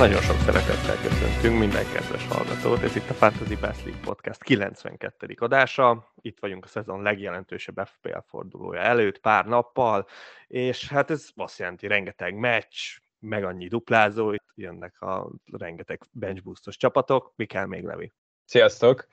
Nagyon 0.00 0.20
sok 0.20 0.40
szeretettel 0.40 0.96
köszöntünk 0.96 1.58
minden 1.58 1.84
kedves 1.92 2.26
hallgatót. 2.26 2.82
Ez 2.82 2.96
itt 2.96 3.10
a 3.10 3.14
Fantasy 3.14 3.56
Best 3.56 3.84
League 3.84 4.00
Podcast 4.04 4.42
92. 4.42 5.34
adása. 5.38 6.12
Itt 6.20 6.38
vagyunk 6.40 6.64
a 6.64 6.68
szezon 6.68 7.02
legjelentősebb 7.02 7.80
FPL 7.86 8.18
fordulója 8.26 8.80
előtt 8.80 9.18
pár 9.18 9.46
nappal, 9.46 10.06
és 10.46 10.88
hát 10.88 11.10
ez 11.10 11.28
azt 11.36 11.58
jelenti, 11.58 11.86
rengeteg 11.86 12.34
meccs, 12.34 12.96
meg 13.18 13.44
annyi 13.44 13.68
duplázó, 13.68 14.32
itt 14.32 14.48
jönnek 14.54 15.00
a 15.00 15.30
rengeteg 15.52 16.00
bench 16.10 16.42
boostos 16.42 16.76
csapatok. 16.76 17.32
Mi 17.36 17.44
kell 17.44 17.66
még, 17.66 17.84
Levi? 17.84 18.12
Sziasztok! 18.44 19.06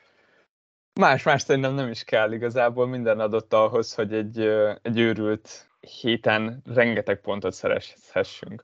Más, 1.00 1.24
más 1.24 1.42
szerintem 1.42 1.74
nem 1.74 1.90
is 1.90 2.04
kell 2.04 2.32
igazából, 2.32 2.88
minden 2.88 3.20
adott 3.20 3.54
ahhoz, 3.54 3.94
hogy 3.94 4.14
egy, 4.14 4.40
egy 4.82 5.00
őrült 5.00 5.70
héten 5.80 6.62
rengeteg 6.66 7.22
pontot 7.22 7.54
szerezhessünk. 7.54 8.64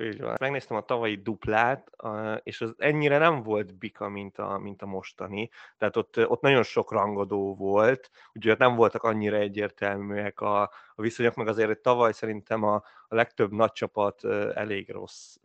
Így 0.00 0.20
van. 0.20 0.36
Megnéztem 0.40 0.76
a 0.76 0.80
tavalyi 0.80 1.16
duplát, 1.16 1.90
és 2.42 2.60
az 2.60 2.74
ennyire 2.78 3.18
nem 3.18 3.42
volt 3.42 3.78
bika, 3.78 4.08
mint 4.08 4.38
a, 4.38 4.58
mint 4.58 4.82
a 4.82 4.86
mostani. 4.86 5.50
Tehát 5.78 5.96
ott, 5.96 6.28
ott 6.28 6.40
nagyon 6.40 6.62
sok 6.62 6.92
rangodó 6.92 7.54
volt, 7.54 8.10
úgyhogy 8.32 8.58
nem 8.58 8.74
voltak 8.74 9.02
annyira 9.02 9.36
egyértelműek 9.36 10.40
a, 10.40 10.62
a 10.94 11.02
viszonyok, 11.02 11.34
meg 11.34 11.48
azért 11.48 11.78
tavaly 11.78 12.12
szerintem 12.12 12.62
a, 12.62 12.74
a 13.08 13.14
legtöbb 13.14 13.52
nagy 13.52 13.72
csapat 13.72 14.24
elég 14.54 14.90
rossz 14.90 15.36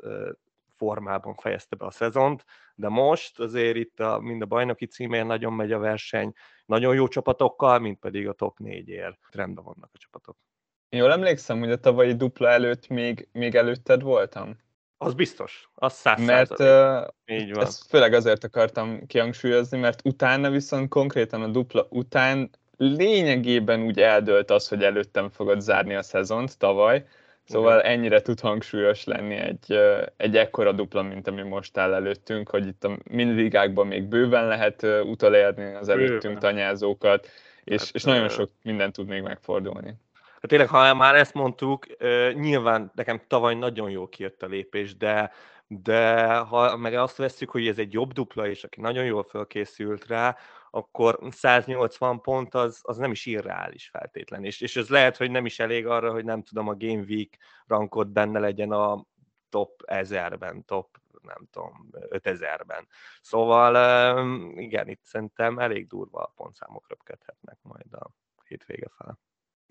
formában 0.76 1.36
fejezte 1.36 1.76
be 1.76 1.86
a 1.86 1.92
szezont, 1.92 2.46
de 2.76 2.90
most 2.90 3.40
azért 3.40 3.76
itt 3.76 4.00
a, 4.00 4.20
mind 4.20 4.42
a 4.42 4.46
bajnoki 4.46 4.86
címén 4.86 5.26
nagyon 5.26 5.54
megy 5.54 5.72
a 5.72 5.80
verseny, 5.80 6.34
nagyon 6.66 6.96
jó 6.96 7.08
csapatokkal, 7.08 7.80
mint 7.80 8.00
pedig 8.00 8.28
a 8.28 8.34
top 8.34 8.58
négyért 8.60 9.20
rendben 9.32 9.64
vannak 9.64 9.90
a 9.94 9.98
csapatok. 9.98 10.38
Jól 10.90 11.12
emlékszem, 11.12 11.60
hogy 11.60 11.72
a 11.72 11.80
tavalyi 11.80 12.16
dupla 12.16 12.50
előtt 12.50 12.88
még, 12.88 13.28
még 13.32 13.56
előtted 13.56 14.02
voltam? 14.02 14.58
Az 14.98 15.14
biztos, 15.14 15.70
az 15.76 15.94
száz 15.94 16.26
Mert 16.26 16.60
uh, 16.60 17.08
Így 17.26 17.54
van. 17.54 17.66
ezt 17.66 17.88
főleg 17.90 18.14
azért 18.14 18.44
akartam 18.44 19.06
kihangsúlyozni, 19.08 19.80
mert 19.80 20.02
utána 20.04 20.50
viszont 20.50 20.90
konkrétan 20.90 21.42
a 21.42 21.48
dupla 21.48 21.88
után 21.90 22.50
lényegében 22.78 23.82
úgy 23.82 24.00
eldölt 24.00 24.52
az, 24.52 24.68
hogy 24.68 24.84
előttem 24.84 25.30
fogod 25.30 25.62
zárni 25.62 25.96
a 25.96 26.02
szezont 26.02 26.58
tavaly, 26.58 27.06
Szóval 27.50 27.82
ennyire 27.82 28.22
tud 28.22 28.40
hangsúlyos 28.40 29.04
lenni 29.04 29.36
egy, 29.36 29.80
egy 30.18 30.38
ekkora 30.38 30.72
dupla, 30.72 31.02
mint 31.02 31.28
ami 31.28 31.42
most 31.42 31.78
áll 31.78 31.94
előttünk, 31.94 32.50
hogy 32.50 32.68
itt 32.68 32.84
a 32.84 32.98
mindligákban 33.12 33.88
még 33.88 34.04
bőven 34.04 34.48
lehet 34.48 34.84
utolérni 35.04 35.74
az 35.74 35.90
előttünk 35.90 36.22
bőven. 36.22 36.40
tanyázókat, 36.40 37.28
és, 37.64 37.82
hát, 37.82 37.90
és 37.94 38.04
nagyon 38.04 38.30
sok 38.30 38.52
minden 38.64 38.92
tud 38.92 39.08
még 39.08 39.22
megfordulni. 39.22 39.94
Hát 40.48 40.56
tényleg, 40.56 40.76
ha 40.76 40.94
már 40.94 41.16
ezt 41.16 41.34
mondtuk, 41.34 41.86
nyilván 42.34 42.92
nekem 42.96 43.22
tavaly 43.28 43.56
nagyon 43.56 43.90
jó 43.90 44.08
kijött 44.08 44.44
a 44.44 44.48
lépés, 44.48 44.98
de, 44.98 45.32
de 45.68 46.34
ha 46.36 46.78
meg 46.78 46.94
azt 46.94 47.18
veszük, 47.18 47.50
hogy 47.50 47.68
ez 47.68 47.78
egy 47.78 47.94
jobb 47.94 48.14
dupla, 48.14 48.48
és 48.48 48.64
aki 48.64 48.82
nagyon 48.82 49.06
jól 49.06 49.24
fölkészült 49.24 50.06
rá, 50.06 50.38
akkor 50.72 51.20
180 51.30 52.22
pont 52.22 52.56
az, 52.56 52.80
az 52.82 52.98
nem 52.98 53.12
is 53.12 53.26
irreális 53.26 53.88
feltétlen. 53.88 54.44
És, 54.44 54.62
és 54.62 54.76
ez 54.76 54.90
lehet, 54.90 55.18
hogy 55.18 55.32
nem 55.32 55.46
is 55.46 55.60
elég 55.60 55.88
arra, 55.88 56.12
hogy 56.12 56.24
nem 56.26 56.44
tudom, 56.44 56.68
a 56.68 56.76
Game 56.76 57.04
Week 57.08 57.38
rankot 57.66 58.12
benne 58.12 58.40
legyen 58.40 58.72
a 58.72 59.06
top 59.50 59.84
1000-ben, 59.86 60.66
top 60.66 60.98
nem 61.22 61.48
tudom, 61.52 61.90
5000-ben. 61.92 62.88
Szóval 63.22 63.76
igen, 64.58 64.88
itt 64.88 65.04
szerintem 65.04 65.60
elég 65.60 65.88
durva 65.88 66.20
a 66.20 66.34
pontszámok 66.36 66.86
röpkedhetnek 66.90 67.58
majd 67.62 67.94
a 67.94 68.10
hétvége 68.44 68.88
felé. 68.98 69.12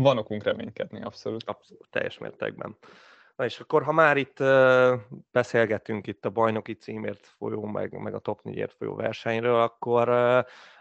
Van 0.02 0.18
okunk 0.18 0.42
reménykedni, 0.42 1.02
abszolút. 1.02 1.42
Abszolút, 1.44 1.86
teljes 1.90 2.18
mértékben. 2.18 2.76
Na 3.36 3.44
és 3.44 3.60
akkor, 3.60 3.82
ha 3.82 3.92
már 3.92 4.16
itt 4.16 4.38
beszélgetünk 5.30 6.06
itt 6.06 6.24
a 6.24 6.30
bajnoki 6.30 6.72
címért 6.72 7.26
folyó, 7.26 7.64
meg, 7.64 7.98
meg 7.98 8.14
a 8.14 8.18
top 8.18 8.42
4 8.42 8.72
folyó 8.78 8.94
versenyről, 8.94 9.60
akkor, 9.60 10.08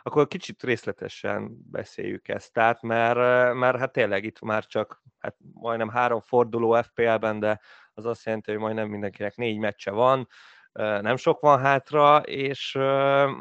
akkor 0.01 0.27
kicsit 0.27 0.63
részletesen 0.63 1.61
beszéljük 1.71 2.27
ezt. 2.27 2.53
Tehát, 2.53 2.81
mert, 2.81 3.53
mert 3.53 3.77
hát 3.77 3.91
tényleg 3.91 4.23
itt 4.23 4.41
már 4.41 4.65
csak 4.65 5.01
hát 5.17 5.35
majdnem 5.53 5.89
három 5.89 6.19
forduló 6.19 6.81
FPL-ben, 6.81 7.39
de 7.39 7.59
az 7.93 8.05
azt 8.05 8.25
jelenti, 8.25 8.51
hogy 8.51 8.59
majdnem 8.59 8.89
mindenkinek 8.89 9.35
négy 9.35 9.57
meccse 9.57 9.91
van, 9.91 10.27
nem 10.75 11.15
sok 11.15 11.39
van 11.39 11.59
hátra, 11.59 12.17
és, 12.17 12.77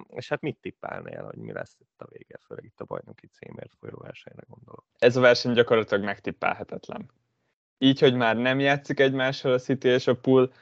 és 0.09 0.29
hát 0.29 0.41
mit 0.41 0.57
tippelnél, 0.61 1.23
hogy 1.25 1.37
mi 1.37 1.53
lesz 1.53 1.77
itt 1.81 2.01
a 2.01 2.07
vége, 2.11 2.39
főleg 2.47 2.65
itt 2.65 2.81
a 2.81 2.85
bajnoki 2.85 3.27
címért 3.27 3.73
folyó 3.81 3.97
versenyre 3.97 4.43
gondolok. 4.49 4.85
Ez 4.99 5.17
a 5.17 5.21
verseny 5.21 5.53
gyakorlatilag 5.53 6.05
megtippelhetetlen. 6.05 7.11
Így, 7.79 8.01
hogy 8.01 8.15
már 8.15 8.37
nem 8.37 8.61
játszik 8.61 9.01
egymással 9.01 9.53
a 9.53 9.59
City 9.59 9.89
és 9.89 10.07
a 10.07 10.17
Pool, 10.17 10.53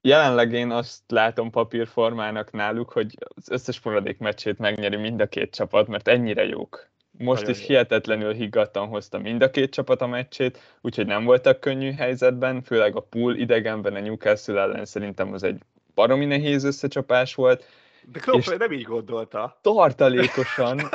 jelenleg 0.00 0.52
én 0.52 0.70
azt 0.70 1.02
látom 1.10 1.50
papírformának 1.50 2.52
náluk, 2.52 2.90
hogy 2.90 3.14
az 3.34 3.50
összes 3.50 3.82
maradék 3.82 4.18
meccsét 4.18 4.58
megnyeri 4.58 4.96
mind 4.96 5.20
a 5.20 5.26
két 5.26 5.54
csapat, 5.54 5.86
mert 5.86 6.08
ennyire 6.08 6.44
jók. 6.44 6.90
Most 7.18 7.40
Nagyon 7.40 7.54
is 7.56 7.60
jó. 7.60 7.66
hihetetlenül 7.66 8.32
higgadtan 8.32 8.88
hozta 8.88 9.18
mind 9.18 9.42
a 9.42 9.50
két 9.50 9.72
csapat 9.72 10.00
a 10.00 10.06
meccsét, 10.06 10.58
úgyhogy 10.80 11.06
nem 11.06 11.24
voltak 11.24 11.60
könnyű 11.60 11.92
helyzetben, 11.92 12.62
főleg 12.62 12.96
a 12.96 13.00
pool 13.00 13.36
idegenben 13.36 13.94
a 13.94 14.00
Newcastle 14.00 14.60
ellen 14.60 14.84
szerintem 14.84 15.32
az 15.32 15.42
egy 15.42 15.62
baromi 15.94 16.24
nehéz 16.24 16.64
összecsapás 16.64 17.34
volt. 17.34 17.64
De 18.04 18.20
Klopp 18.20 18.58
nem 18.58 18.72
így 18.72 18.82
gondolta. 18.82 19.58
Tartalékosan 19.60 20.80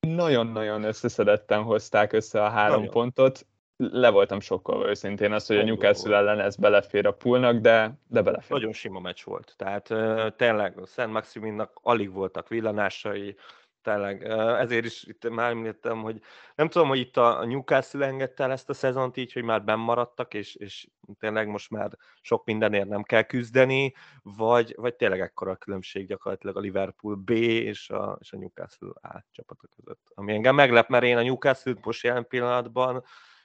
nagyon-nagyon 0.00 0.84
összeszedetten 0.84 1.62
hozták 1.62 2.12
össze 2.12 2.44
a 2.44 2.48
három 2.48 2.76
nagyon. 2.76 2.92
pontot. 2.92 3.46
Le 3.76 4.10
voltam 4.10 4.40
sokkolva 4.40 4.88
őszintén 4.88 5.32
az, 5.32 5.46
hogy 5.46 5.56
a 5.56 5.64
Newcastle 5.64 6.16
ellen 6.16 6.40
ez 6.40 6.56
belefér 6.56 7.06
a 7.06 7.12
poolnak, 7.12 7.56
de, 7.56 7.98
de 8.08 8.22
belefér. 8.22 8.50
Nagyon 8.50 8.72
sima 8.72 9.00
meccs 9.00 9.24
volt. 9.24 9.54
Tehát 9.56 9.94
tényleg 10.36 10.78
Szent 10.84 11.12
Maximinnak 11.12 11.78
alig 11.82 12.12
voltak 12.12 12.48
villanásai, 12.48 13.36
tényleg. 13.82 14.24
Ezért 14.58 14.84
is 14.84 15.04
itt 15.04 15.30
már 15.30 15.50
említettem, 15.50 16.02
hogy 16.02 16.20
nem 16.54 16.68
tudom, 16.68 16.88
hogy 16.88 16.98
itt 16.98 17.16
a 17.16 17.44
Newcastle 17.44 18.06
engedte 18.06 18.44
el 18.44 18.52
ezt 18.52 18.70
a 18.70 18.74
szezont 18.74 19.16
így, 19.16 19.32
hogy 19.32 19.42
már 19.42 19.64
bennmaradtak, 19.64 20.34
és, 20.34 20.54
és 20.54 20.88
tényleg 21.18 21.48
most 21.48 21.70
már 21.70 21.90
sok 22.20 22.44
mindenért 22.44 22.88
nem 22.88 23.02
kell 23.02 23.22
küzdeni, 23.22 23.94
vagy, 24.22 24.74
vagy 24.76 24.94
tényleg 24.94 25.20
ekkora 25.20 25.50
a 25.50 25.56
különbség 25.56 26.06
gyakorlatilag 26.06 26.56
a 26.56 26.60
Liverpool 26.60 27.14
B 27.14 27.30
és 27.30 27.90
a, 27.90 28.18
és 28.20 28.32
a 28.32 28.36
Newcastle 28.36 28.92
A 29.00 29.24
csapatok 29.30 29.70
között. 29.76 30.10
Ami 30.14 30.32
engem 30.32 30.54
meglep, 30.54 30.88
mert 30.88 31.04
én 31.04 31.16
a 31.16 31.22
Newcastle-t 31.22 31.84
most 31.84 32.04
jelen 32.04 32.26
pillanatban 32.26 33.04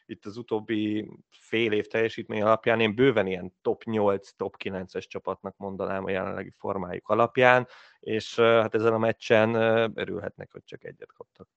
itt 0.10 0.26
az 0.26 0.38
utóbbi 0.38 1.10
fél 1.30 1.72
év 1.72 1.88
teljesítmény 1.88 2.42
alapján 2.42 2.80
én 2.80 2.96
bőven 2.96 3.28
ilyen 3.28 3.54
top 3.62 3.84
8, 3.84 4.30
top 4.36 4.56
9-es 4.64 5.08
csapatnak 5.08 5.58
mondanám 5.58 6.06
a 6.06 6.10
jelenlegi 6.10 6.54
formájuk 6.58 7.10
alapján, 7.10 7.68
és 8.00 8.36
hát 8.36 8.76
ezen 8.76 8.94
a 8.94 8.98
meccsen 8.98 9.56
örülhetnek, 9.96 10.52
hogy 10.52 10.64
csak 10.66 10.84
egyet 10.84 11.12
kaptak. 11.14 11.48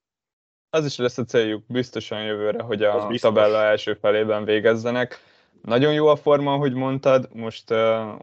Az 0.71 0.85
is 0.85 0.97
lesz 0.97 1.19
a 1.19 1.25
céljuk 1.25 1.65
biztosan 1.67 2.25
jövőre, 2.25 2.63
hogy 2.63 2.83
a 2.83 3.11
tabella 3.21 3.63
első 3.63 3.95
felében 3.95 4.45
végezzenek. 4.45 5.19
Nagyon 5.63 5.93
jó 5.93 6.07
a 6.07 6.17
forma, 6.17 6.53
ahogy 6.53 6.73
mondtad, 6.73 7.29
most 7.33 7.75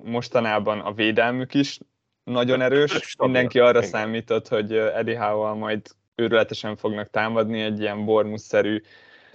mostanában 0.03 0.79
a 0.79 0.93
védelmük 0.93 1.53
is 1.53 1.79
nagyon 2.23 2.61
erős. 2.61 3.15
Mindenki 3.19 3.59
arra 3.59 3.81
számított, 3.81 4.47
hogy 4.47 4.73
Eddie 4.73 5.19
Howe 5.19 5.53
majd 5.53 5.81
őrületesen 6.15 6.75
fognak 6.75 7.09
támadni, 7.09 7.61
egy 7.61 7.79
ilyen 7.79 8.05
bormuszerű 8.05 8.81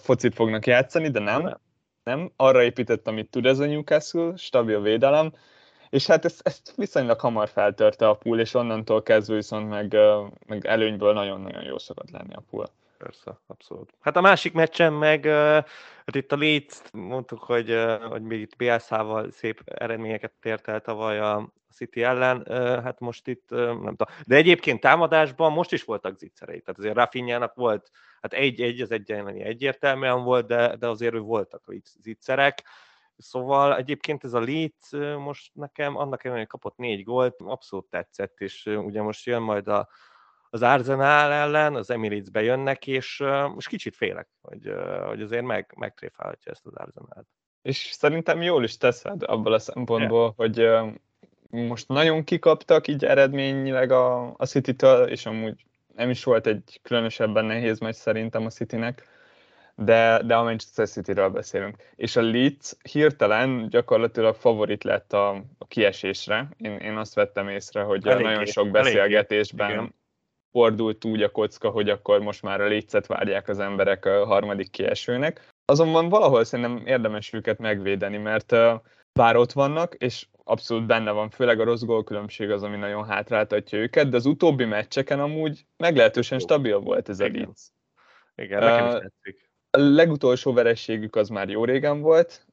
focit 0.02 0.34
fognak 0.34 0.66
játszani, 0.66 1.10
de 1.10 1.20
nem. 1.20 1.58
Nem, 2.04 2.32
arra 2.36 2.62
épített, 2.62 3.06
amit 3.06 3.30
tud 3.30 3.46
ez 3.46 3.58
a 3.58 3.66
Newcastle, 3.66 4.32
stabil 4.36 4.80
védelem, 4.80 5.32
és 5.90 6.06
hát 6.06 6.24
ezt, 6.24 6.40
ezt 6.44 6.72
viszonylag 6.76 7.20
hamar 7.20 7.48
feltörte 7.48 8.08
a 8.08 8.14
pool, 8.14 8.40
és 8.40 8.54
onnantól 8.54 9.02
kezdve 9.02 9.34
viszont 9.34 9.68
meg, 9.68 9.96
meg 10.46 10.66
előnyből 10.66 11.12
nagyon-nagyon 11.12 11.62
jó 11.62 11.78
szokott 11.78 12.10
lenni 12.10 12.34
a 12.34 12.42
pool. 12.50 12.66
Persze, 13.02 13.40
abszolút. 13.46 13.92
Hát 14.00 14.16
a 14.16 14.20
másik 14.20 14.52
meccsen 14.52 14.92
meg, 14.92 15.24
hát 15.24 16.14
itt 16.14 16.32
a 16.32 16.36
Leeds, 16.36 16.80
mondtuk, 16.92 17.42
hogy, 17.42 17.76
hogy 18.08 18.22
még 18.22 18.40
itt 18.40 18.56
Bielszával 18.56 19.30
szép 19.30 19.62
eredményeket 19.64 20.32
ért 20.42 20.68
el 20.68 20.80
tavaly 20.80 21.18
a 21.18 21.52
City 21.74 22.02
ellen, 22.02 22.46
hát 22.82 23.00
most 23.00 23.28
itt 23.28 23.50
nem 23.50 23.76
tudom. 23.96 24.14
De 24.26 24.36
egyébként 24.36 24.80
támadásban 24.80 25.52
most 25.52 25.72
is 25.72 25.84
voltak 25.84 26.18
zicserei, 26.18 26.60
tehát 26.60 26.78
azért 26.78 26.94
Rafinhának 26.94 27.54
volt, 27.54 27.90
hát 28.20 28.32
egy-egy 28.32 28.80
az 28.80 28.90
egyenleni 28.90 29.40
egyértelműen 29.40 30.22
volt, 30.22 30.46
de, 30.46 30.76
de 30.76 30.88
azért 30.88 31.18
voltak 31.18 31.62
zicserek. 32.00 32.62
Szóval 33.16 33.76
egyébként 33.76 34.24
ez 34.24 34.32
a 34.32 34.40
Leeds 34.40 34.90
most 35.18 35.50
nekem, 35.54 35.96
annak 35.96 36.24
ellenére, 36.24 36.46
kapott 36.46 36.76
négy 36.76 37.04
gólt, 37.04 37.34
abszolút 37.38 37.86
tetszett, 37.86 38.40
és 38.40 38.66
ugye 38.66 39.02
most 39.02 39.26
jön 39.26 39.42
majd 39.42 39.68
a, 39.68 39.88
az 40.54 40.62
Arsenal 40.62 41.32
ellen, 41.32 41.74
az 41.74 41.90
Emirates-be 41.90 42.42
jönnek, 42.42 42.86
és 42.86 43.22
most 43.54 43.68
kicsit 43.68 43.96
félek, 43.96 44.28
hogy, 44.40 44.72
hogy 45.06 45.22
azért 45.22 45.44
meg, 45.44 45.74
megtréfálhatja 45.76 46.52
ezt 46.52 46.66
az 46.66 46.74
Arsenal-t. 46.74 47.26
És 47.62 47.76
szerintem 47.92 48.42
jól 48.42 48.64
is 48.64 48.76
teszed 48.76 49.22
abból 49.22 49.52
a 49.52 49.58
szempontból, 49.58 50.34
yeah. 50.36 50.36
hogy 50.36 50.90
most 51.50 51.88
nagyon 51.88 52.24
kikaptak 52.24 52.88
így 52.88 53.04
eredményileg 53.04 53.90
a, 53.90 54.34
a 54.36 54.46
City-től, 54.46 55.08
és 55.08 55.26
amúgy 55.26 55.64
nem 55.96 56.10
is 56.10 56.24
volt 56.24 56.46
egy 56.46 56.80
különösebben 56.82 57.44
nehéz 57.44 57.78
meccs 57.78 57.94
szerintem 57.94 58.46
a 58.46 58.50
Citynek, 58.50 59.08
de, 59.74 60.22
de 60.24 60.34
a 60.34 60.42
Manchester 60.42 60.88
City-ről 60.88 61.28
beszélünk. 61.28 61.76
És 61.96 62.16
a 62.16 62.22
Leeds 62.22 62.76
hirtelen 62.92 63.68
gyakorlatilag 63.68 64.34
favorit 64.34 64.84
lett 64.84 65.12
a, 65.12 65.28
a 65.58 65.66
kiesésre. 65.68 66.48
Én, 66.56 66.76
én 66.76 66.96
azt 66.96 67.14
vettem 67.14 67.48
észre, 67.48 67.82
hogy 67.82 68.06
eléggé, 68.06 68.28
nagyon 68.28 68.46
sok 68.46 68.70
beszélgetésben 68.70 69.70
eléggé, 69.70 69.92
fordult 70.52 71.04
úgy 71.04 71.22
a 71.22 71.30
kocka, 71.30 71.70
hogy 71.70 71.88
akkor 71.88 72.20
most 72.20 72.42
már 72.42 72.60
a 72.60 72.68
Leedset 72.68 73.06
várják 73.06 73.48
az 73.48 73.58
emberek 73.58 74.04
a 74.04 74.26
harmadik 74.26 74.70
kiesőnek. 74.70 75.48
Azonban 75.64 76.08
valahol 76.08 76.44
szerintem 76.44 76.86
érdemes 76.86 77.32
őket 77.32 77.58
megvédeni, 77.58 78.16
mert 78.16 78.56
bár 79.12 79.36
ott 79.36 79.52
vannak, 79.52 79.94
és 79.94 80.26
abszolút 80.44 80.86
benne 80.86 81.10
van, 81.10 81.30
főleg 81.30 81.60
a 81.60 81.64
rossz 81.64 81.82
gólkülönbség 81.82 82.50
az, 82.50 82.62
ami 82.62 82.76
nagyon 82.76 83.04
hátráltatja 83.04 83.78
őket, 83.78 84.08
de 84.08 84.16
az 84.16 84.26
utóbbi 84.26 84.64
meccseken 84.64 85.20
amúgy 85.20 85.66
meglehetősen 85.76 86.38
stabil 86.38 86.78
volt 86.78 87.08
ez 87.08 87.20
a 87.20 87.28
Leeds. 87.28 87.62
Igen, 88.34 88.60
nekem 88.60 88.86
is 88.86 88.92
tetszik. 88.92 89.50
A 89.70 89.78
legutolsó 89.78 90.52
verességük 90.52 91.16
az 91.16 91.28
már 91.28 91.48
jó 91.48 91.64
régen 91.64 92.00
volt, 92.00 92.46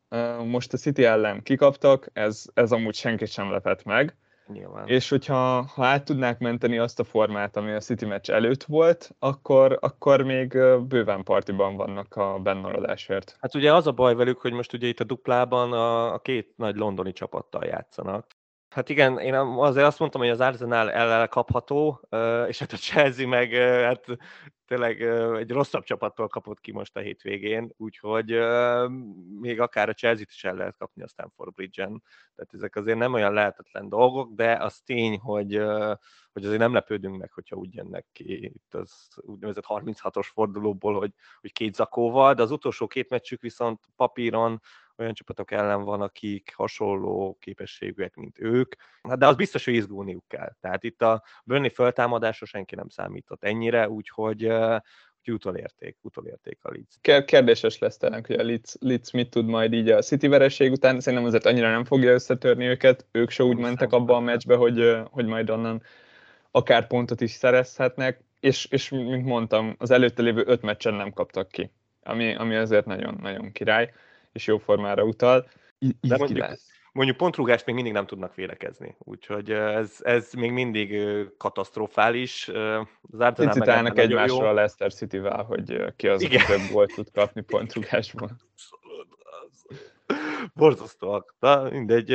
most 0.46 0.74
a 0.74 0.78
City 0.78 1.06
ellen 1.06 1.44
kikaptak, 1.44 2.10
ez, 2.14 2.46
ez 2.54 2.72
amúgy 2.72 2.96
senkit 2.96 3.32
sem 3.32 3.52
lepett 3.52 3.84
meg. 3.84 4.18
Nyilván. 4.54 4.88
És 4.88 5.10
hogyha 5.10 5.62
ha 5.62 5.86
át 5.86 6.06
tudnák 6.06 6.40
menteni 6.40 6.78
azt 6.78 7.00
a 7.00 7.04
formát, 7.04 7.58
ami 7.58 7.72
a 7.72 7.80
City 7.80 8.06
meccs 8.06 8.30
előtt 8.30 8.64
volt, 8.64 9.16
akkor, 9.20 9.78
akkor 9.82 10.22
még 10.22 10.58
bőven 10.88 11.24
partiban 11.24 11.76
vannak 11.76 12.16
a 12.16 12.40
bennmaradásért. 12.40 13.38
Hát 13.42 13.56
ugye 13.56 13.74
az 13.74 13.88
a 13.88 13.92
baj 13.92 14.16
velük, 14.16 14.40
hogy 14.40 14.54
most 14.54 14.74
ugye 14.74 14.88
itt 14.88 15.00
a 15.00 15.04
duplában 15.04 15.74
a, 15.74 16.14
a 16.14 16.20
két 16.20 16.54
nagy 16.56 16.76
londoni 16.76 17.12
csapattal 17.12 17.66
játszanak. 17.66 18.26
Hát 18.70 18.90
igen, 18.90 19.20
én 19.20 19.34
azért 19.36 19.86
azt 19.86 20.00
mondtam, 20.00 20.22
hogy 20.22 20.30
az 20.30 20.40
Arsenal 20.40 20.92
ellen 20.92 21.28
kapható, 21.28 22.02
és 22.48 22.60
hát 22.60 22.72
a 22.72 22.78
Chelsea 22.78 23.28
meg 23.28 23.52
hát 23.84 24.06
tényleg 24.66 25.02
egy 25.38 25.52
rosszabb 25.52 25.84
csapattól 25.84 26.28
kapott 26.28 26.60
ki 26.60 26.72
most 26.72 26.96
a 26.96 27.00
hétvégén, 27.00 27.74
úgyhogy 27.78 28.40
még 29.40 29.60
akár 29.60 29.90
a 29.90 29.94
Chelsea-t 29.94 30.30
is 30.30 30.44
el 30.44 30.56
lehet 30.56 30.78
kapni 30.78 31.04
a 31.04 31.08
Stanford 31.08 31.54
Bridge-en. 31.54 32.04
Tehát 32.36 32.54
ezek 32.54 32.76
azért 32.76 32.98
nem 32.98 33.14
olyan 33.14 33.34
lehetetlen 33.34 33.90
dolgok, 33.90 34.34
de 34.34 34.54
az 34.54 34.80
tény, 34.86 35.18
hogy, 35.20 35.56
hogy 36.32 36.46
azért 36.46 36.60
nem 36.60 36.74
lepődünk 36.74 37.18
meg, 37.18 37.32
hogyha 37.32 37.56
úgy 37.56 37.74
jönnek 37.74 38.06
ki 38.12 38.44
itt 38.44 38.74
az 38.74 39.08
úgynevezett 39.16 39.66
36-os 39.68 40.28
fordulóból, 40.34 41.00
hogy, 41.00 41.14
hogy 41.42 41.52
két 41.52 41.76
zakóval, 41.76 42.34
de 42.34 42.42
az 42.42 42.52
utolsó 42.52 42.88
két 42.88 43.10
meccsük 43.10 43.42
viszont 43.42 43.80
papíron 43.96 44.62
olyan 45.00 45.14
csapatok 45.14 45.52
ellen 45.52 45.84
van, 45.84 46.02
akik 46.02 46.54
hasonló 46.56 47.38
képességűek, 47.40 48.16
mint 48.16 48.40
ők, 48.40 48.76
hát 49.02 49.18
de 49.20 49.28
az 49.28 49.36
biztos, 49.36 49.66
hogy 49.66 49.74
izgulniuk 49.74 50.24
kell. 50.28 50.56
Tehát 50.60 50.84
itt 50.84 51.02
a 51.02 51.24
Burnley 51.44 51.70
föltámadásra 51.70 52.46
senki 52.46 52.76
nem 52.76 52.90
számított 52.90 53.44
ennyire, 53.44 53.90
úgyhogy 53.90 54.52
úgyhogy 55.20 55.34
utolérték, 55.34 55.98
utolérték 56.02 56.60
a 56.62 56.72
Leeds. 56.72 57.26
Kérdéses 57.26 57.80
lesz 57.80 57.98
talán, 57.98 58.24
hogy 58.26 58.40
a 58.40 58.44
Leeds, 58.44 58.76
Leeds 58.80 59.12
mit 59.12 59.30
tud 59.30 59.46
majd 59.46 59.74
így 59.74 59.90
a 59.90 60.02
City 60.02 60.28
vereség 60.28 60.72
után, 60.72 61.00
szerintem 61.00 61.28
azért 61.28 61.46
annyira 61.46 61.70
nem 61.70 61.86
fogja 61.86 62.12
összetörni 62.12 62.66
őket, 62.66 63.06
ők 63.12 63.30
se 63.30 63.44
úgy 63.44 63.58
mentek 63.58 63.92
abba 63.92 64.16
a 64.16 64.20
meccsbe, 64.20 64.56
hogy, 64.56 64.98
hogy 65.12 65.26
majd 65.26 65.50
onnan 65.50 65.82
akár 66.52 66.88
pontot 66.88 67.22
is 67.22 67.32
szerezhetnek, 67.32 68.24
és, 68.40 68.66
és 68.66 68.90
mint 68.90 69.26
mondtam, 69.26 69.76
az 69.78 69.92
előtte 69.92 70.22
lévő 70.22 70.44
öt 70.46 70.62
meccsen 70.62 70.94
nem 70.94 71.12
kaptak 71.12 71.48
ki, 71.48 71.72
ami, 72.04 72.36
ami 72.36 72.56
azért 72.56 72.86
nagyon-nagyon 72.86 73.52
király 73.52 73.92
és 74.32 74.48
jó 74.48 74.58
formára 74.58 75.04
utal. 75.04 75.50
I- 75.80 75.96
De 76.02 76.18
mondjuk, 76.18 76.40
lesz. 76.40 76.68
mondjuk 76.92 77.18
pontrúgást 77.18 77.66
még 77.66 77.76
mindig 77.76 77.94
nem 77.94 78.06
tudnak 78.06 78.36
vélekezni, 78.36 78.96
úgyhogy 79.00 79.52
ez, 79.52 79.98
ez 80.00 80.34
még 80.34 80.52
mindig 80.52 81.02
katasztrofális. 81.38 82.48
Az 83.12 83.34
Picit 83.36 83.68
állnak 83.68 83.98
egymásra 83.98 84.50
a 84.50 84.54
Leicester 84.54 84.94
City-vel, 84.94 85.44
hogy 85.44 85.94
ki 85.96 86.08
az, 86.08 86.22
Igen. 86.22 86.46
több 86.46 86.72
volt 86.72 86.94
tud 86.94 87.12
kapni 87.12 87.42
pontrúgásban. 87.42 88.38
Borzasztóak. 90.54 91.36
De 91.40 91.70
mindegy, 91.70 92.06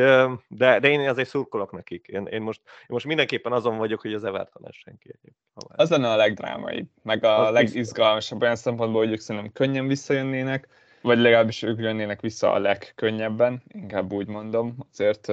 de, 0.48 0.78
de 0.78 0.88
én 0.88 1.08
azért 1.08 1.28
szurkolok 1.28 1.72
nekik. 1.72 2.06
Én, 2.06 2.26
én, 2.26 2.42
most, 2.42 2.60
én 2.64 2.86
most 2.88 3.06
mindenképpen 3.06 3.52
azon 3.52 3.76
vagyok, 3.76 4.00
hogy 4.00 4.14
az 4.14 4.24
Everton 4.24 4.66
essen 4.66 4.98
ki. 4.98 5.14
Az 5.54 5.90
lenne 5.90 6.10
a 6.10 6.16
legdrámai, 6.16 6.86
meg 7.02 7.24
a 7.24 7.46
az 7.46 7.52
legizgalmasabb 7.52 8.42
olyan 8.42 8.56
szempontból, 8.56 9.02
hogy 9.02 9.12
ők 9.12 9.20
szerintem 9.20 9.52
könnyen 9.52 9.86
visszajönnének, 9.86 10.68
vagy 11.04 11.18
legalábbis 11.18 11.62
ők 11.62 11.80
jönnének 11.80 12.20
vissza 12.20 12.52
a 12.52 12.58
legkönnyebben, 12.58 13.62
inkább 13.68 14.12
úgy 14.12 14.26
mondom. 14.26 14.76
Azért 14.92 15.32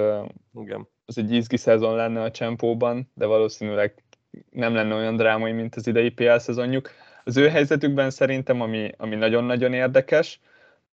Igen. 0.54 0.88
az 1.04 1.18
egy 1.18 1.32
izgi 1.32 1.56
szezon 1.56 1.96
lenne 1.96 2.22
a 2.22 2.30
csempóban, 2.30 3.10
de 3.14 3.26
valószínűleg 3.26 4.04
nem 4.50 4.74
lenne 4.74 4.94
olyan 4.94 5.16
drámai, 5.16 5.52
mint 5.52 5.74
az 5.74 5.86
idei 5.86 6.10
PL 6.10 6.36
szezonjuk. 6.36 6.90
Az 7.24 7.36
ő 7.36 7.48
helyzetükben 7.48 8.10
szerintem, 8.10 8.60
ami, 8.60 8.90
ami 8.96 9.14
nagyon-nagyon 9.14 9.72
érdekes, 9.72 10.40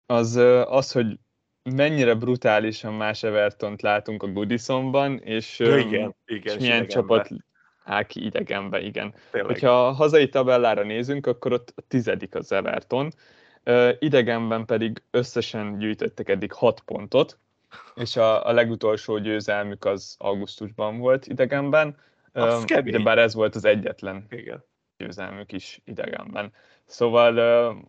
az 0.06 0.36
az, 0.66 0.92
hogy 0.92 1.18
mennyire 1.74 2.14
brutálisan 2.14 2.94
más 2.94 3.22
Evertont 3.22 3.82
látunk 3.82 4.22
a 4.22 4.26
Goodisonban, 4.26 5.18
és, 5.18 5.58
ja, 5.58 5.76
igen, 5.76 6.16
igen, 6.26 6.56
és 6.56 6.60
milyen 6.60 6.86
csapat 6.86 7.28
áll 7.84 8.02
ki 8.02 8.24
idegenbe, 8.24 8.80
igen. 8.80 9.14
Tényleg. 9.30 9.50
Hogyha 9.50 9.86
a 9.86 9.92
hazai 9.92 10.28
tabellára 10.28 10.82
nézünk, 10.82 11.26
akkor 11.26 11.52
ott 11.52 11.72
a 11.76 11.82
tizedik 11.88 12.34
az 12.34 12.52
Everton, 12.52 13.12
idegenben 13.98 14.64
pedig 14.64 15.02
összesen 15.10 15.78
gyűjtöttek 15.78 16.28
eddig 16.28 16.52
6 16.52 16.80
pontot, 16.80 17.38
és 17.94 18.16
a, 18.16 18.46
a 18.46 18.52
legutolsó 18.52 19.18
győzelmük 19.18 19.84
az 19.84 20.14
augusztusban 20.18 20.98
volt 20.98 21.26
idegenben, 21.26 21.96
az 22.32 22.64
de 22.64 22.98
bár 22.98 23.18
ez 23.18 23.34
volt 23.34 23.54
az 23.54 23.64
egyetlen 23.64 24.26
Igen. 24.30 24.64
győzelmük 24.96 25.52
is 25.52 25.80
idegenben. 25.84 26.52
Szóval 26.84 27.84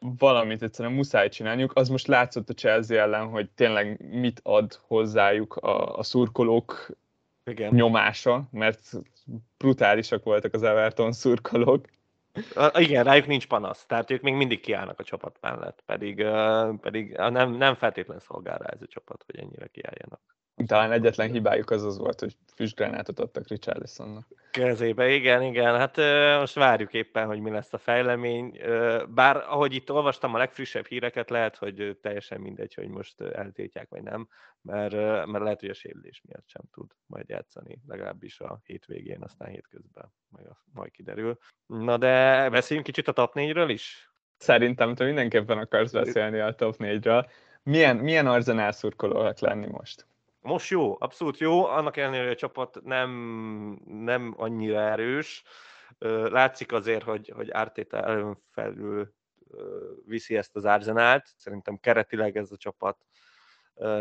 valamit 0.00 0.62
egyszerűen 0.62 0.94
muszáj 0.94 1.28
csinálniuk. 1.28 1.72
Az 1.74 1.88
most 1.88 2.06
látszott 2.06 2.48
a 2.48 2.54
Chelsea 2.54 3.00
ellen, 3.00 3.26
hogy 3.26 3.50
tényleg 3.50 4.08
mit 4.10 4.40
ad 4.42 4.78
hozzájuk 4.86 5.56
a, 5.56 5.96
a 5.96 6.02
szurkolók 6.02 6.90
Igen. 7.44 7.74
nyomása, 7.74 8.48
mert 8.50 8.92
brutálisak 9.56 10.24
voltak 10.24 10.54
az 10.54 10.62
Everton 10.62 11.12
szurkolók. 11.12 11.86
Igen, 12.74 13.04
rájuk 13.04 13.26
nincs 13.26 13.46
panasz, 13.46 13.86
tehát 13.86 14.10
ők 14.10 14.22
még 14.22 14.34
mindig 14.34 14.60
kiállnak 14.60 14.98
a 14.98 15.04
csapat 15.04 15.38
mellett, 15.40 15.82
pedig, 15.86 16.24
pedig 16.80 17.16
nem, 17.16 17.52
nem 17.52 17.74
feltétlenül 17.74 18.22
szolgál 18.22 18.58
rá 18.58 18.66
ez 18.66 18.82
a 18.82 18.86
csapat, 18.86 19.22
hogy 19.26 19.38
ennyire 19.38 19.66
kiálljanak. 19.66 20.20
Talán 20.66 20.92
egyetlen 20.92 21.30
hibájuk 21.30 21.70
az 21.70 21.84
az 21.84 21.98
volt, 21.98 22.20
hogy 22.20 22.36
füstgránátot 22.54 23.20
adtak 23.20 23.48
Richarlisonnak. 23.48 24.26
Kezébe, 24.50 25.08
igen, 25.08 25.42
igen. 25.42 25.76
Hát 25.76 25.96
most 26.40 26.54
várjuk 26.54 26.92
éppen, 26.92 27.26
hogy 27.26 27.40
mi 27.40 27.50
lesz 27.50 27.72
a 27.72 27.78
fejlemény. 27.78 28.60
Bár 29.08 29.36
ahogy 29.36 29.74
itt 29.74 29.90
olvastam 29.90 30.34
a 30.34 30.38
legfrissebb 30.38 30.86
híreket, 30.86 31.30
lehet, 31.30 31.56
hogy 31.56 31.98
teljesen 32.02 32.40
mindegy, 32.40 32.74
hogy 32.74 32.88
most 32.88 33.20
eltiltják 33.20 33.88
vagy 33.88 34.02
nem, 34.02 34.28
mert, 34.62 34.94
mert 35.26 35.44
lehet, 35.44 35.60
hogy 35.60 35.68
a 35.68 35.74
sérülés 35.74 36.22
miatt 36.28 36.48
sem 36.48 36.62
tud 36.72 36.90
majd 37.06 37.28
játszani, 37.28 37.78
legalábbis 37.86 38.40
a 38.40 38.60
hétvégén, 38.64 39.22
aztán 39.22 39.48
hétközben 39.48 40.12
majd, 40.28 40.46
majd 40.72 40.90
kiderül. 40.90 41.38
Na 41.66 41.96
de 41.96 42.48
beszéljünk 42.50 42.86
kicsit 42.86 43.08
a 43.08 43.12
top 43.12 43.32
4-ről 43.34 43.66
is? 43.68 44.10
Szerintem 44.36 44.94
te 44.94 45.04
mindenképpen 45.04 45.58
akarsz 45.58 45.92
beszélni 45.92 46.38
a 46.38 46.54
top 46.54 46.74
4-ről. 46.78 47.26
Milyen, 47.62 47.96
milyen 47.96 48.26
arzenál 48.26 48.72
szurkolóak 48.72 49.38
lenni 49.38 49.66
most? 49.66 50.06
Most 50.48 50.70
jó, 50.70 50.96
abszolút 50.98 51.38
jó, 51.38 51.64
annak 51.64 51.96
ellenére, 51.96 52.22
hogy 52.22 52.32
a 52.32 52.36
csapat 52.36 52.80
nem, 52.84 53.10
nem 53.84 54.34
annyira 54.36 54.80
erős. 54.80 55.42
Látszik 56.28 56.72
azért, 56.72 57.02
hogy, 57.02 57.32
hogy 57.34 57.50
Ártéta 57.50 58.36
felül 58.50 59.14
viszi 60.06 60.36
ezt 60.36 60.56
az 60.56 60.64
Arzenát. 60.64 61.26
Szerintem 61.36 61.76
keretileg 61.76 62.36
ez 62.36 62.52
a 62.52 62.56
csapat 62.56 62.98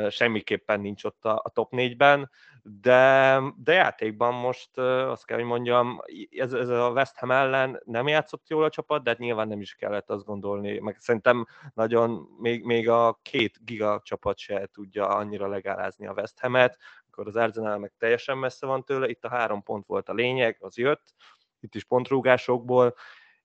semmiképpen 0.10 0.79
nincs 0.79 1.03
ott 1.03 1.25
a, 1.25 1.41
a 1.43 1.50
top 1.50 1.74
4-ben, 1.75 2.29
de, 2.63 3.41
de 3.57 3.74
játékban 3.74 4.34
most 4.34 4.77
azt 4.77 5.25
kell, 5.25 5.38
hogy 5.38 5.46
mondjam, 5.46 6.01
ez, 6.31 6.53
ez 6.53 6.69
a 6.69 6.89
West 6.89 7.17
Ham 7.17 7.31
ellen 7.31 7.81
nem 7.86 8.07
játszott 8.07 8.48
jól 8.48 8.63
a 8.63 8.69
csapat, 8.69 9.03
de 9.03 9.10
hát 9.10 9.19
nyilván 9.19 9.48
nem 9.48 9.62
is 9.62 9.75
kellett 9.75 10.10
azt 10.10 10.25
gondolni, 10.25 10.79
meg 10.79 10.98
szerintem 11.00 11.46
nagyon 11.74 12.27
még, 12.39 12.63
még 12.63 12.89
a 12.89 13.19
két 13.22 13.65
giga 13.65 14.01
csapat 14.03 14.38
se 14.38 14.69
tudja 14.74 15.07
annyira 15.07 15.48
legálázni 15.48 16.07
a 16.07 16.13
West 16.13 16.39
Ham-et, 16.39 16.77
akkor 17.10 17.27
az 17.27 17.36
Arsenal 17.36 17.77
meg 17.77 17.93
teljesen 17.98 18.38
messze 18.38 18.65
van 18.65 18.84
tőle, 18.84 19.10
itt 19.10 19.25
a 19.25 19.29
három 19.29 19.63
pont 19.63 19.86
volt 19.86 20.10
a 20.10 20.13
lényeg, 20.13 20.57
az 20.60 20.77
jött, 20.77 21.13
itt 21.60 21.75
is 21.75 21.84
pontrúgásokból, 21.84 22.96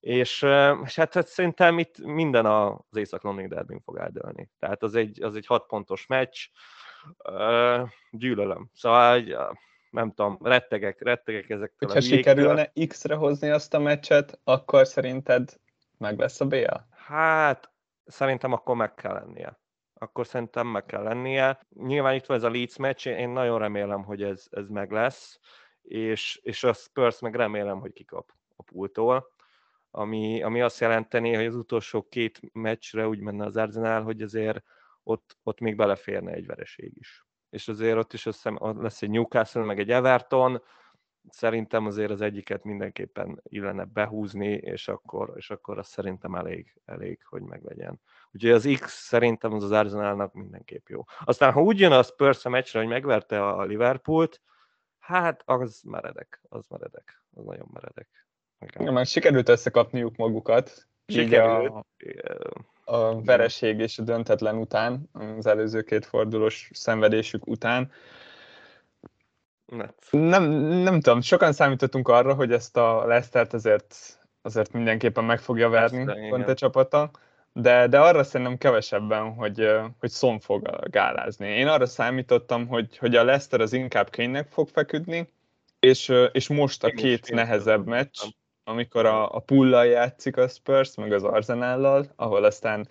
és, 0.03 0.47
és 0.85 0.95
hát, 0.95 1.15
hát 1.15 1.27
szerintem 1.27 1.79
itt 1.79 1.99
minden 1.99 2.47
az 2.47 2.97
Észak-Londoni 2.97 3.49
derbin 3.49 3.81
fog 3.81 3.97
eldőlni. 3.97 4.51
Tehát 4.59 4.83
az 4.83 4.95
egy, 4.95 5.23
az 5.23 5.37
egy 5.37 5.47
hat 5.47 5.67
pontos 5.67 6.07
meccs, 6.07 6.39
gyűlölöm. 8.11 8.71
Szóval 8.75 9.25
nem 9.91 10.13
tudom, 10.13 10.39
rettegek, 10.43 11.03
rettegek 11.03 11.51
ezektől 11.51 11.89
Hogyha 11.89 12.01
sikerülne 12.01 12.73
X-re 12.89 13.15
hozni 13.15 13.51
azt 13.51 13.75
a 13.75 13.79
meccset, 13.79 14.41
akkor 14.45 14.87
szerinted 14.87 15.61
meg 15.99 16.19
lesz 16.19 16.41
a 16.41 16.47
BL? 16.47 16.77
Hát, 16.91 17.73
szerintem 18.05 18.53
akkor 18.53 18.77
meg 18.77 18.95
kell 18.95 19.13
lennie. 19.13 19.61
Akkor 19.95 20.27
szerintem 20.27 20.67
meg 20.67 20.85
kell 20.87 21.03
lennie. 21.03 21.67
Nyilván 21.75 22.15
itt 22.15 22.27
van 22.27 22.37
ez 22.37 22.43
a 22.43 22.51
Leeds 22.51 22.77
meccs, 22.77 23.07
én 23.07 23.29
nagyon 23.29 23.59
remélem, 23.59 24.05
hogy 24.05 24.23
ez, 24.23 24.47
ez 24.51 24.69
meg 24.69 24.91
lesz, 24.91 25.39
és, 25.83 26.41
és 26.43 26.65
a 26.65 26.73
Spurs 26.73 27.21
meg 27.21 27.35
remélem, 27.35 27.81
hogy 27.81 27.93
kikap 27.93 28.33
a 28.57 28.63
pultól 28.63 29.32
ami, 29.95 30.43
ami 30.43 30.61
azt 30.61 30.81
jelenteni, 30.81 31.35
hogy 31.35 31.47
az 31.47 31.55
utolsó 31.55 32.03
két 32.09 32.41
meccsre 32.53 33.09
úgy 33.09 33.21
menne 33.21 33.45
az 33.45 33.57
Arsenal, 33.57 34.03
hogy 34.03 34.23
azért 34.23 34.63
ott, 35.03 35.37
ott 35.43 35.61
még 35.61 35.77
beleférne 35.77 36.33
egy 36.33 36.47
vereség 36.47 36.93
is. 36.97 37.27
És 37.51 37.69
azért 37.69 37.97
ott 37.97 38.13
is 38.13 38.27
össze, 38.27 38.53
lesz 38.59 39.03
egy 39.03 39.11
Newcastle, 39.11 39.65
meg 39.65 39.79
egy 39.79 39.91
Everton, 39.91 40.63
szerintem 41.29 41.87
azért 41.87 42.11
az 42.11 42.21
egyiket 42.21 42.65
mindenképpen 42.65 43.41
illene 43.43 43.85
behúzni, 43.85 44.53
és 44.53 44.89
akkor, 44.89 45.33
és 45.37 45.51
akkor 45.51 45.79
az 45.79 45.89
szerintem 45.89 46.35
elég, 46.35 46.81
elég, 46.85 47.23
hogy 47.25 47.43
meglegyen. 47.43 48.01
Úgyhogy 48.31 48.51
az 48.51 48.79
X 48.81 49.07
szerintem 49.07 49.53
az 49.53 49.63
az 49.63 49.71
Arsenalnak 49.71 50.35
mindenképp 50.35 50.89
jó. 50.89 51.05
Aztán, 51.25 51.53
ha 51.53 51.63
úgy 51.63 51.81
jön 51.81 51.93
a 51.93 52.03
Spurs 52.03 52.45
a 52.45 52.49
meccsre, 52.49 52.79
hogy 52.79 52.89
megverte 52.89 53.47
a 53.47 53.63
Liverpoolt, 53.65 54.41
hát 54.99 55.43
az 55.45 55.83
meredek, 55.85 56.41
az 56.49 56.67
meredek, 56.69 57.23
az 57.31 57.45
nagyon 57.45 57.69
meredek. 57.73 58.27
Ja, 58.79 58.93
már 58.93 59.07
sikerült 59.07 59.49
összekapniuk 59.49 60.17
magukat. 60.17 60.87
Sikerült. 61.07 61.73
A, 62.85 62.95
a 62.97 63.23
vereség 63.23 63.79
és 63.79 63.99
a 63.99 64.03
döntetlen 64.03 64.57
után, 64.57 65.11
az 65.39 65.47
előző 65.47 65.83
két 65.83 66.07
fordulós 66.07 66.71
szenvedésük 66.73 67.47
után. 67.47 67.91
Nem, 70.11 70.51
nem 70.61 71.01
tudom, 71.01 71.21
sokan 71.21 71.53
számítottunk 71.53 72.09
arra, 72.09 72.35
hogy 72.35 72.53
ezt 72.53 72.77
a 72.77 73.07
Leicester-t 73.07 73.53
azért, 73.53 74.19
azért 74.43 74.73
mindenképpen 74.73 75.25
meg 75.25 75.41
fogja 75.41 75.69
verni 75.69 76.29
pont 76.29 76.49
a 76.49 76.55
csapata, 76.55 77.11
de, 77.53 77.87
de 77.87 78.01
arra 78.01 78.25
szerintem 78.25 78.59
kevesebben, 78.59 79.35
hogy, 79.35 79.69
hogy 79.99 80.11
Son 80.11 80.41
fog 80.41 80.89
gálázni. 80.91 81.49
Én 81.49 81.67
arra 81.67 81.87
számítottam, 81.87 82.67
hogy, 82.67 82.99
hogy 82.99 83.17
a 83.17 83.25
Leicester 83.25 83.61
az 83.61 83.73
inkább 83.73 84.11
kénynek 84.11 84.49
fog 84.49 84.69
feküdni, 84.69 85.33
és, 85.81 86.13
és 86.33 86.49
most 86.49 86.85
a 86.85 86.91
két 86.91 87.31
nehezebb 87.31 87.87
meccs, 87.87 88.19
amikor 88.73 89.07
a, 89.07 89.35
a 89.35 89.39
pullal 89.39 89.87
játszik 89.87 90.37
a 90.37 90.49
Spurs, 90.49 90.95
meg 90.95 91.13
az 91.13 91.25
Arsenallal, 91.25 92.07
ahol 92.17 92.45
aztán 92.45 92.89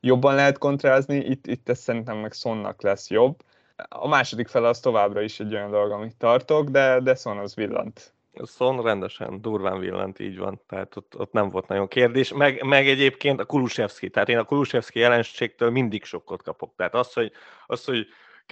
jobban 0.00 0.34
lehet 0.34 0.58
kontrázni, 0.58 1.16
itt, 1.16 1.46
itt 1.46 1.68
ez 1.68 1.78
szerintem 1.78 2.16
meg 2.16 2.32
Sonnak 2.32 2.82
lesz 2.82 3.10
jobb. 3.10 3.42
A 3.88 4.08
második 4.08 4.48
fele 4.48 4.68
az 4.68 4.80
továbbra 4.80 5.20
is 5.20 5.40
egy 5.40 5.54
olyan 5.54 5.70
dolog, 5.70 5.90
amit 5.90 6.16
tartok, 6.16 6.68
de, 6.68 7.00
de 7.00 7.14
Son 7.14 7.38
az 7.38 7.54
villant. 7.54 8.14
Son 8.46 8.82
rendesen, 8.82 9.40
durván 9.40 9.78
villant, 9.78 10.18
így 10.18 10.38
van, 10.38 10.60
tehát 10.68 10.96
ott, 10.96 11.18
ott 11.18 11.32
nem 11.32 11.48
volt 11.48 11.68
nagyon 11.68 11.88
kérdés, 11.88 12.32
meg, 12.32 12.64
meg 12.64 12.88
egyébként 12.88 13.40
a 13.40 13.44
Kulusevski, 13.44 14.10
tehát 14.10 14.28
én 14.28 14.38
a 14.38 14.44
Kulusevski 14.44 14.98
jelenségtől 14.98 15.70
mindig 15.70 16.04
sokkot 16.04 16.42
kapok, 16.42 16.72
tehát 16.76 16.94
az, 16.94 17.12
hogy, 17.12 17.32
az, 17.66 17.84
hogy 17.84 18.06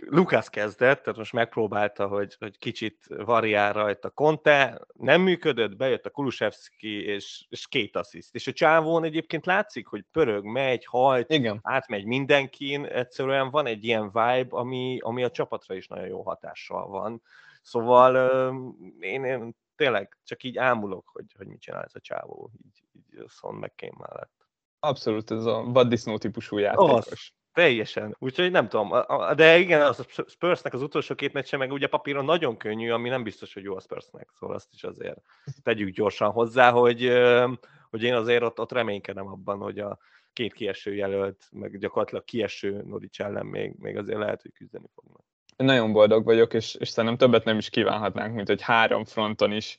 Lukász 0.07 0.49
kezdett, 0.49 1.03
tehát 1.03 1.19
most 1.19 1.33
megpróbálta, 1.33 2.07
hogy, 2.07 2.37
hogy 2.39 2.59
kicsit 2.59 3.07
variál 3.07 3.73
rajta 3.73 4.11
Conte, 4.11 4.87
nem 4.93 5.21
működött, 5.21 5.77
bejött 5.77 6.07
a 6.07 6.11
Kulusevski, 6.11 7.05
és, 7.05 7.47
és 7.49 7.69
két 7.69 7.97
assziszt. 7.97 8.35
És 8.35 8.47
a 8.47 8.53
csávón 8.53 9.05
egyébként 9.05 9.47
látszik, 9.47 9.87
hogy 9.87 10.05
pörög, 10.13 10.45
megy, 10.45 10.85
hajt, 10.85 11.31
Igen. 11.31 11.59
átmegy 11.63 12.05
mindenkin, 12.05 12.85
egyszerűen 12.85 13.51
van 13.51 13.67
egy 13.67 13.85
ilyen 13.85 14.07
vibe, 14.07 14.47
ami, 14.49 14.99
ami 15.01 15.25
a 15.25 15.31
csapatra 15.31 15.75
is 15.75 15.87
nagyon 15.87 16.07
jó 16.07 16.23
hatással 16.23 16.89
van. 16.89 17.23
Szóval 17.63 18.17
én, 19.01 19.25
én 19.25 19.57
tényleg 19.77 20.19
csak 20.25 20.43
így 20.43 20.59
ámulok, 20.59 21.09
hogy, 21.13 21.25
hogy 21.37 21.47
mit 21.47 21.61
csinál 21.61 21.83
ez 21.83 21.95
a 21.95 22.01
csávó, 22.01 22.51
így, 22.65 22.83
így 22.93 23.25
Son 23.29 23.55
McCain 23.55 23.95
mellett. 23.99 24.49
Abszolút, 24.79 25.31
ez 25.31 25.45
a 25.45 25.63
vaddisznó 25.63 26.19
típusú 26.19 26.59
játékos. 26.59 27.07
Az, 27.07 27.33
Teljesen. 27.53 28.17
Úgyhogy 28.19 28.51
nem 28.51 28.69
tudom. 28.69 28.93
De 29.37 29.59
igen, 29.59 29.81
az 29.81 30.01
a 30.01 30.23
Spursnek 30.27 30.75
az 30.75 30.83
utolsó 30.83 31.15
két 31.15 31.33
meccse, 31.33 31.57
meg 31.57 31.73
ugye 31.73 31.87
papíron 31.87 32.25
nagyon 32.25 32.57
könnyű, 32.57 32.91
ami 32.91 33.09
nem 33.09 33.23
biztos, 33.23 33.55
hogy 33.55 33.63
jó 33.63 33.77
a 33.77 33.81
Spursnek. 33.81 34.29
Szóval 34.39 34.57
azt 34.57 34.73
is 34.73 34.85
azért 34.85 35.19
tegyük 35.63 35.95
gyorsan 35.95 36.31
hozzá, 36.31 36.71
hogy, 36.71 37.13
hogy 37.91 38.03
én 38.03 38.15
azért 38.15 38.43
ott, 38.43 38.61
ott 38.61 38.73
reménykedem 38.73 39.27
abban, 39.27 39.59
hogy 39.59 39.79
a 39.79 39.99
két 40.33 40.53
kieső 40.53 40.95
jelölt, 40.95 41.49
meg 41.53 41.79
gyakorlatilag 41.79 42.25
kieső 42.25 42.83
Nodics 42.87 43.21
ellen 43.21 43.47
még, 43.47 43.75
még 43.79 43.97
azért 43.97 44.19
lehet, 44.19 44.43
hogy 44.43 44.53
küzdeni 44.53 44.87
fognak. 44.95 45.25
Nagyon 45.57 45.93
boldog 45.93 46.25
vagyok, 46.25 46.55
és, 46.55 46.75
és 46.75 46.89
szerintem 46.89 47.19
többet 47.19 47.45
nem 47.45 47.59
is 47.59 47.71
kívánhatnánk, 47.71 48.35
mint 48.35 48.49
hogy 48.49 48.63
három 48.63 49.05
fronton 49.05 49.53
is 49.53 49.79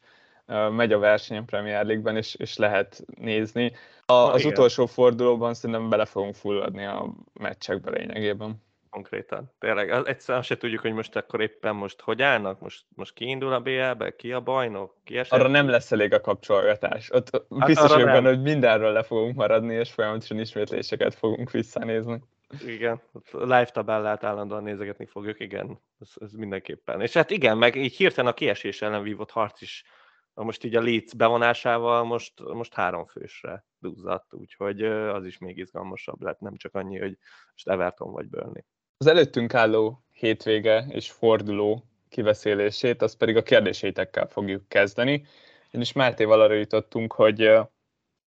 megy 0.71 0.93
a 0.93 0.99
verseny 0.99 1.37
a 1.37 1.43
Premier 1.43 1.85
League-ben, 1.85 2.17
és, 2.17 2.35
és 2.35 2.57
lehet 2.57 3.03
nézni. 3.19 3.71
A, 4.05 4.13
az 4.13 4.39
igen. 4.39 4.51
utolsó 4.51 4.85
fordulóban 4.85 5.53
szerintem 5.53 5.89
bele 5.89 6.05
fogunk 6.05 6.35
fulladni 6.35 6.85
a 6.85 7.13
meccsekbe 7.33 7.91
lényegében. 7.91 8.61
Konkrétan. 8.89 9.51
Tényleg, 9.59 9.89
egyszerűen 9.89 10.43
se 10.43 10.57
tudjuk, 10.57 10.81
hogy 10.81 10.93
most 10.93 11.15
akkor 11.15 11.41
éppen 11.41 11.75
most 11.75 12.01
hogy 12.01 12.21
állnak, 12.21 12.59
most, 12.59 12.85
most 12.95 13.13
ki 13.13 13.25
indul 13.25 13.53
a 13.53 13.59
BL-be, 13.59 14.15
ki 14.15 14.31
a 14.31 14.39
bajnok, 14.39 14.95
ki 15.03 15.17
eset? 15.17 15.39
Arra 15.39 15.47
nem 15.47 15.69
lesz 15.69 15.91
elég 15.91 16.13
a 16.13 16.21
kapcsolgatás. 16.21 17.11
Ott 17.11 17.29
hát 17.31 17.67
biztos 17.67 17.91
vagyok 17.91 18.07
benne, 18.07 18.29
hogy 18.29 18.41
mindenről 18.41 18.91
le 18.91 19.03
fogunk 19.03 19.35
maradni, 19.35 19.73
és 19.73 19.91
folyamatosan 19.91 20.39
ismétléseket 20.39 21.13
fogunk 21.13 21.51
visszanézni. 21.51 22.21
Igen, 22.65 23.01
a 23.31 23.41
live 23.41 23.65
tabellát 23.65 24.23
állandóan 24.23 24.63
nézegetni 24.63 25.05
fogjuk, 25.05 25.39
igen, 25.39 25.79
ez, 25.99 26.09
ez 26.19 26.31
mindenképpen. 26.31 27.01
És 27.01 27.13
hát 27.13 27.31
igen, 27.31 27.57
meg 27.57 27.75
így 27.75 27.95
hirtelen 27.95 28.31
a 28.31 28.33
kiesés 28.33 28.81
ellen 28.81 29.03
vívott 29.03 29.31
harc 29.31 29.61
is 29.61 29.83
most 30.33 30.63
így 30.63 30.75
a 30.75 30.81
Leeds 30.81 31.13
bevonásával 31.13 32.03
most, 32.03 32.33
most 32.53 32.73
három 32.73 33.05
fősre 33.05 33.65
duzzadt, 33.79 34.33
úgyhogy 34.33 34.81
az 34.85 35.25
is 35.25 35.37
még 35.37 35.57
izgalmasabb 35.57 36.21
lett, 36.21 36.39
nem 36.39 36.55
csak 36.55 36.75
annyi, 36.75 36.99
hogy 36.99 37.17
most 37.51 37.69
Everton 37.69 38.11
vagy 38.11 38.27
Burnley. 38.27 38.63
Az 38.97 39.07
előttünk 39.07 39.53
álló 39.53 40.03
hétvége 40.11 40.85
és 40.89 41.11
forduló 41.11 41.85
kiveszélését, 42.09 43.01
azt 43.01 43.17
pedig 43.17 43.35
a 43.35 43.43
kérdéseitekkel 43.43 44.27
fogjuk 44.27 44.67
kezdeni. 44.67 45.25
Én 45.71 45.81
is 45.81 45.91
Mátéval 45.93 46.41
arra 46.41 46.53
jutottunk, 46.53 47.13
hogy 47.13 47.51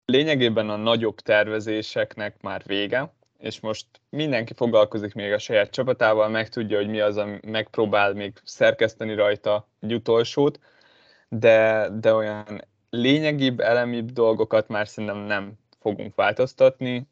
lényegében 0.05 0.69
a 0.69 0.75
nagyobb 0.75 1.15
tervezéseknek 1.15 2.41
már 2.41 2.63
vége, 2.65 3.13
és 3.38 3.60
most 3.60 3.88
mindenki 4.10 4.53
foglalkozik 4.53 5.13
még 5.13 5.31
a 5.31 5.38
saját 5.38 5.71
csapatával, 5.71 6.29
meg 6.29 6.50
tudja, 6.50 6.77
hogy 6.77 6.89
mi 6.89 7.00
az, 7.00 7.17
ami 7.17 7.39
megpróbál 7.48 8.13
még 8.13 8.33
szerkeszteni 8.43 9.13
rajta 9.13 9.67
egy 9.79 9.93
utolsót, 9.93 10.60
de, 11.36 11.90
de 12.00 12.14
olyan 12.14 12.62
lényegibb, 12.90 13.60
elemibb 13.60 14.12
dolgokat 14.12 14.68
már 14.68 14.88
szerintem 14.88 15.20
nem 15.20 15.54
fogunk 15.80 16.16
változtatni. 16.16 17.08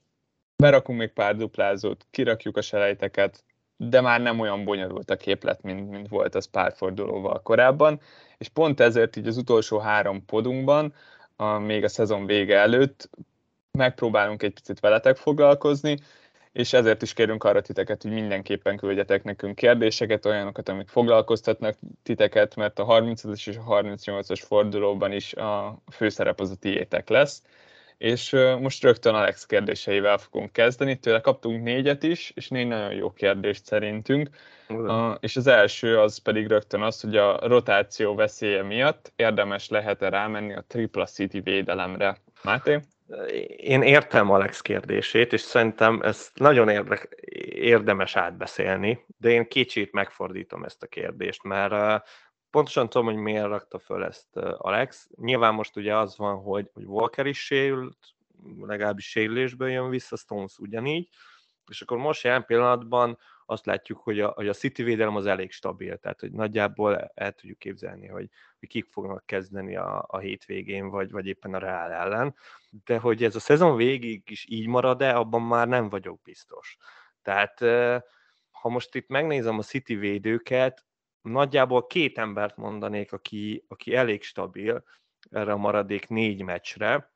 Berakunk 0.55 0.99
még 0.99 1.13
pár 1.13 1.35
duplázót, 1.35 2.05
kirakjuk 2.11 2.57
a 2.57 2.61
selejteket, 2.61 3.43
de 3.77 4.01
már 4.01 4.21
nem 4.21 4.39
olyan 4.39 4.63
bonyolult 4.63 5.09
a 5.09 5.15
képlet, 5.15 5.61
mint, 5.61 5.89
mint 5.89 6.07
volt 6.07 6.35
az 6.35 6.45
pár 6.45 6.73
fordulóval 6.75 7.41
korábban, 7.41 7.99
és 8.37 8.47
pont 8.47 8.79
ezért 8.79 9.15
így 9.15 9.27
az 9.27 9.37
utolsó 9.37 9.77
három 9.77 10.25
podunkban, 10.25 10.93
a, 11.35 11.57
még 11.57 11.83
a 11.83 11.89
szezon 11.89 12.25
vége 12.25 12.57
előtt 12.57 13.09
megpróbálunk 13.71 14.43
egy 14.43 14.53
picit 14.53 14.79
veletek 14.79 15.17
foglalkozni, 15.17 15.97
és 16.59 16.73
ezért 16.73 17.01
is 17.01 17.13
kérünk 17.13 17.43
arra 17.43 17.61
titeket, 17.61 18.01
hogy 18.01 18.11
mindenképpen 18.11 18.77
küldjetek 18.77 19.23
nekünk 19.23 19.55
kérdéseket, 19.55 20.25
olyanokat, 20.25 20.69
amik 20.69 20.87
foglalkoztatnak 20.87 21.75
titeket, 22.03 22.55
mert 22.55 22.79
a 22.79 22.85
30-as 22.85 23.47
és 23.47 23.57
a 23.57 23.81
38-as 23.81 24.41
fordulóban 24.45 25.11
is 25.11 25.33
a 25.33 25.81
főszerep 25.91 26.39
az 26.39 26.51
a 26.51 26.55
tiétek 26.55 27.09
lesz. 27.09 27.43
És 27.97 28.31
most 28.59 28.83
rögtön 28.83 29.13
Alex 29.13 29.45
kérdéseivel 29.45 30.17
fogunk 30.17 30.51
kezdeni, 30.51 30.99
tőle 30.99 31.21
kaptunk 31.21 31.63
négyet 31.63 32.03
is, 32.03 32.31
és 32.35 32.47
négy 32.47 32.67
nagyon 32.67 32.93
jó 32.93 33.11
kérdést 33.11 33.65
szerintünk. 33.65 34.29
Uh, 34.69 35.15
és 35.19 35.35
az 35.35 35.47
első 35.47 35.99
az 35.99 36.17
pedig 36.17 36.47
rögtön 36.47 36.81
az, 36.81 37.01
hogy 37.01 37.17
a 37.17 37.47
rotáció 37.47 38.15
veszélye 38.15 38.63
miatt 38.63 39.11
érdemes 39.15 39.69
lehet-e 39.69 40.09
rámenni 40.09 40.53
a 40.53 40.65
Tripla 40.67 41.05
City 41.05 41.39
védelemre. 41.39 42.17
Máté? 42.43 42.79
Én 43.57 43.81
értem 43.81 44.31
Alex 44.31 44.61
kérdését, 44.61 45.33
és 45.33 45.41
szerintem 45.41 46.01
ezt 46.01 46.39
nagyon 46.39 46.69
érdek, 46.69 47.07
érdemes 47.53 48.15
átbeszélni, 48.15 49.05
de 49.17 49.29
én 49.29 49.47
kicsit 49.47 49.91
megfordítom 49.91 50.63
ezt 50.63 50.83
a 50.83 50.87
kérdést, 50.87 51.43
mert 51.43 52.03
pontosan 52.49 52.89
tudom, 52.89 53.05
hogy 53.05 53.15
miért 53.15 53.45
rakta 53.45 53.79
föl 53.79 54.03
ezt 54.03 54.37
Alex. 54.57 55.09
Nyilván 55.15 55.53
most 55.53 55.75
ugye 55.75 55.95
az 55.95 56.17
van, 56.17 56.35
hogy, 56.35 56.69
hogy 56.73 56.83
Walker 56.83 57.25
is 57.25 57.45
sérült, 57.45 57.97
legalábbis 58.59 59.09
sérülésből 59.09 59.69
jön 59.69 59.89
vissza, 59.89 60.17
Stones 60.17 60.57
ugyanígy, 60.57 61.09
és 61.69 61.81
akkor 61.81 61.97
most 61.97 62.23
jelen 62.23 62.45
pillanatban 62.45 63.17
azt 63.49 63.65
látjuk, 63.65 63.99
hogy 63.99 64.19
a, 64.19 64.27
hogy 64.27 64.47
a 64.47 64.53
City 64.53 64.83
védelem 64.83 65.15
az 65.15 65.25
elég 65.25 65.51
stabil, 65.51 65.97
tehát 65.97 66.19
hogy 66.19 66.31
nagyjából 66.31 67.11
el 67.13 67.31
tudjuk 67.31 67.57
képzelni, 67.57 68.07
hogy, 68.07 68.29
hogy 68.59 68.67
kik 68.67 68.85
fognak 68.91 69.25
kezdeni 69.25 69.75
a, 69.75 70.05
a 70.07 70.17
hétvégén, 70.17 70.89
vagy, 70.89 71.11
vagy 71.11 71.27
éppen 71.27 71.53
a 71.53 71.57
Real 71.57 71.91
ellen, 71.91 72.35
de 72.69 72.97
hogy 72.97 73.23
ez 73.23 73.35
a 73.35 73.39
szezon 73.39 73.75
végig 73.75 74.29
is 74.29 74.45
így 74.49 74.67
marad-e, 74.67 75.15
abban 75.15 75.41
már 75.41 75.67
nem 75.67 75.89
vagyok 75.89 76.21
biztos. 76.21 76.77
Tehát 77.21 77.59
ha 78.51 78.69
most 78.69 78.95
itt 78.95 79.07
megnézem 79.07 79.57
a 79.57 79.61
City 79.61 79.95
védőket, 79.95 80.85
nagyjából 81.21 81.87
két 81.87 82.17
embert 82.17 82.57
mondanék, 82.57 83.11
aki, 83.11 83.65
aki 83.67 83.95
elég 83.95 84.23
stabil 84.23 84.83
erre 85.31 85.51
a 85.51 85.57
maradék 85.57 86.07
négy 86.07 86.43
meccsre, 86.43 87.13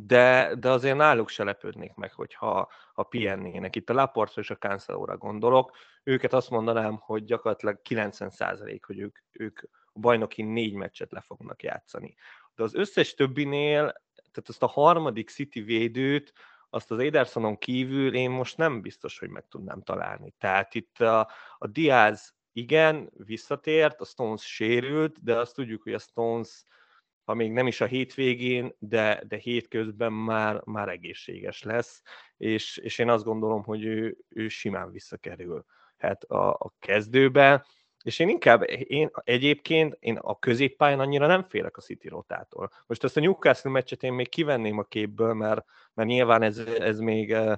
de, 0.00 0.54
de 0.58 0.70
azért 0.70 0.96
náluk 0.96 1.28
se 1.28 1.44
lepődnék 1.44 1.94
meg, 1.94 2.12
hogyha 2.12 2.68
ha 2.92 3.02
pihennének. 3.02 3.76
Itt 3.76 3.90
a 3.90 3.94
Laportra 3.94 4.40
és 4.40 4.50
a 4.50 4.56
Cancelóra 4.56 5.16
gondolok, 5.16 5.76
őket 6.02 6.32
azt 6.32 6.50
mondanám, 6.50 6.96
hogy 6.96 7.24
gyakorlatilag 7.24 7.80
90% 7.88 8.80
hogy 8.86 8.98
ők, 8.98 9.18
ők 9.30 9.60
a 9.92 9.98
bajnoki 9.98 10.42
négy 10.42 10.74
meccset 10.74 11.12
le 11.12 11.20
fognak 11.20 11.62
játszani. 11.62 12.14
De 12.54 12.62
az 12.62 12.74
összes 12.74 13.14
többinél 13.14 13.80
Tehát 14.14 14.48
azt 14.48 14.62
a 14.62 14.66
harmadik 14.66 15.30
City 15.30 15.60
védőt, 15.60 16.32
azt 16.70 16.90
az 16.90 16.98
Edersonon 16.98 17.58
kívül 17.58 18.14
én 18.14 18.30
most 18.30 18.56
nem 18.56 18.80
biztos, 18.80 19.18
hogy 19.18 19.28
meg 19.28 19.48
tudnám 19.48 19.82
találni. 19.82 20.34
Tehát 20.38 20.74
itt 20.74 21.00
a, 21.00 21.30
a 21.58 21.66
Diaz 21.66 22.34
igen, 22.52 23.10
visszatért, 23.16 24.00
a 24.00 24.04
Stones 24.04 24.42
sérült, 24.42 25.22
de 25.22 25.38
azt 25.38 25.54
tudjuk, 25.54 25.82
hogy 25.82 25.94
a 25.94 25.98
Stones, 25.98 26.64
ha 27.24 27.34
még 27.34 27.52
nem 27.52 27.66
is 27.66 27.80
a 27.80 27.86
hétvégén, 27.86 28.74
de, 28.78 29.22
de 29.28 29.36
hétközben 29.36 30.12
már, 30.12 30.60
már 30.64 30.88
egészséges 30.88 31.62
lesz, 31.62 32.02
és, 32.36 32.76
és 32.76 32.98
én 32.98 33.08
azt 33.08 33.24
gondolom, 33.24 33.62
hogy 33.62 33.84
ő, 33.84 34.16
ő 34.28 34.48
simán 34.48 34.90
visszakerül 34.90 35.64
hát 35.96 36.24
a, 36.24 36.50
a 36.50 36.72
kezdőbe, 36.78 37.66
és 38.02 38.18
én 38.18 38.28
inkább, 38.28 38.62
én 38.68 39.10
egyébként 39.24 39.96
én 40.00 40.16
a 40.16 40.38
középpályán 40.38 41.00
annyira 41.00 41.26
nem 41.26 41.42
félek 41.42 41.76
a 41.76 41.80
City 41.80 42.08
rotától. 42.08 42.70
Most 42.86 43.04
ezt 43.04 43.16
a 43.16 43.20
Newcastle 43.20 43.70
meccset 43.70 44.02
én 44.02 44.12
még 44.12 44.28
kivenném 44.28 44.78
a 44.78 44.82
képből, 44.82 45.32
mert, 45.32 45.64
mert 45.94 46.08
nyilván 46.08 46.42
ez, 46.42 46.58
ez 46.58 46.98
még 46.98 47.32
eh, 47.32 47.56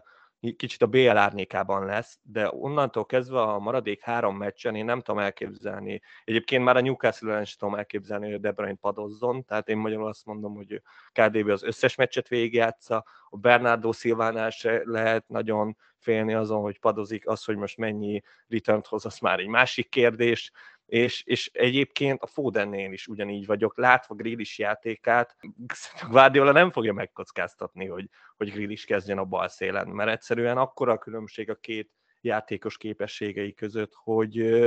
kicsit 0.53 0.83
a 0.83 0.87
BL 0.87 1.17
árnyékában 1.17 1.85
lesz, 1.85 2.19
de 2.23 2.51
onnantól 2.53 3.07
kezdve 3.07 3.41
a 3.41 3.59
maradék 3.59 4.01
három 4.01 4.37
meccsen 4.37 4.75
én 4.75 4.85
nem 4.85 5.01
tudom 5.01 5.21
elképzelni. 5.21 6.03
Egyébként 6.25 6.65
már 6.65 6.77
a 6.77 6.81
Newcastle 6.81 7.31
ellen 7.33 7.45
sem 7.45 7.57
tudom 7.59 7.75
elképzelni, 7.75 8.25
hogy 8.25 8.35
a 8.35 8.39
De 8.39 8.53
Bruyne 8.53 8.79
padozzon, 8.81 9.45
tehát 9.45 9.69
én 9.69 9.77
magyarul 9.77 10.07
azt 10.07 10.25
mondom, 10.25 10.55
hogy 10.55 10.83
KDB 11.13 11.49
az 11.49 11.63
összes 11.63 11.95
meccset 11.95 12.29
végigjátsza, 12.29 13.05
a 13.29 13.37
Bernardo 13.37 13.93
Silvánál 13.93 14.51
se 14.51 14.81
lehet 14.85 15.29
nagyon 15.29 15.77
félni 15.99 16.35
azon, 16.35 16.61
hogy 16.61 16.79
padozik, 16.79 17.29
az, 17.29 17.45
hogy 17.45 17.57
most 17.57 17.77
mennyi 17.77 18.23
return 18.49 18.83
hoz, 18.89 19.05
az 19.07 19.19
már 19.19 19.39
egy 19.39 19.47
másik 19.47 19.89
kérdés, 19.89 20.53
és, 20.87 21.23
és 21.27 21.51
egyébként 21.53 22.23
a 22.23 22.27
Fodennél 22.27 22.93
is 22.93 23.07
ugyanígy 23.07 23.47
vagyok, 23.47 23.77
látva 23.77 24.15
Grillis 24.15 24.59
játékát, 24.59 25.37
Guardiola 26.11 26.53
nem 26.53 26.71
fogja 26.71 26.93
megkockáztatni, 26.93 27.87
hogy, 27.87 28.09
hogy 28.37 28.53
Grillis 28.53 28.85
kezdjen 28.85 29.19
a 29.19 29.25
bal 29.25 29.49
szélen, 29.49 29.89
mert 29.89 30.11
egyszerűen 30.11 30.59
akkora 30.59 30.93
a 30.93 30.99
különbség 30.99 31.51
a 31.51 31.55
két 31.55 31.91
játékos 32.21 32.77
képességei 32.77 33.55
között, 33.55 33.93
hogy, 33.95 34.61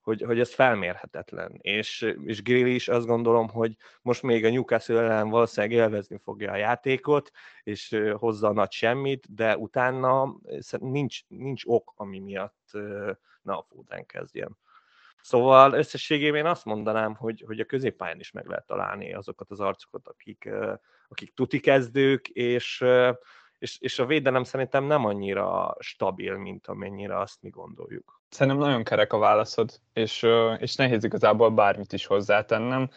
hogy, 0.00 0.22
hogy 0.22 0.40
ez 0.40 0.54
felmérhetetlen. 0.54 1.58
És, 1.60 2.14
és 2.24 2.42
Grillis 2.42 2.88
azt 2.88 3.06
gondolom, 3.06 3.48
hogy 3.48 3.76
most 4.02 4.22
még 4.22 4.44
a 4.44 4.50
Newcastle 4.50 5.00
ellen 5.00 5.28
valószínűleg 5.28 5.76
élvezni 5.76 6.18
fogja 6.22 6.52
a 6.52 6.56
játékot, 6.56 7.30
és 7.62 8.00
hozza 8.14 8.48
a 8.48 8.52
nagy 8.52 8.72
semmit, 8.72 9.34
de 9.34 9.56
utána 9.56 10.36
nincs, 10.78 11.20
nincs 11.28 11.62
ok, 11.66 11.92
ami 11.96 12.18
miatt 12.18 12.70
na 13.42 13.58
a 13.58 13.66
Foden 13.68 14.06
kezdjen. 14.06 14.58
Szóval 15.22 15.72
összességében 15.72 16.40
én 16.40 16.50
azt 16.50 16.64
mondanám, 16.64 17.14
hogy, 17.14 17.44
hogy 17.46 17.60
a 17.60 17.64
középpályán 17.64 18.20
is 18.20 18.30
meg 18.30 18.46
lehet 18.46 18.66
találni 18.66 19.14
azokat 19.14 19.50
az 19.50 19.60
arcokat, 19.60 20.08
akik, 20.08 20.48
akik 21.08 21.34
tuti 21.34 21.60
kezdők, 21.60 22.28
és, 22.28 22.84
és, 23.58 23.78
és 23.80 23.98
a 23.98 24.06
védelem 24.06 24.44
szerintem 24.44 24.84
nem 24.84 25.04
annyira 25.04 25.76
stabil, 25.78 26.36
mint 26.36 26.66
amennyire 26.66 27.18
azt 27.18 27.42
mi 27.42 27.48
gondoljuk. 27.48 28.20
Szerintem 28.28 28.62
nagyon 28.62 28.84
kerek 28.84 29.12
a 29.12 29.18
válaszod, 29.18 29.80
és, 29.92 30.26
és 30.58 30.74
nehéz 30.74 31.04
igazából 31.04 31.50
bármit 31.50 31.92
is 31.92 32.06
hozzátennem. 32.06 32.90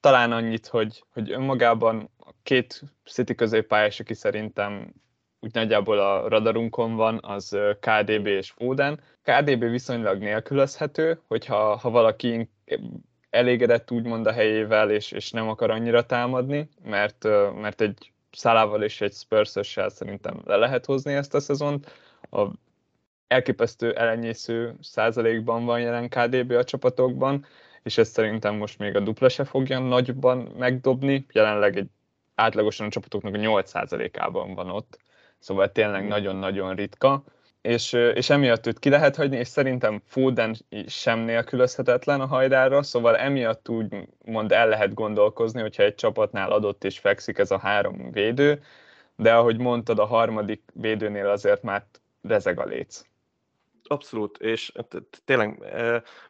Talán 0.00 0.32
annyit, 0.32 0.66
hogy, 0.66 1.04
hogy 1.12 1.30
önmagában 1.30 2.10
a 2.18 2.30
két 2.42 2.82
City 3.04 3.34
középpályás, 3.34 4.00
aki 4.00 4.14
szerintem 4.14 4.92
úgy 5.40 5.54
nagyjából 5.54 5.98
a 5.98 6.28
radarunkon 6.28 6.94
van, 6.94 7.18
az 7.22 7.56
KDB 7.80 8.26
és 8.26 8.50
Foden. 8.50 9.00
KDB 9.22 9.64
viszonylag 9.64 10.18
nélkülözhető, 10.18 11.20
hogyha 11.28 11.76
ha 11.76 11.90
valaki 11.90 12.50
elégedett 13.30 13.90
úgymond 13.90 14.26
a 14.26 14.32
helyével, 14.32 14.90
és, 14.90 15.12
és 15.12 15.30
nem 15.30 15.48
akar 15.48 15.70
annyira 15.70 16.06
támadni, 16.06 16.68
mert, 16.84 17.24
mert 17.60 17.80
egy 17.80 18.10
Szálával 18.30 18.82
és 18.82 19.00
egy 19.00 19.12
spurs 19.12 19.52
szerintem 19.88 20.40
le 20.44 20.56
lehet 20.56 20.84
hozni 20.84 21.14
ezt 21.14 21.34
a 21.34 21.40
szezont. 21.40 21.92
A 22.30 22.46
elképesztő 23.26 23.92
elenyésző 23.92 24.74
százalékban 24.80 25.64
van 25.64 25.80
jelen 25.80 26.08
KDB 26.08 26.50
a 26.50 26.64
csapatokban, 26.64 27.46
és 27.82 27.98
ezt 27.98 28.12
szerintem 28.12 28.54
most 28.54 28.78
még 28.78 28.96
a 28.96 29.00
dupla 29.00 29.28
se 29.28 29.44
fogja 29.44 29.78
nagyban 29.78 30.38
megdobni. 30.58 31.26
Jelenleg 31.32 31.76
egy 31.76 31.88
átlagosan 32.34 32.86
a 32.86 32.90
csapatoknak 32.90 33.34
a 33.34 33.38
8%-ában 33.38 34.54
van 34.54 34.70
ott 34.70 34.98
szóval 35.38 35.72
tényleg 35.72 36.06
nagyon-nagyon 36.06 36.74
ritka, 36.74 37.24
és, 37.60 37.92
és 37.92 38.30
emiatt 38.30 38.66
őt 38.66 38.78
ki 38.78 38.88
lehet 38.88 39.16
hagyni, 39.16 39.36
és 39.36 39.48
szerintem 39.48 40.02
Foden 40.04 40.56
sem 40.86 41.18
nélkülözhetetlen 41.18 42.20
a 42.20 42.26
hajdára, 42.26 42.82
szóval 42.82 43.16
emiatt 43.16 43.68
úgy 43.68 44.08
mond 44.24 44.52
el 44.52 44.68
lehet 44.68 44.94
gondolkozni, 44.94 45.60
hogyha 45.60 45.82
egy 45.82 45.94
csapatnál 45.94 46.50
adott 46.50 46.84
és 46.84 46.98
fekszik 46.98 47.38
ez 47.38 47.50
a 47.50 47.58
három 47.58 48.10
védő, 48.10 48.62
de 49.16 49.34
ahogy 49.34 49.58
mondtad, 49.58 49.98
a 49.98 50.04
harmadik 50.04 50.62
védőnél 50.74 51.28
azért 51.28 51.62
már 51.62 51.84
rezeg 52.22 52.60
a 52.60 52.64
léc. 52.64 53.02
Abszolút, 53.88 54.38
és 54.38 54.72
tényleg, 55.24 55.62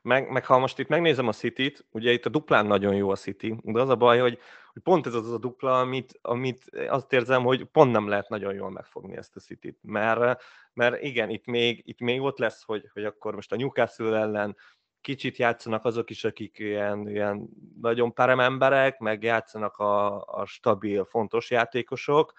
meg, 0.02 0.30
meg 0.30 0.46
ha 0.46 0.58
most 0.58 0.78
itt 0.78 0.88
megnézem 0.88 1.28
a 1.28 1.32
City-t, 1.32 1.86
ugye 1.90 2.12
itt 2.12 2.26
a 2.26 2.28
duplán 2.28 2.66
nagyon 2.66 2.94
jó 2.94 3.10
a 3.10 3.16
City, 3.16 3.56
de 3.62 3.80
az 3.80 3.88
a 3.88 3.96
baj, 3.96 4.18
hogy, 4.18 4.38
hogy 4.72 4.82
pont 4.82 5.06
ez 5.06 5.14
az 5.14 5.32
a 5.32 5.38
dupla, 5.38 5.80
amit, 5.80 6.18
amit 6.22 6.64
azt 6.88 7.12
érzem, 7.12 7.42
hogy 7.42 7.64
pont 7.64 7.92
nem 7.92 8.08
lehet 8.08 8.28
nagyon 8.28 8.54
jól 8.54 8.70
megfogni 8.70 9.16
ezt 9.16 9.36
a 9.36 9.40
City-t, 9.40 9.78
mert, 9.82 10.42
mert 10.72 11.02
igen, 11.02 11.30
itt 11.30 11.46
még, 11.46 11.82
itt 11.84 12.00
még 12.00 12.20
ott 12.20 12.38
lesz, 12.38 12.62
hogy, 12.64 12.88
hogy 12.92 13.04
akkor 13.04 13.34
most 13.34 13.52
a 13.52 13.56
Newcastle 13.56 14.18
ellen 14.18 14.56
kicsit 15.00 15.36
játszanak 15.36 15.84
azok 15.84 16.10
is, 16.10 16.24
akik 16.24 16.58
ilyen, 16.58 17.08
ilyen 17.08 17.48
nagyon 17.80 18.14
perem 18.14 18.40
emberek, 18.40 18.98
meg 18.98 19.22
játszanak 19.22 19.76
a, 19.76 20.24
a 20.24 20.46
stabil, 20.46 21.04
fontos 21.04 21.50
játékosok, 21.50 22.32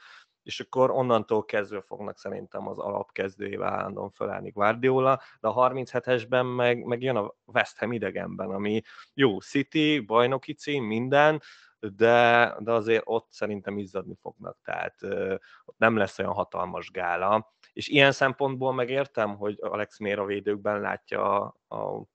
és 0.47 0.59
akkor 0.59 0.91
onnantól 0.91 1.45
kezdve 1.45 1.81
fognak 1.81 2.17
szerintem 2.17 2.67
az 2.67 2.77
alapkezdőjével 2.77 3.73
állandóan 3.73 4.11
felállni 4.11 4.49
Guardiola, 4.49 5.21
de 5.39 5.47
a 5.47 5.69
37-esben 5.69 6.55
meg, 6.55 6.83
meg 6.85 7.01
jön 7.01 7.15
a 7.15 7.33
West 7.45 7.77
Ham 7.77 7.91
idegenben, 7.91 8.49
ami 8.49 8.81
jó, 9.13 9.39
City, 9.39 9.99
bajnoki 9.99 10.53
cím, 10.53 10.83
minden, 10.83 11.41
de, 11.79 12.55
de 12.59 12.71
azért 12.71 13.03
ott 13.05 13.27
szerintem 13.31 13.77
izzadni 13.77 14.15
fognak, 14.21 14.57
tehát 14.63 14.95
uh, 15.01 15.35
ott 15.65 15.77
nem 15.77 15.97
lesz 15.97 16.19
olyan 16.19 16.33
hatalmas 16.33 16.91
gála, 16.91 17.53
és 17.73 17.87
ilyen 17.87 18.11
szempontból 18.11 18.73
megértem, 18.73 19.35
hogy 19.35 19.57
Alex 19.59 19.99
Mér 19.99 20.19
a 20.19 20.25
védőkben 20.25 20.79
látja 20.79 21.39
a, 21.67 21.75
a 21.75 22.07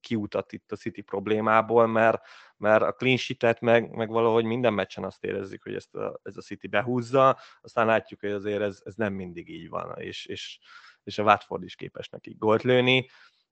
kiutat 0.00 0.52
itt 0.52 0.72
a 0.72 0.76
City 0.76 1.00
problémából, 1.00 1.86
mert, 1.86 2.22
mert 2.56 2.82
a 2.82 2.92
clean 2.92 3.16
sheet 3.16 3.60
meg, 3.60 3.90
meg 3.90 4.08
valahogy 4.08 4.44
minden 4.44 4.72
meccsen 4.72 5.04
azt 5.04 5.24
érezzük, 5.24 5.62
hogy 5.62 5.74
ezt 5.74 5.94
a, 5.94 6.20
ez 6.22 6.36
a 6.36 6.40
City 6.40 6.66
behúzza, 6.66 7.38
aztán 7.60 7.86
látjuk, 7.86 8.20
hogy 8.20 8.30
azért 8.30 8.62
ez, 8.62 8.80
ez 8.84 8.94
nem 8.94 9.12
mindig 9.12 9.48
így 9.48 9.68
van, 9.68 9.98
és, 9.98 10.26
és, 10.26 10.58
és 11.04 11.18
a 11.18 11.22
Watford 11.22 11.62
is 11.62 11.74
képes 11.74 12.08
neki 12.08 12.36
gólt 12.38 12.62
lőni, 12.62 13.06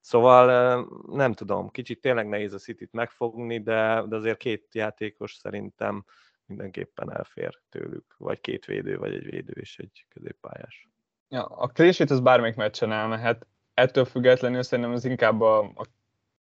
Szóval 0.04 0.86
nem 1.08 1.32
tudom, 1.32 1.70
kicsit 1.70 2.00
tényleg 2.00 2.28
nehéz 2.28 2.52
a 2.52 2.58
City-t 2.58 2.92
megfogni, 2.92 3.62
de, 3.62 4.04
de 4.08 4.16
azért 4.16 4.36
két 4.36 4.74
játékos 4.74 5.34
szerintem 5.34 6.04
mindenképpen 6.46 7.12
elfér 7.12 7.60
tőlük, 7.68 8.14
vagy 8.18 8.40
két 8.40 8.64
védő, 8.64 8.96
vagy 8.96 9.14
egy 9.14 9.24
védő 9.24 9.52
és 9.52 9.78
egy 9.78 10.06
középpályás. 10.08 10.88
Ja, 11.28 11.44
a 11.44 11.66
clean 11.66 11.92
sheet 11.92 12.10
az 12.10 12.20
bármelyik 12.20 12.56
meccsen 12.56 12.92
elmehet, 12.92 13.46
ettől 13.74 14.04
függetlenül 14.04 14.62
szerintem 14.62 14.94
az 14.94 15.04
inkább 15.04 15.40
a, 15.40 15.58
a 15.58 15.86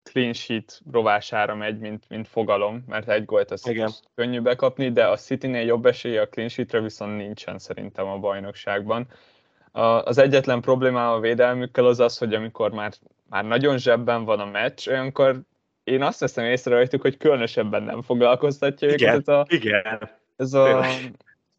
clean 0.03 0.33
sheet 0.33 0.81
rovására 0.93 1.55
megy, 1.55 1.79
mint, 1.79 2.05
mint 2.09 2.29
fogalom, 2.29 2.85
mert 2.87 3.09
egy 3.09 3.25
gólt 3.25 3.51
az 3.51 3.69
Igen. 3.69 3.91
könnyű 4.15 4.41
bekapni, 4.41 4.93
de 4.93 5.07
a 5.07 5.17
City-nél 5.17 5.65
jobb 5.65 5.87
esélye 5.87 6.21
a 6.21 6.29
clean 6.29 6.49
sheetre 6.49 6.81
viszont 6.81 7.17
nincsen 7.17 7.59
szerintem 7.59 8.07
a 8.07 8.19
bajnokságban. 8.19 9.07
Az 10.05 10.19
egyetlen 10.19 10.61
probléma 10.61 11.13
a 11.13 11.21
védelmükkel 11.21 11.87
az 11.87 12.01
az, 12.01 12.19
hogy 12.19 12.35
amikor 12.35 12.71
már, 12.71 12.93
már 13.29 13.45
nagyon 13.45 13.79
zsebben 13.79 14.25
van 14.25 14.41
a 14.41 14.45
meccs, 14.45 14.89
olyankor 14.89 15.41
én 15.85 16.03
azt 16.03 16.21
veszem 16.21 16.45
észre 16.45 16.75
rajtuk, 16.75 17.01
hogy 17.03 17.17
különösebben 17.17 17.83
nem 17.83 18.03
foglalkoztatja 18.03 18.89
őket 18.89 19.01
igen, 19.01 19.19
ez 19.19 19.29
a, 19.29 19.47
igen. 19.49 20.11
ez 20.37 20.53
a 20.53 20.85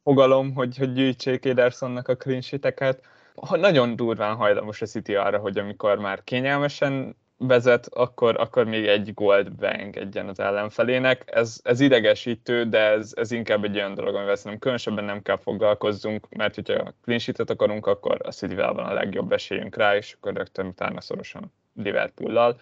fogalom, 0.04 0.54
hogy, 0.54 0.78
hogy 0.78 0.94
gyűjtsék 0.94 1.46
Edersonnak 1.46 2.08
a 2.08 2.16
clean 2.16 2.42
sheet-eket. 2.42 3.04
Nagyon 3.52 3.96
durván 3.96 4.36
hajlamos 4.36 4.82
a 4.82 4.86
City 4.86 5.16
arra, 5.16 5.38
hogy 5.38 5.58
amikor 5.58 5.98
már 5.98 6.24
kényelmesen 6.24 7.16
vezet, 7.48 7.88
akkor, 7.94 8.40
akkor 8.40 8.66
még 8.66 8.88
egy 8.88 9.14
gólt 9.14 9.56
beengedjen 9.56 10.28
az 10.28 10.40
ellenfelének. 10.40 11.24
Ez, 11.26 11.60
ez 11.64 11.80
idegesítő, 11.80 12.64
de 12.64 12.80
ez, 12.80 13.12
ez 13.16 13.32
inkább 13.32 13.64
egy 13.64 13.76
olyan 13.76 13.94
dolog, 13.94 14.16
amivel 14.16 14.36
szerintem 14.36 14.60
különösebben 14.60 15.04
nem 15.04 15.22
kell 15.22 15.38
foglalkozzunk, 15.38 16.30
mert 16.30 16.56
hogyha 16.56 16.94
clean 17.04 17.20
sheet 17.20 17.50
akarunk, 17.50 17.86
akkor 17.86 18.18
a 18.24 18.32
city 18.32 18.56
van 18.56 18.78
a 18.78 18.94
legjobb 18.94 19.32
esélyünk 19.32 19.76
rá, 19.76 19.96
és 19.96 20.14
akkor 20.14 20.34
rögtön 20.34 20.66
utána 20.66 21.02
szorosan 21.02 21.54
Liverpool-lal. 21.76 22.60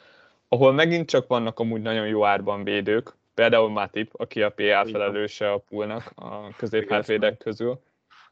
Ahol 0.48 0.74
megint 0.74 1.10
csak 1.10 1.28
vannak 1.28 1.60
amúgy 1.60 1.82
nagyon 1.82 2.08
jó 2.08 2.26
árban 2.26 2.64
védők, 2.64 3.16
például 3.34 3.70
Matip, 3.70 4.12
aki 4.14 4.42
a 4.42 4.50
PA 4.50 4.86
felelőse 4.92 5.52
a 5.52 5.58
poolnak 5.58 6.12
a 6.16 6.50
középhátvédek 6.58 7.38
közül, 7.38 7.82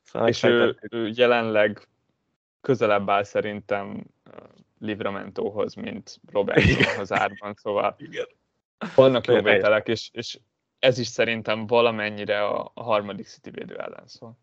szóval 0.03 0.27
és 0.27 0.43
ő, 0.43 0.77
ő 0.89 1.11
jelenleg 1.13 1.87
közelebb 2.61 3.09
áll 3.09 3.23
szerintem 3.23 4.03
Livramentóhoz, 4.79 5.73
mint 5.73 6.19
Robertsonhoz 6.31 7.11
árban, 7.11 7.53
szóval 7.53 7.95
Igen. 7.97 8.27
vannak 8.95 9.27
jó 9.27 9.41
vételek, 9.41 9.87
és, 9.87 10.09
és 10.13 10.39
ez 10.79 10.97
is 10.97 11.07
szerintem 11.07 11.67
valamennyire 11.67 12.43
a, 12.43 12.71
a 12.73 12.83
harmadik 12.83 13.27
City 13.27 13.49
védő 13.49 13.75
ellen 13.75 14.07
szól. 14.07 14.37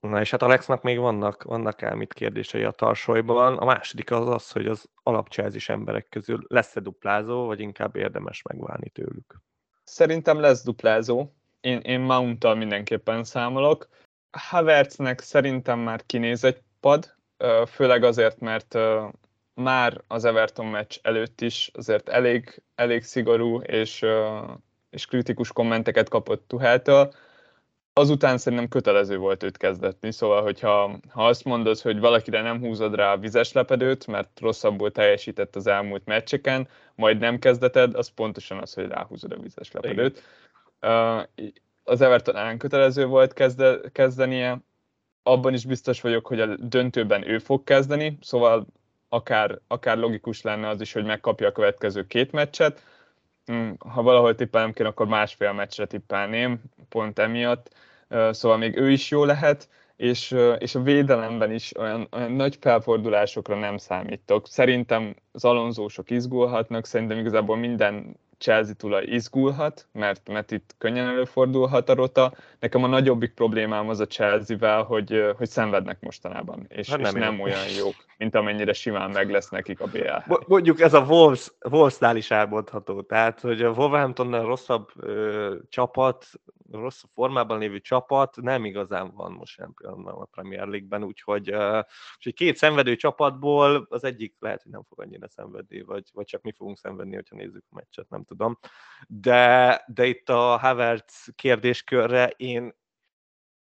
Na 0.00 0.20
és 0.20 0.30
hát 0.30 0.42
Alexnak 0.42 0.82
még 0.82 0.98
vannak, 0.98 1.42
vannak 1.42 1.82
el 1.82 1.94
mit 1.94 2.12
kérdései 2.12 2.62
a 2.62 2.70
tarsolyban. 2.70 3.58
A 3.58 3.64
második 3.64 4.10
az 4.10 4.28
az, 4.28 4.50
hogy 4.50 4.66
az 4.66 4.88
alapcselzis 5.02 5.68
emberek 5.68 6.08
közül 6.08 6.44
lesz-e 6.48 6.80
duplázó, 6.80 7.46
vagy 7.46 7.60
inkább 7.60 7.96
érdemes 7.96 8.42
megválni 8.42 8.88
tőlük? 8.88 9.40
Szerintem 9.84 10.40
lesz 10.40 10.64
duplázó. 10.64 11.32
Én, 11.60 11.78
én 11.78 12.00
Mount-tal 12.00 12.54
mindenképpen 12.54 13.24
számolok. 13.24 13.88
Havertznek 14.30 15.20
szerintem 15.20 15.78
már 15.78 16.06
kinéz 16.06 16.44
egy 16.44 16.62
pad, 16.80 17.16
főleg 17.66 18.04
azért, 18.04 18.40
mert 18.40 18.78
már 19.54 20.00
az 20.06 20.24
Everton 20.24 20.66
meccs 20.66 20.98
előtt 21.02 21.40
is 21.40 21.70
azért 21.74 22.08
elég, 22.08 22.62
elég 22.74 23.02
szigorú 23.02 23.60
és, 23.60 24.04
és 24.90 25.06
kritikus 25.06 25.52
kommenteket 25.52 26.08
kapott 26.08 26.48
Tuheltől. 26.48 27.12
Azután 27.92 28.38
szerintem 28.38 28.68
kötelező 28.68 29.16
volt 29.16 29.42
őt 29.42 29.56
kezdetni, 29.56 30.12
szóval 30.12 30.42
hogyha 30.42 30.98
ha 31.08 31.26
azt 31.26 31.44
mondod, 31.44 31.78
hogy 31.78 32.00
valakire 32.00 32.42
nem 32.42 32.58
húzod 32.60 32.94
rá 32.94 33.12
a 33.12 33.18
vizes 33.18 33.52
lepedőt, 33.52 34.06
mert 34.06 34.40
rosszabbul 34.40 34.92
teljesített 34.92 35.56
az 35.56 35.66
elmúlt 35.66 36.04
meccseken, 36.04 36.68
majd 36.94 37.18
nem 37.18 37.38
kezdeted, 37.38 37.94
az 37.94 38.08
pontosan 38.08 38.58
az, 38.58 38.74
hogy 38.74 38.86
ráhúzod 38.86 39.32
a 39.32 39.38
vizes 39.38 39.72
lepedőt. 39.72 40.22
Igen. 40.80 41.52
Az 41.84 42.00
Everton 42.00 42.36
ellen 42.36 42.58
kötelező 42.58 43.06
volt 43.06 43.32
kezde, 43.32 43.80
kezdenie, 43.92 44.58
abban 45.22 45.54
is 45.54 45.64
biztos 45.64 46.00
vagyok, 46.00 46.26
hogy 46.26 46.40
a 46.40 46.56
döntőben 46.56 47.28
ő 47.28 47.38
fog 47.38 47.64
kezdeni, 47.64 48.18
szóval 48.20 48.66
akár, 49.12 49.58
akár 49.66 49.98
logikus 49.98 50.42
lenne 50.42 50.68
az 50.68 50.80
is, 50.80 50.92
hogy 50.92 51.04
megkapja 51.04 51.48
a 51.48 51.52
következő 51.52 52.06
két 52.06 52.32
meccset. 52.32 52.82
Mm, 53.52 53.70
ha 53.78 54.02
valahol 54.02 54.34
tippelnem 54.34 54.72
kéne, 54.72 54.88
akkor 54.88 55.06
másfél 55.06 55.52
meccsre 55.52 55.86
tippelném, 55.86 56.62
pont 56.88 57.18
emiatt. 57.18 57.74
Szóval 58.30 58.56
még 58.56 58.76
ő 58.76 58.90
is 58.90 59.10
jó 59.10 59.24
lehet, 59.24 59.68
és, 59.96 60.36
és 60.58 60.74
a 60.74 60.82
védelemben 60.82 61.52
is 61.52 61.76
olyan, 61.76 62.08
olyan 62.12 62.32
nagy 62.32 62.56
felfordulásokra 62.60 63.58
nem 63.58 63.76
számítok. 63.76 64.48
Szerintem 64.48 65.14
az 65.32 65.44
alonzósok 65.44 66.10
izgulhatnak, 66.10 66.86
szerintem 66.86 67.18
igazából 67.18 67.56
minden 67.56 68.16
Chelsea 68.42 68.74
tulaj 68.74 69.04
izgulhat, 69.04 69.88
mert, 69.92 70.28
mert 70.28 70.50
itt 70.50 70.74
könnyen 70.78 71.06
előfordulhat 71.06 71.88
a 71.88 71.94
rota. 71.94 72.32
Nekem 72.58 72.84
a 72.84 72.86
nagyobbik 72.86 73.34
problémám 73.34 73.88
az 73.88 74.00
a 74.00 74.06
Chelsea-vel, 74.06 74.82
hogy, 74.82 75.34
hogy 75.36 75.48
szenvednek 75.48 76.00
mostanában, 76.00 76.64
és, 76.68 76.90
hát 76.90 77.00
nem, 77.00 77.14
és 77.14 77.20
nem 77.20 77.40
olyan 77.40 77.68
jók, 77.78 77.94
mint 78.18 78.34
amennyire 78.34 78.72
simán 78.72 79.10
meg 79.10 79.30
lesz 79.30 79.48
nekik 79.48 79.80
a 79.80 79.86
BL. 79.86 80.34
Mondjuk 80.46 80.80
ez 80.80 80.94
a 80.94 81.00
Wolves, 81.00 81.52
Wolvesnál 81.70 82.16
is 82.16 82.30
elmondható, 82.30 83.02
tehát 83.02 83.40
hogy 83.40 83.62
a 83.62 83.70
Wolverhamptonnál 83.70 84.44
rosszabb 84.44 84.88
ö, 84.96 85.54
csapat, 85.68 86.26
rossz 86.72 87.02
formában 87.14 87.58
lévő 87.58 87.80
csapat 87.80 88.36
nem 88.40 88.64
igazán 88.64 89.12
van 89.14 89.32
most 89.32 89.52
sem 89.52 89.74
a 90.04 90.24
Premier 90.24 90.66
League-ben, 90.66 91.04
úgyhogy, 91.04 91.54
uh, 91.54 91.84
úgyhogy 92.16 92.34
két 92.34 92.56
szenvedő 92.56 92.96
csapatból 92.96 93.86
az 93.90 94.04
egyik 94.04 94.34
lehet, 94.38 94.62
hogy 94.62 94.72
nem 94.72 94.82
fog 94.88 95.00
annyira 95.00 95.28
szenvedni, 95.28 95.82
vagy, 95.82 96.04
vagy 96.12 96.26
csak 96.26 96.42
mi 96.42 96.52
fogunk 96.52 96.78
szenvedni, 96.78 97.14
hogyha 97.14 97.36
nézzük 97.36 97.64
a 97.70 97.74
meccset, 97.74 98.08
nem 98.08 98.24
tudom. 98.32 98.58
De, 99.08 99.84
de 99.86 100.06
itt 100.06 100.28
a 100.28 100.56
Havertz 100.56 101.32
kérdéskörre 101.34 102.28
én, 102.28 102.74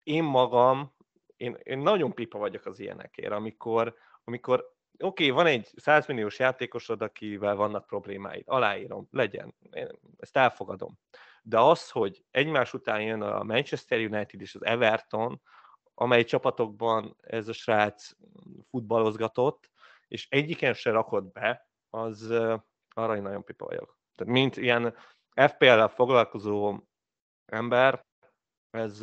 én 0.03 0.25
magam, 0.25 0.94
én, 1.37 1.59
én 1.62 1.79
nagyon 1.79 2.14
pipa 2.14 2.38
vagyok 2.38 2.66
az 2.66 2.79
ilyenekért, 2.79 3.33
amikor, 3.33 3.94
amikor 4.25 4.59
oké, 4.99 5.31
okay, 5.31 5.31
van 5.31 5.46
egy 5.46 5.68
100 5.77 6.07
milliós 6.07 6.38
játékosod, 6.38 7.03
akivel 7.03 7.57
vannak 7.57 7.87
problémáid, 7.87 8.42
aláírom, 8.46 9.09
legyen, 9.11 9.55
én 9.70 9.88
ezt 10.18 10.37
elfogadom 10.37 10.99
de 11.42 11.59
az, 11.59 11.90
hogy 11.90 12.25
egymás 12.31 12.75
után 12.75 13.03
jön 13.03 13.23
a 13.23 13.42
Manchester 13.42 13.99
United 13.99 14.40
és 14.40 14.55
az 14.55 14.64
Everton, 14.64 15.42
amely 15.94 16.25
csapatokban 16.25 17.16
ez 17.20 17.49
a 17.49 17.53
srác 17.53 18.11
futballozgatott, 18.68 19.70
és 20.09 20.27
egyiken 20.31 20.75
se 20.75 20.90
rakott 20.90 21.33
be, 21.33 21.68
az 21.90 22.31
arra 22.88 23.16
én 23.16 23.23
nagyon 23.23 23.44
pipa 23.44 23.66
vagyok. 23.66 23.99
Tehát 24.20 24.35
mint 24.35 24.56
ilyen 24.56 24.94
FPL-rel 25.35 25.88
foglalkozó 25.88 26.74
ember, 27.46 28.04
ez, 28.70 29.02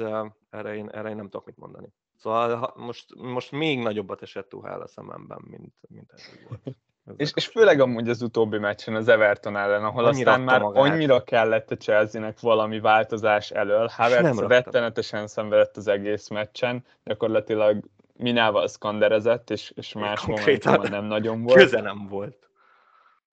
erre, 0.49 0.75
én, 0.75 0.89
erre 0.89 1.09
én 1.09 1.15
nem 1.15 1.29
tudok 1.29 1.45
mit 1.45 1.57
mondani. 1.57 1.93
Szóval 2.15 2.73
most, 2.75 3.15
most 3.15 3.51
még 3.51 3.79
nagyobbat 3.79 4.21
esett 4.21 4.49
Tuhál 4.49 4.81
a 4.81 4.87
szememben, 4.87 5.39
mint, 5.41 5.73
mint 5.89 6.11
ez 6.11 6.21
volt. 6.49 6.61
És, 7.17 7.31
és 7.35 7.47
főleg 7.47 7.79
amúgy 7.79 8.09
az 8.09 8.21
utóbbi 8.21 8.57
meccsen 8.57 8.95
az 8.95 9.07
Everton 9.07 9.57
ellen, 9.57 9.83
ahol 9.83 10.05
annyira 10.05 10.31
aztán 10.31 10.45
már 10.45 10.61
magát. 10.61 10.83
annyira 10.83 11.23
kellett 11.23 11.71
a 11.71 11.77
Chelsea-nek 11.77 12.39
valami 12.39 12.79
változás 12.79 13.51
elől. 13.51 13.87
Havertz 13.91 14.39
rettenetesen 14.39 15.27
szenvedett 15.27 15.77
az 15.77 15.87
egész 15.87 16.27
meccsen, 16.27 16.85
gyakorlatilag 17.03 17.85
Minával 18.13 18.67
szkanderezett, 18.67 19.49
és, 19.49 19.71
és 19.75 19.93
más 19.93 20.25
momentumban 20.25 20.89
nem 20.89 21.05
nagyon 21.05 21.41
volt. 21.43 21.57
Köze 21.59 21.81
nem 21.81 22.07
volt. 22.07 22.46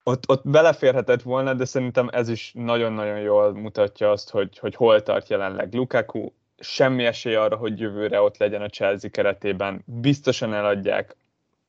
Ott, 0.07 0.29
ott 0.29 0.49
beleférhetett 0.49 1.21
volna, 1.21 1.53
de 1.53 1.65
szerintem 1.65 2.09
ez 2.11 2.29
is 2.29 2.51
nagyon-nagyon 2.55 3.19
jól 3.19 3.53
mutatja 3.53 4.11
azt, 4.11 4.29
hogy, 4.29 4.57
hogy 4.57 4.75
hol 4.75 5.03
tart 5.03 5.29
jelenleg 5.29 5.73
Lukaku. 5.73 6.31
Semmi 6.59 7.05
esély 7.05 7.35
arra, 7.35 7.55
hogy 7.55 7.79
jövőre 7.79 8.21
ott 8.21 8.37
legyen 8.37 8.61
a 8.61 8.69
Chelsea 8.69 9.09
keretében. 9.09 9.83
Biztosan 9.85 10.53
eladják 10.53 11.15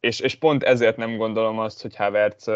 és, 0.06 0.20
és 0.20 0.34
pont 0.34 0.62
ezért 0.62 0.96
nem 0.96 1.16
gondolom 1.16 1.58
azt, 1.58 1.82
hogy 1.82 1.96
Havertz 1.96 2.50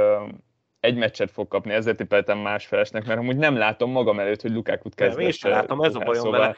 egy 0.81 0.97
meccset 0.97 1.31
fog 1.31 1.49
kapni, 1.49 1.73
ezért 1.73 1.97
tippeltem 1.97 2.39
másfelesnek, 2.39 3.07
mert 3.07 3.19
amúgy 3.19 3.37
nem 3.37 3.57
látom 3.57 3.91
magam 3.91 4.21
előtt, 4.21 4.41
hogy 4.41 4.51
Lukákut 4.51 4.95
kezdve. 4.95 5.23
Én 5.23 5.31
sem 5.31 5.51
látom, 5.51 5.81
ez 5.81 5.95
a 5.95 5.99
bajom 5.99 6.25
szóval... 6.25 6.41
vele. 6.41 6.57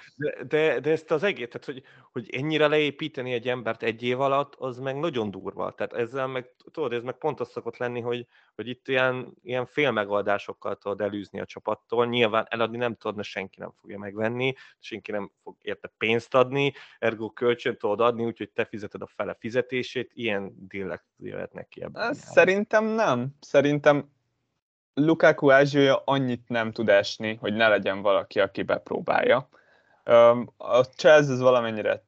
De, 0.49 0.81
de, 0.81 0.91
ezt 0.91 1.11
az 1.11 1.23
egész, 1.23 1.49
tehát 1.49 1.65
hogy, 1.65 1.83
hogy 2.13 2.35
ennyire 2.35 2.67
leépíteni 2.67 3.33
egy 3.33 3.49
embert 3.49 3.83
egy 3.83 4.03
év 4.03 4.21
alatt, 4.21 4.55
az 4.55 4.79
meg 4.79 4.99
nagyon 4.99 5.31
durva. 5.31 5.71
Tehát 5.71 5.93
ezzel 5.93 6.27
meg, 6.27 6.55
tudod, 6.73 6.93
ez 6.93 7.03
meg 7.03 7.15
pont 7.15 7.41
az 7.41 7.51
szokott 7.51 7.77
lenni, 7.77 8.01
hogy, 8.01 8.27
hogy 8.55 8.69
itt 8.69 8.89
ilyen, 8.89 9.35
ilyen 9.43 9.67
félmegoldásokkal 9.67 10.77
tudod 10.77 11.01
elűzni 11.01 11.41
a 11.41 11.45
csapattól. 11.45 12.07
Nyilván 12.07 12.47
eladni 12.51 12.77
nem 12.77 12.95
tudod, 12.95 13.17
mert 13.17 13.29
senki 13.29 13.61
nem 13.61 13.73
fogja 13.81 13.99
megvenni, 13.99 14.55
senki 14.79 15.11
nem 15.11 15.31
fog 15.43 15.57
érte 15.61 15.93
pénzt 15.99 16.35
adni, 16.35 16.73
ergo 16.99 17.31
kölcsön 17.31 17.77
tudod 17.77 18.01
adni, 18.01 18.25
úgyhogy 18.25 18.51
te 18.51 18.65
fizeted 18.65 19.03
a 19.03 19.07
fele 19.07 19.37
fizetését, 19.41 20.11
ilyen 20.15 20.53
dillek 20.69 21.05
jöhetnek 21.19 21.69
ki 21.69 21.83
ebben. 21.83 22.15
Szerintem 22.15 22.85
nem. 22.85 23.37
Szerintem 23.41 24.12
Lukaku 24.95 25.51
ázsiója 25.51 26.03
annyit 26.05 26.49
nem 26.49 26.73
tud 26.73 26.89
esni, 26.89 27.35
hogy 27.41 27.55
ne 27.55 27.69
legyen 27.69 28.03
valaki, 28.03 28.41
aki 28.41 28.63
bepróbálja. 28.63 29.49
A 30.57 30.83
Chelsea 30.83 31.37
valamennyire 31.37 32.03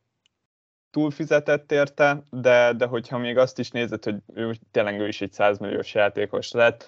túlfizetett 0.91 1.73
érte, 1.73 2.23
de, 2.31 2.73
de 2.73 2.87
hogyha 2.87 3.19
még 3.19 3.39
azt 3.39 3.59
is 3.59 3.71
nézed, 3.71 4.05
hogy 4.05 4.17
ő 4.35 4.55
tényleg 4.71 5.01
ő 5.01 5.09
is 5.09 5.21
egy 5.21 5.33
100 5.33 5.59
milliós 5.59 5.95
játékos 5.95 6.53
lett, 6.53 6.85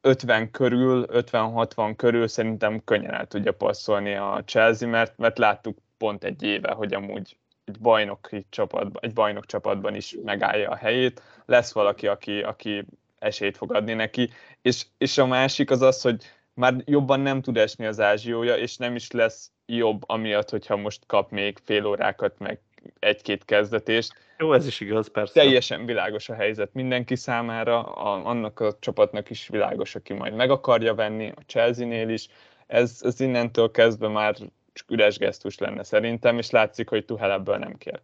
50 0.00 0.50
körül, 0.50 1.06
50-60 1.08 1.94
körül 1.96 2.28
szerintem 2.28 2.84
könnyen 2.84 3.14
el 3.14 3.26
tudja 3.26 3.52
passzolni 3.52 4.14
a 4.14 4.42
Chelsea, 4.44 4.88
mert, 4.88 5.18
mert 5.18 5.38
láttuk 5.38 5.78
pont 5.98 6.24
egy 6.24 6.42
éve, 6.42 6.72
hogy 6.72 6.94
amúgy 6.94 7.36
egy 7.64 7.78
bajnoki 7.80 8.46
csapatban, 8.50 9.02
egy 9.02 9.12
bajnok 9.12 9.46
csapatban 9.46 9.94
is 9.94 10.16
megállja 10.24 10.70
a 10.70 10.76
helyét. 10.76 11.22
Lesz 11.46 11.72
valaki, 11.72 12.06
aki, 12.06 12.42
aki 12.42 12.86
esélyt 13.24 13.56
fog 13.56 13.74
adni 13.74 13.92
neki, 13.92 14.30
és, 14.62 14.86
és 14.98 15.18
a 15.18 15.26
másik 15.26 15.70
az 15.70 15.82
az, 15.82 16.02
hogy 16.02 16.16
már 16.54 16.74
jobban 16.84 17.20
nem 17.20 17.42
tud 17.42 17.56
esni 17.56 17.86
az 17.86 18.00
ázsiója, 18.00 18.56
és 18.56 18.76
nem 18.76 18.94
is 18.94 19.10
lesz 19.10 19.50
jobb 19.66 20.02
amiatt, 20.06 20.50
hogyha 20.50 20.76
most 20.76 21.06
kap 21.06 21.30
még 21.30 21.58
fél 21.64 21.86
órákat, 21.86 22.38
meg 22.38 22.60
egy-két 22.98 23.44
kezdetést. 23.44 24.12
Jó, 24.38 24.52
ez 24.52 24.66
is 24.66 24.80
igaz, 24.80 25.10
persze. 25.10 25.32
Teljesen 25.32 25.86
világos 25.86 26.28
a 26.28 26.34
helyzet 26.34 26.72
mindenki 26.72 27.16
számára, 27.16 27.82
a, 27.82 28.26
annak 28.26 28.60
a 28.60 28.76
csapatnak 28.80 29.30
is 29.30 29.48
világos, 29.48 29.94
aki 29.94 30.12
majd 30.12 30.34
meg 30.34 30.50
akarja 30.50 30.94
venni, 30.94 31.32
a 31.36 31.40
Chelsea-nél 31.46 32.08
is. 32.08 32.28
Ez, 32.66 32.98
ez 33.02 33.20
innentől 33.20 33.70
kezdve 33.70 34.08
már 34.08 34.34
csak 34.72 34.90
üres 34.90 35.18
gesztus 35.18 35.58
lenne 35.58 35.82
szerintem, 35.82 36.38
és 36.38 36.50
látszik, 36.50 36.88
hogy 36.88 37.04
Tuhel 37.04 37.32
ebből 37.32 37.56
nem 37.56 37.76
kér. 37.76 38.00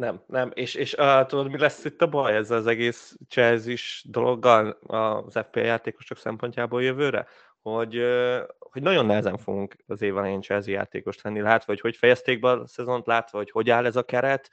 Nem, 0.00 0.22
nem, 0.26 0.50
és, 0.54 0.74
és 0.74 0.92
uh, 0.92 1.26
tudod, 1.26 1.50
mi 1.50 1.58
lesz 1.58 1.84
itt 1.84 2.02
a 2.02 2.08
baj 2.08 2.36
ezzel 2.36 2.56
az 2.56 2.66
egész 2.66 3.16
chelsea 3.28 3.74
dologgal 4.02 4.68
az 4.86 5.38
FPL 5.38 5.58
játékosok 5.58 6.18
szempontjából 6.18 6.82
jövőre? 6.82 7.26
Hogy, 7.62 7.98
uh, 7.98 8.38
hogy 8.58 8.82
nagyon 8.82 9.06
nehezen 9.06 9.36
fogunk 9.36 9.76
az 9.86 10.02
év 10.02 10.16
elején 10.16 10.40
Chelsea 10.40 10.74
játékost 10.74 11.22
venni, 11.22 11.40
látva, 11.40 11.72
hogy 11.72 11.80
hogy 11.80 11.96
fejezték 11.96 12.40
be 12.40 12.50
a 12.50 12.66
szezont, 12.66 13.06
látva, 13.06 13.38
hogy 13.38 13.50
hogy 13.50 13.70
áll 13.70 13.86
ez 13.86 13.96
a 13.96 14.02
keret, 14.02 14.50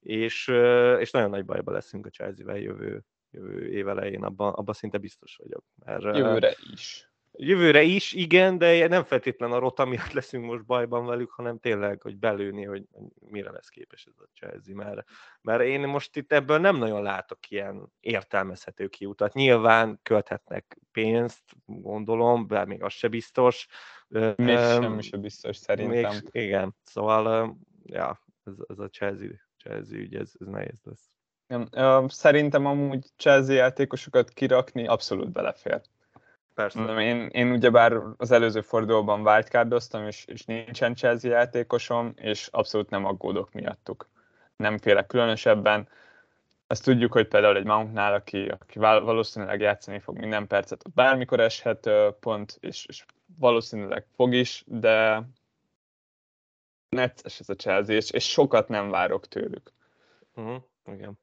és, 0.00 0.48
uh, 0.48 0.96
és 1.00 1.10
nagyon 1.10 1.30
nagy 1.30 1.44
bajba 1.44 1.72
leszünk 1.72 2.06
a 2.06 2.10
Chelsea-vel 2.10 2.58
jövő, 2.58 3.04
jövő 3.30 3.70
év 3.70 3.88
elején, 3.88 4.24
abban, 4.24 4.52
abban 4.52 4.74
szinte 4.74 4.98
biztos 4.98 5.36
vagyok. 5.36 5.64
Mert, 5.84 6.02
Jövőre 6.02 6.54
is. 6.72 7.07
Jövőre 7.40 7.82
is, 7.82 8.12
igen, 8.12 8.58
de 8.58 8.88
nem 8.88 9.04
feltétlen 9.04 9.52
a 9.52 9.58
rota 9.58 9.84
miatt 9.84 10.12
leszünk 10.12 10.44
most 10.44 10.64
bajban 10.64 11.06
velük, 11.06 11.30
hanem 11.30 11.58
tényleg, 11.58 12.00
hogy 12.02 12.16
belőni, 12.16 12.64
hogy 12.64 12.84
mire 13.18 13.50
lesz 13.50 13.68
képes 13.68 14.04
ez 14.04 14.14
a 14.18 14.28
Chelsea, 14.34 14.74
mert, 14.74 15.04
mert 15.40 15.62
én 15.62 15.80
most 15.80 16.16
itt 16.16 16.32
ebből 16.32 16.58
nem 16.58 16.76
nagyon 16.76 17.02
látok 17.02 17.50
ilyen 17.50 17.92
értelmezhető 18.00 18.88
kiutat. 18.88 19.32
Nyilván 19.32 20.00
költhetnek 20.02 20.78
pénzt, 20.92 21.42
gondolom, 21.66 22.46
bár 22.46 22.66
még 22.66 22.82
az 22.82 22.92
se 22.92 23.08
biztos, 23.08 23.66
Még 24.08 24.56
um, 24.56 24.56
semmi 24.56 25.02
sem 25.02 25.20
biztos 25.20 25.56
szerintem. 25.56 26.12
Még, 26.12 26.44
igen, 26.44 26.76
szóval 26.82 27.56
ja, 27.84 28.22
ez, 28.44 28.54
ez 28.68 28.78
a 28.78 28.88
Chelsea, 28.88 29.28
Chelsea 29.56 29.98
ügy, 29.98 30.14
ez, 30.14 30.32
ez 30.40 30.46
nehéz 30.46 30.80
lesz. 30.82 31.10
Nem, 31.70 32.08
szerintem 32.08 32.66
amúgy 32.66 33.06
Chelsea 33.16 33.54
játékosokat 33.54 34.30
kirakni 34.30 34.86
abszolút 34.86 35.32
belefér. 35.32 35.80
Persze. 36.58 37.00
Én, 37.00 37.26
én 37.26 37.50
ugyebár 37.50 38.00
az 38.16 38.30
előző 38.30 38.60
fordulóban 38.60 39.26
wildcardoztam, 39.26 40.06
és, 40.06 40.24
és 40.24 40.44
nincsen 40.44 40.94
Chelsea 40.94 41.30
játékosom, 41.30 42.12
és 42.16 42.48
abszolút 42.52 42.90
nem 42.90 43.04
aggódok 43.04 43.52
miattuk. 43.52 44.08
Nem 44.56 44.78
félek 44.78 45.06
különösebben. 45.06 45.88
Azt 46.66 46.84
tudjuk, 46.84 47.12
hogy 47.12 47.28
például 47.28 47.56
egy 47.56 47.64
Mountnál, 47.64 48.14
aki, 48.14 48.48
aki 48.48 48.78
valószínűleg 48.78 49.60
játszani 49.60 49.98
fog 49.98 50.18
minden 50.18 50.46
percet, 50.46 50.92
bármikor 50.94 51.40
eshet 51.40 51.90
pont, 52.20 52.56
és, 52.60 52.86
és 52.86 53.04
valószínűleg 53.38 54.06
fog 54.14 54.34
is, 54.34 54.64
de 54.66 55.22
necces 56.88 57.40
ez 57.40 57.48
a 57.48 57.54
Chelsea, 57.54 57.94
és, 57.96 58.10
és 58.10 58.30
sokat 58.30 58.68
nem 58.68 58.90
várok 58.90 59.28
tőlük. 59.28 59.72
Uh-huh, 60.34 60.62
igen. 60.86 61.18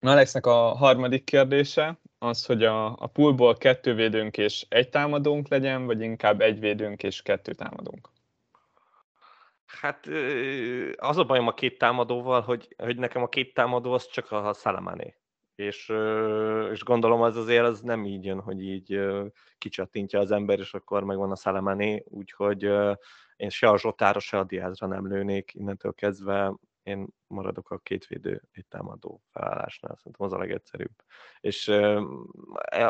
Alexnek 0.00 0.46
a 0.46 0.52
harmadik 0.52 1.24
kérdése 1.24 1.98
az, 2.18 2.46
hogy 2.46 2.64
a, 2.64 2.86
a 2.86 3.06
poolból 3.06 3.56
kettő 3.56 3.94
védőnk 3.94 4.36
és 4.36 4.66
egy 4.68 4.88
támadónk 4.88 5.48
legyen, 5.48 5.86
vagy 5.86 6.00
inkább 6.00 6.40
egy 6.40 6.60
védőnk 6.60 7.02
és 7.02 7.22
kettő 7.22 7.52
támadónk? 7.52 8.08
Hát 9.66 10.06
az 10.96 11.18
a 11.18 11.24
bajom 11.24 11.46
a 11.46 11.54
két 11.54 11.78
támadóval, 11.78 12.40
hogy, 12.40 12.74
hogy 12.78 12.96
nekem 12.96 13.22
a 13.22 13.28
két 13.28 13.54
támadó 13.54 13.92
az 13.92 14.06
csak 14.06 14.32
a 14.32 14.52
Salamané. 14.52 15.14
És, 15.54 15.92
és 16.72 16.82
gondolom 16.82 17.22
az 17.22 17.36
azért 17.36 17.64
az 17.64 17.80
nem 17.80 18.04
így 18.04 18.24
jön, 18.24 18.40
hogy 18.40 18.62
így 18.62 19.00
kicsattintja 19.58 20.18
az 20.18 20.30
ember, 20.30 20.58
és 20.58 20.74
akkor 20.74 21.04
megvan 21.04 21.30
a 21.30 21.36
Salamané, 21.36 22.04
úgyhogy 22.08 22.62
én 23.36 23.48
se 23.48 23.68
a 23.68 23.78
Zsotára, 23.78 24.18
se 24.18 24.38
a 24.38 24.44
Diázra 24.44 24.86
nem 24.86 25.06
lőnék, 25.06 25.54
innentől 25.54 25.92
kezdve 25.92 26.54
én 26.90 27.06
maradok 27.26 27.70
a 27.70 27.78
két 27.78 28.06
védő, 28.06 28.42
egy 28.52 28.66
támadó 28.66 29.22
felállásnál, 29.30 29.96
szerintem 29.96 30.26
az 30.26 30.32
a 30.32 30.38
legegyszerűbb. 30.38 30.94
És 31.40 31.68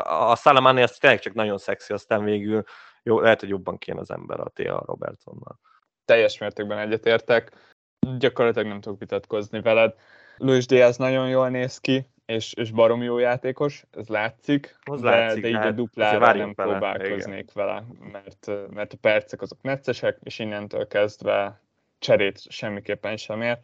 a 0.03 0.35
Salamani 0.35 0.81
az 0.81 0.97
tényleg 0.97 1.19
csak 1.19 1.33
nagyon 1.33 1.57
szexi, 1.57 1.93
aztán 1.93 2.23
végül 2.23 2.63
jó, 3.03 3.19
lehet, 3.19 3.39
hogy 3.39 3.49
jobban 3.49 3.77
kéne 3.77 3.99
az 3.99 4.11
ember 4.11 4.39
a 4.39 4.49
T.A. 4.53 4.83
Robertsonnal. 4.85 5.59
Teljes 6.05 6.37
mértékben 6.37 6.77
egyetértek, 6.77 7.51
gyakorlatilag 8.17 8.67
nem 8.67 8.81
tudok 8.81 8.99
vitatkozni 8.99 9.61
veled. 9.61 9.95
Luis 10.37 10.65
Diaz 10.65 10.97
nagyon 10.97 11.29
jól 11.29 11.49
néz 11.49 11.77
ki, 11.77 12.07
és, 12.25 12.53
és 12.53 12.71
barom 12.71 13.01
jó 13.01 13.17
játékos, 13.17 13.85
ez 13.91 14.07
látszik, 14.07 14.77
az 14.83 15.01
de, 15.01 15.09
látszik, 15.09 15.41
de 15.41 15.47
így 15.47 15.55
a 15.55 15.59
hát 15.59 15.75
duplára 15.75 16.33
nem 16.33 16.53
vele, 16.55 16.71
próbálkoznék 16.71 17.51
igen. 17.51 17.65
vele, 17.65 17.85
mert, 18.11 18.69
mert 18.69 18.93
a 18.93 18.97
percek 19.01 19.41
azok 19.41 19.61
neccesek, 19.61 20.17
és 20.23 20.39
innentől 20.39 20.87
kezdve 20.87 21.61
cserét 21.99 22.41
semmiképpen 22.49 23.17
sem 23.17 23.41
ér 23.41 23.57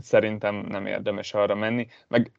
szerintem 0.00 0.54
nem 0.54 0.86
érdemes 0.86 1.34
arra 1.34 1.54
menni. 1.54 1.86
Meg 2.08 2.32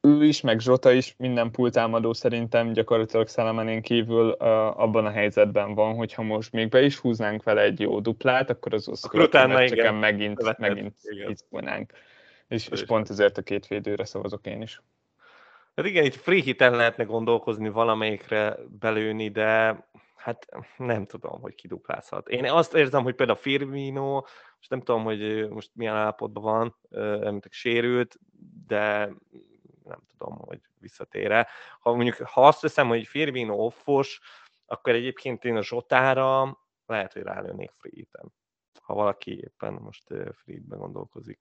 ő 0.00 0.24
is, 0.24 0.40
meg 0.40 0.60
Zsota 0.60 0.92
is, 0.92 1.14
minden 1.18 1.50
pultámadó 1.50 2.12
szerintem 2.12 2.72
gyakorlatilag 2.72 3.28
Szelemenén 3.28 3.82
kívül 3.82 4.28
uh, 4.28 4.80
abban 4.80 5.06
a 5.06 5.10
helyzetben 5.10 5.74
van, 5.74 5.94
hogyha 5.94 6.22
most 6.22 6.52
még 6.52 6.68
be 6.68 6.82
is 6.82 6.98
húznánk 6.98 7.42
vele 7.42 7.60
egy 7.60 7.80
jó 7.80 8.00
duplát, 8.00 8.50
akkor 8.50 8.74
az 8.74 8.88
igen. 9.72 9.94
megint, 9.94 10.58
megint 10.58 10.94
izgulnánk. 11.28 11.92
És, 12.48 12.68
és 12.68 12.84
pont 12.84 13.10
ezért 13.10 13.38
a 13.38 13.42
két 13.42 13.66
védőre 13.66 14.04
szavazok 14.04 14.46
én 14.46 14.62
is. 14.62 14.82
Hát 15.76 15.86
igen, 15.86 16.04
itt 16.04 16.14
free 16.14 16.42
hiten 16.42 16.76
lehetne 16.76 17.04
gondolkozni 17.04 17.68
valamelyikre 17.68 18.56
belőni, 18.78 19.28
de 19.28 19.78
hát 20.22 20.46
nem 20.76 21.06
tudom, 21.06 21.40
hogy 21.40 21.54
kiduplázhat. 21.54 22.28
Én 22.28 22.44
azt 22.44 22.74
érzem, 22.74 23.02
hogy 23.02 23.14
például 23.14 23.38
Firmino 23.38 24.22
és 24.60 24.68
nem 24.68 24.82
tudom, 24.82 25.04
hogy 25.04 25.48
most 25.48 25.70
milyen 25.74 25.96
állapotban 25.96 26.42
van, 26.42 26.76
említek 27.22 27.52
sérült, 27.52 28.18
de 28.66 28.98
nem 29.84 30.02
tudom, 30.16 30.38
hogy 30.38 30.60
visszatére. 30.78 31.48
Ha 31.80 31.94
mondjuk, 31.94 32.16
ha 32.16 32.46
azt 32.46 32.60
veszem, 32.60 32.88
hogy 32.88 33.06
Firmino 33.06 33.54
offos, 33.54 34.20
akkor 34.66 34.92
egyébként 34.92 35.44
én 35.44 35.56
a 35.56 35.62
Zsotára 35.62 36.58
lehet, 36.86 37.12
hogy 37.12 37.22
rálőnék 37.22 37.70
free 37.70 38.06
ha 38.82 38.94
valaki 38.94 39.40
éppen 39.40 39.72
most 39.72 40.04
free-ben 40.32 40.78
gondolkozik. 40.78 41.40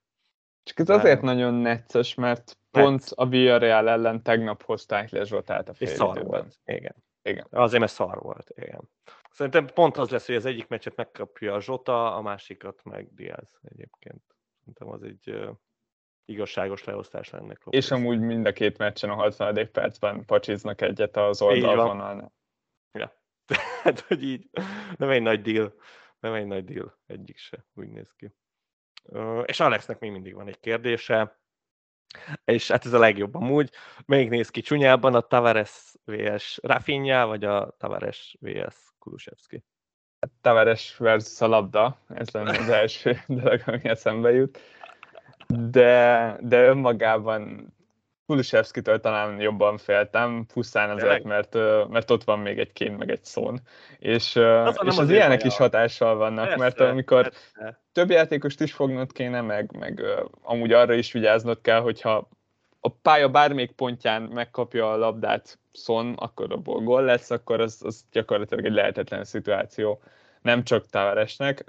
Csak 0.63 0.79
ez 0.79 0.89
azért 0.89 1.21
nagyon 1.21 1.53
necces, 1.53 2.13
mert 2.13 2.57
pont 2.71 3.11
a 3.15 3.27
Villarreal 3.27 3.89
ellen 3.89 4.23
tegnap 4.23 4.63
hozták 4.63 5.09
le 5.09 5.23
Zsotát 5.23 5.69
a 5.69 5.73
fél 5.73 5.87
És 5.87 5.93
szar 5.93 6.23
volt, 6.23 6.59
igen. 6.65 6.95
Igen. 7.23 7.47
Azért, 7.49 7.79
mert 7.79 7.91
szar 7.91 8.21
volt, 8.21 8.49
igen. 8.55 8.89
Szerintem 9.31 9.65
pont 9.65 9.97
az 9.97 10.09
lesz, 10.09 10.25
hogy 10.25 10.35
az 10.35 10.45
egyik 10.45 10.67
meccset 10.67 10.95
megkapja 10.95 11.53
a 11.53 11.61
Zsota, 11.61 12.15
a 12.15 12.21
másikat 12.21 12.83
meg 12.83 13.13
Diaz 13.13 13.59
egyébként. 13.61 14.23
Szerintem 14.59 14.89
az 14.89 15.03
egy 15.03 15.29
uh, 15.29 15.49
igazságos 16.25 16.83
leosztás 16.83 17.29
lenne. 17.29 17.57
És 17.69 17.91
amúgy 17.91 18.19
mind 18.19 18.45
a 18.45 18.51
két 18.51 18.77
meccsen 18.77 19.09
a 19.09 19.15
60. 19.15 19.71
percben 19.71 20.25
pacsiznak 20.25 20.81
egyet 20.81 21.17
az 21.17 21.41
oldalvonalnál. 21.41 22.33
Ja. 22.91 23.19
Tehát, 23.45 23.99
hogy 23.99 24.23
így 24.23 24.49
nem 24.97 25.09
egy 25.09 25.21
nagy 25.21 25.41
deal. 25.41 25.73
Nem 26.19 26.33
egy 26.33 26.45
nagy 26.45 26.63
deal. 26.63 26.99
Egyik 27.05 27.37
se. 27.37 27.65
Úgy 27.73 27.89
néz 27.89 28.13
ki. 28.15 28.33
Uh, 29.03 29.43
és 29.45 29.59
Alexnek 29.59 29.99
még 29.99 30.11
mindig 30.11 30.33
van 30.33 30.47
egy 30.47 30.59
kérdése 30.59 31.40
és 32.45 32.71
hát 32.71 32.85
ez 32.85 32.93
a 32.93 32.99
legjobb 32.99 33.35
amúgy. 33.35 33.69
Még 34.05 34.29
néz 34.29 34.49
ki 34.49 34.61
csúnyában 34.61 35.15
a 35.15 35.21
Tavares 35.21 35.93
vs. 36.05 36.59
Rafinha, 36.61 37.27
vagy 37.27 37.43
a 37.43 37.75
Tavares 37.77 38.37
vs. 38.39 38.75
Kulusevski? 38.99 39.63
Hát 40.19 40.31
Tavares 40.41 40.97
versus 40.97 41.41
a 41.41 41.47
labda, 41.47 41.97
ez 42.07 42.29
lenne 42.29 42.57
az 42.59 42.69
első 42.69 43.21
dolog, 43.27 43.61
ami 43.65 43.79
eszembe 43.83 44.31
jut. 44.31 44.59
De, 45.47 46.37
de 46.41 46.63
önmagában 46.63 47.73
Kulusevskitől 48.31 48.99
talán 48.99 49.39
jobban 49.39 49.77
féltem, 49.77 50.45
pusztán 50.53 50.89
azért, 50.89 51.23
mert, 51.23 51.53
mert 51.89 52.11
ott 52.11 52.23
van 52.23 52.39
még 52.39 52.59
egy 52.59 52.73
kén, 52.73 52.91
meg 52.91 53.09
egy 53.09 53.23
szón. 53.23 53.59
És, 53.99 54.35
az, 54.35 54.79
és 54.85 54.97
az 54.97 55.09
ilyenek 55.09 55.43
is 55.43 55.57
hatással 55.57 56.15
vannak, 56.15 56.43
persze, 56.45 56.59
mert 56.59 56.79
amikor 56.79 57.21
persze. 57.21 57.81
több 57.91 58.09
játékost 58.09 58.61
is 58.61 58.73
fognod 58.73 59.11
kéne, 59.11 59.41
meg, 59.41 59.77
meg 59.79 60.01
amúgy 60.41 60.73
arra 60.73 60.93
is 60.93 61.11
vigyáznod 61.11 61.61
kell, 61.61 61.79
hogyha 61.79 62.29
a 62.79 62.89
pálya 62.89 63.29
bármelyik 63.29 63.71
pontján 63.71 64.21
megkapja 64.21 64.91
a 64.91 64.97
labdát 64.97 65.59
Son, 65.73 66.13
akkor 66.13 66.51
abból 66.51 66.79
gól 66.79 67.03
lesz, 67.03 67.31
akkor 67.31 67.59
az, 67.59 67.81
az 67.83 68.05
gyakorlatilag 68.11 68.65
egy 68.65 68.73
lehetetlen 68.73 69.23
szituáció, 69.23 70.01
nem 70.41 70.63
csak 70.63 70.89
Tavaresnek. 70.89 71.63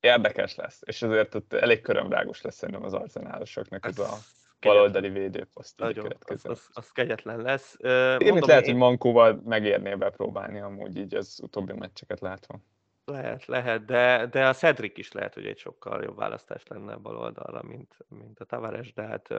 Érdekes 0.00 0.54
lesz, 0.54 0.80
és 0.84 1.02
ezért 1.02 1.34
ott 1.34 1.52
elég 1.52 1.80
körömrágos 1.80 2.42
lesz 2.42 2.54
szerintem 2.54 2.84
az 2.84 2.94
arzenálosoknak 2.94 3.86
ez 3.86 3.98
a 3.98 4.14
baloldali 4.60 5.08
védőposzt. 5.08 5.78
Nagyon, 5.78 6.12
az, 6.26 6.46
az, 6.46 6.68
az 6.72 6.90
kegyetlen 6.90 7.40
lesz. 7.40 7.76
Én 8.18 8.32
mit 8.32 8.46
lehet, 8.46 8.64
én... 8.64 8.70
hogy 8.70 8.80
Mankóval 8.80 9.42
megérné 9.44 9.94
bepróbálni 9.94 10.60
amúgy 10.60 10.96
így 10.96 11.14
az 11.14 11.38
utóbbi 11.42 11.72
meccseket 11.72 12.20
látva. 12.20 12.60
Lehet, 13.04 13.46
lehet, 13.46 13.84
de, 13.84 14.26
de 14.26 14.46
a 14.46 14.52
Cedric 14.52 14.98
is 14.98 15.12
lehet, 15.12 15.34
hogy 15.34 15.46
egy 15.46 15.58
sokkal 15.58 16.02
jobb 16.02 16.16
választás 16.16 16.62
lenne 16.66 16.92
a 16.92 16.98
bal 16.98 17.16
oldalra, 17.16 17.62
mint, 17.62 17.96
mint 18.08 18.40
a 18.40 18.44
Tavares, 18.44 18.92
de 18.92 19.02
hát 19.02 19.32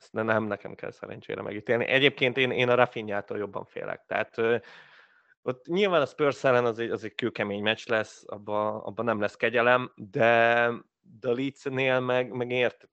ezt 0.00 0.12
nem 0.12 0.44
nekem 0.44 0.74
kell 0.74 0.90
szerencsére 0.90 1.42
megítélni. 1.42 1.86
Egyébként 1.86 2.36
én, 2.36 2.50
én 2.50 2.68
a 2.68 2.74
Rafinhától 2.74 3.38
jobban 3.38 3.64
félek, 3.64 4.04
tehát 4.06 4.36
ott 5.44 5.66
nyilván 5.66 6.00
a 6.00 6.06
Spurs 6.06 6.44
ellen 6.44 6.64
az 6.64 6.78
egy, 6.78 6.90
az 6.90 7.04
egy 7.04 7.14
kőkemény 7.14 7.62
meccs 7.62 7.88
lesz, 7.88 8.24
abban 8.26 8.80
abba 8.80 9.02
nem 9.02 9.20
lesz 9.20 9.36
kegyelem, 9.36 9.92
de 9.96 10.70
de 11.20 11.28
a 11.28 11.32
Leeds-nél 11.32 12.00
meg, 12.00 12.32
meg 12.32 12.50
érted, 12.50 12.88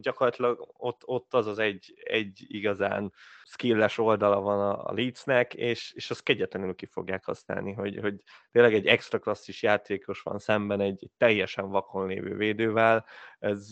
gyakorlatilag 0.00 0.68
ott, 0.76 1.02
ott 1.04 1.34
az 1.34 1.46
az 1.46 1.58
egy, 1.58 1.94
egy 2.04 2.44
igazán 2.48 3.12
skilles 3.44 3.98
oldala 3.98 4.40
van 4.40 4.60
a, 4.60 4.88
a 4.88 4.92
Leedsnek, 4.92 5.54
és, 5.54 5.92
és 5.92 6.10
azt 6.10 6.22
kegyetlenül 6.22 6.74
ki 6.74 6.86
fogják 6.86 7.24
használni, 7.24 7.72
hogy, 7.72 7.98
hogy 8.00 8.22
tényleg 8.50 8.74
egy 8.74 8.86
extra 8.86 9.18
klasszis 9.18 9.62
játékos 9.62 10.20
van 10.20 10.38
szemben 10.38 10.80
egy, 10.80 10.98
egy 11.00 11.10
teljesen 11.16 11.68
vakon 11.68 12.06
lévő 12.06 12.36
védővel, 12.36 13.04
ez 13.38 13.68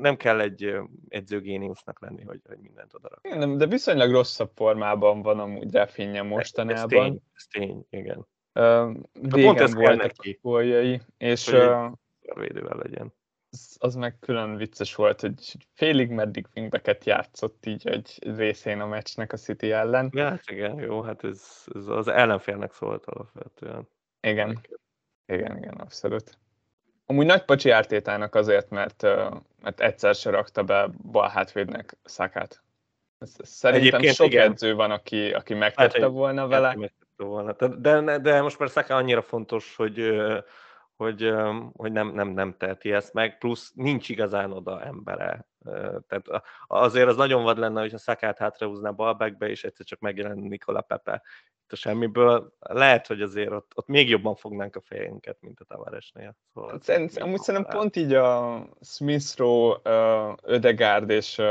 nem 0.00 0.16
kell 0.16 0.40
egy 0.40 0.76
edzőgéniusznak 1.08 2.00
lenni, 2.00 2.22
hogy, 2.22 2.40
hogy 2.48 2.58
mindent 2.58 2.94
odarak. 2.94 3.56
De 3.56 3.66
viszonylag 3.66 4.10
rosszabb 4.10 4.50
formában 4.54 5.22
van 5.22 5.38
amúgy 5.38 5.72
Rafinha 5.72 6.22
mostanában. 6.22 6.82
Ez 6.82 6.88
tény, 6.88 7.22
ez 7.32 7.46
tény 7.46 7.86
igen. 7.90 8.26
Uh, 8.54 8.96
régen 9.30 9.72
voltak 9.72 10.12
góljai, 10.40 11.00
és 11.16 11.48
uh, 11.48 11.92
védővel 12.34 12.78
legyen. 12.82 13.12
Az, 13.78 13.94
meg 13.94 14.18
külön 14.20 14.56
vicces 14.56 14.94
volt, 14.94 15.20
hogy 15.20 15.56
félig 15.74 16.10
meddig 16.10 16.46
wingbeket 16.56 17.04
játszott 17.04 17.66
így 17.66 17.88
egy 17.88 18.18
részén 18.36 18.80
a 18.80 18.86
meccsnek 18.86 19.32
a 19.32 19.36
City 19.36 19.72
ellen. 19.72 20.10
Ja, 20.12 20.28
hát 20.28 20.50
igen, 20.50 20.78
jó, 20.78 21.02
hát 21.02 21.24
ez, 21.24 21.64
ez 21.74 21.86
az 21.86 22.08
ellenfélnek 22.08 22.72
szólt 22.72 23.06
alapvetően. 23.06 23.88
Igen, 24.20 24.60
igen, 25.26 25.56
igen, 25.56 25.74
abszolút. 25.74 26.38
Amúgy 27.06 27.26
nagy 27.26 27.44
pacsi 27.44 27.70
ártétának 27.70 28.34
azért, 28.34 28.70
mert, 28.70 29.02
mert 29.62 29.80
egyszer 29.80 30.14
se 30.14 30.30
rakta 30.30 30.62
be 30.62 30.90
bal 31.02 31.28
hátvédnek 31.28 31.96
szakát. 32.04 32.62
Szerintem 33.42 33.94
Egyébként 33.98 34.14
sok 34.14 34.26
igen. 34.26 34.50
edző 34.50 34.74
van, 34.74 34.90
aki, 34.90 35.32
aki 35.32 35.54
megtette 35.54 36.00
hát, 36.00 36.10
volna 36.10 36.46
vele. 36.46 36.90
volna. 37.16 37.52
De, 37.52 38.00
de, 38.00 38.18
de 38.18 38.42
most 38.42 38.58
már 38.58 38.68
Saka 38.68 38.94
annyira 38.94 39.22
fontos, 39.22 39.76
hogy, 39.76 39.98
hogy, 41.02 41.32
hogy 41.76 41.92
nem, 41.92 42.08
nem, 42.08 42.28
nem 42.28 42.54
teheti 42.58 42.92
ezt 42.92 43.12
meg, 43.12 43.38
plusz 43.38 43.72
nincs 43.74 44.08
igazán 44.08 44.52
oda 44.52 44.82
embere. 44.82 45.46
Tehát 46.08 46.44
azért 46.66 47.08
az 47.08 47.16
nagyon 47.16 47.42
vad 47.42 47.58
lenne, 47.58 47.80
hogy 47.80 47.94
a 47.94 47.98
Szakát 47.98 48.38
hátrahúzná 48.38 48.90
balbackbe, 48.90 49.48
és 49.48 49.64
egyszer 49.64 49.86
csak 49.86 50.00
megjelenne 50.00 50.48
Nikola 50.48 50.80
Pepe 50.80 51.22
itt 51.64 51.72
a 51.72 51.76
semmiből. 51.76 52.52
Lehet, 52.58 53.06
hogy 53.06 53.22
azért 53.22 53.50
ott, 53.50 53.72
ott 53.74 53.86
még 53.86 54.08
jobban 54.08 54.34
fognánk 54.34 54.76
a 54.76 54.80
fejünket, 54.80 55.36
mint 55.40 55.60
a 55.60 55.64
Tavaresnél. 55.64 56.36
Szóval 56.54 56.70
hát 56.70 56.82
Szerint, 56.82 57.18
amúgy 57.18 57.40
szerintem 57.40 57.78
pont 57.78 57.96
így 57.96 58.12
a 58.12 58.62
Smith 58.80 59.36
Rowe, 59.36 59.80
uh, 59.84 60.36
Ödegárd 60.42 61.10
és, 61.10 61.42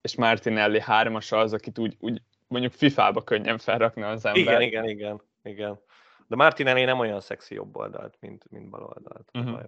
és 0.00 0.16
Martinelli 0.16 0.80
hármasa 0.80 1.38
az, 1.38 1.52
akit 1.52 1.78
úgy, 1.78 1.96
úgy 2.00 2.22
mondjuk 2.46 2.72
FIFA-ba 2.72 3.22
könnyen 3.22 3.58
felrakna 3.58 4.08
az 4.08 4.24
ember. 4.24 4.42
Igen, 4.42 4.62
igen, 4.62 4.88
igen. 4.88 5.22
igen. 5.42 5.80
De 6.26 6.36
Martinelli 6.36 6.84
nem 6.84 6.98
olyan 6.98 7.20
szexi 7.20 7.54
jobb 7.54 7.76
oldalt, 7.76 8.16
mint, 8.20 8.44
mint 8.50 8.70
bal 8.70 8.82
oldalt. 8.82 9.28
Uh-huh. 9.34 9.60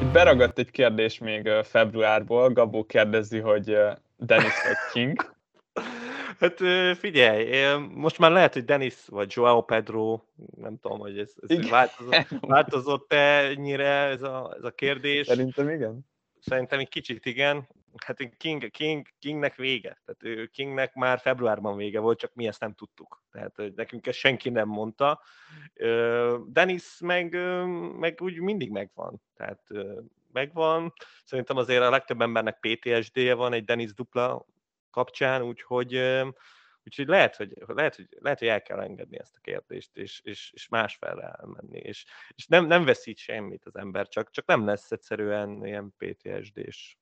Itt 0.00 0.12
beragadt 0.12 0.58
egy 0.58 0.70
kérdés 0.70 1.18
még 1.18 1.48
februárból. 1.62 2.52
Gabó 2.52 2.84
kérdezi, 2.84 3.38
hogy 3.38 3.78
Dennis 4.16 4.62
vagy 4.64 4.76
King. 4.92 5.36
Hát 6.38 6.58
figyelj, 6.96 7.66
most 7.94 8.18
már 8.18 8.30
lehet, 8.30 8.52
hogy 8.52 8.64
Dennis 8.64 9.06
vagy 9.06 9.32
Joao 9.34 9.62
Pedro, 9.62 10.20
nem 10.56 10.78
tudom, 10.80 10.98
hogy 10.98 11.18
ez, 11.18 11.32
ez 11.48 11.68
változott, 11.68 12.28
változott-e 12.40 13.44
ennyire 13.44 13.88
ez 13.88 14.22
a, 14.22 14.54
ez 14.56 14.64
a 14.64 14.70
kérdés. 14.70 15.26
Szerintem 15.26 15.68
igen. 15.68 16.06
Szerintem 16.40 16.78
egy 16.78 16.88
kicsit 16.88 17.26
igen. 17.26 17.68
Hát 18.04 18.36
King, 18.36 18.70
King, 18.70 19.06
Kingnek 19.18 19.54
vége. 19.54 20.00
Tehát 20.04 20.38
ő 20.38 20.46
Kingnek 20.46 20.94
már 20.94 21.18
februárban 21.18 21.76
vége 21.76 22.00
volt, 22.00 22.18
csak 22.18 22.34
mi 22.34 22.46
ezt 22.46 22.60
nem 22.60 22.74
tudtuk. 22.74 23.22
Tehát 23.32 23.62
nekünk 23.76 24.06
ezt 24.06 24.18
senki 24.18 24.48
nem 24.50 24.68
mondta. 24.68 25.20
Dennis 26.46 26.98
meg, 27.00 27.36
meg 27.98 28.18
úgy 28.20 28.40
mindig 28.40 28.70
megvan. 28.70 29.22
Tehát 29.36 29.62
megvan. 30.32 30.92
Szerintem 31.24 31.56
azért 31.56 31.82
a 31.82 31.90
legtöbb 31.90 32.20
embernek 32.20 32.58
PTSD-je 32.60 33.34
van 33.34 33.52
egy 33.52 33.64
Dennis 33.64 33.94
dupla 33.94 34.46
kapcsán, 34.90 35.42
úgyhogy, 35.42 35.94
úgyhogy 36.84 37.06
lehet, 37.06 37.36
hogy, 37.36 37.52
lehet, 37.66 37.96
hogy, 37.96 38.08
lehet, 38.18 38.38
hogy 38.38 38.48
el 38.48 38.62
kell 38.62 38.80
engedni 38.80 39.18
ezt 39.18 39.36
a 39.36 39.40
kérdést, 39.40 39.96
és, 39.96 40.20
és, 40.24 40.50
és 40.54 40.68
másfelre 40.68 41.36
elmenni, 41.40 41.78
és, 41.78 42.04
és 42.34 42.46
nem, 42.46 42.66
nem 42.66 42.84
veszít 42.84 43.18
semmit 43.18 43.64
az 43.64 43.76
ember, 43.76 44.08
csak, 44.08 44.30
csak 44.30 44.46
nem 44.46 44.66
lesz 44.66 44.90
egyszerűen 44.90 45.66
ilyen 45.66 45.94
PTSD-s 45.96 46.96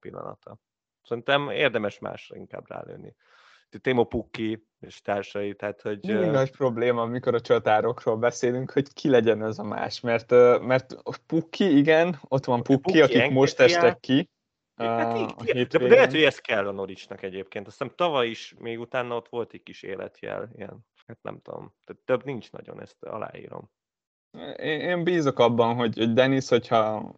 pillanata. 0.00 0.58
Szerintem 1.02 1.50
érdemes 1.50 1.98
másra 1.98 2.36
inkább 2.36 2.70
rálőni. 2.70 3.14
Timo 3.80 4.04
Pukki 4.04 4.66
és 4.80 5.00
társai, 5.00 5.54
tehát 5.54 5.82
hogy... 5.82 5.98
Mindig 6.06 6.30
nagy 6.30 6.50
probléma, 6.50 7.02
amikor 7.02 7.34
a 7.34 7.40
csatárokról 7.40 8.16
beszélünk, 8.16 8.70
hogy 8.70 8.92
ki 8.92 9.08
legyen 9.08 9.44
ez 9.44 9.58
a 9.58 9.62
más, 9.62 10.00
mert, 10.00 10.30
mert 10.60 10.94
Pukki, 11.26 11.76
igen, 11.76 12.18
ott 12.28 12.44
van 12.44 12.62
Pukki, 12.62 12.80
Pukki 12.80 13.00
akik 13.00 13.30
most 13.30 13.60
estek 13.60 14.00
ki, 14.00 14.30
Hát 14.76 15.18
így, 15.18 15.66
de, 15.66 15.78
de 15.78 15.88
lehet, 15.88 16.10
hogy 16.10 16.22
ez 16.22 16.38
kell 16.38 16.66
a 16.66 16.72
Noricsnak 16.72 17.22
egyébként. 17.22 17.66
Azt 17.66 17.78
hiszem 17.78 17.94
tavaly 17.96 18.28
is, 18.28 18.54
még 18.58 18.80
utána 18.80 19.16
ott 19.16 19.28
volt 19.28 19.52
egy 19.52 19.62
kis 19.62 19.82
életjel, 19.82 20.48
ilyen, 20.56 20.86
hát 21.06 21.18
nem 21.22 21.40
tudom, 21.42 21.74
tehát 21.84 22.02
több 22.04 22.24
nincs 22.24 22.50
nagyon, 22.52 22.80
ezt 22.80 23.02
aláírom. 23.04 23.70
Én, 24.56 24.80
én 24.80 25.04
bízok 25.04 25.38
abban, 25.38 25.74
hogy, 25.74 25.96
hogy 25.96 26.12
Dennis, 26.12 26.48
hogyha 26.48 27.14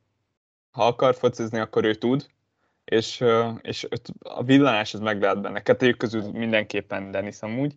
ha 0.71 0.87
akar 0.87 1.15
focizni, 1.15 1.59
akkor 1.59 1.85
ő 1.85 1.95
tud, 1.95 2.27
és, 2.85 3.25
és 3.61 3.87
a 4.19 4.43
villanás 4.43 4.95
az 4.95 5.01
meg 5.01 5.21
lehet 5.21 5.41
benne. 5.41 5.63
Kettőjük 5.63 5.97
közül 5.97 6.31
mindenképpen 6.33 7.11
Dennis 7.11 7.41
amúgy. 7.41 7.75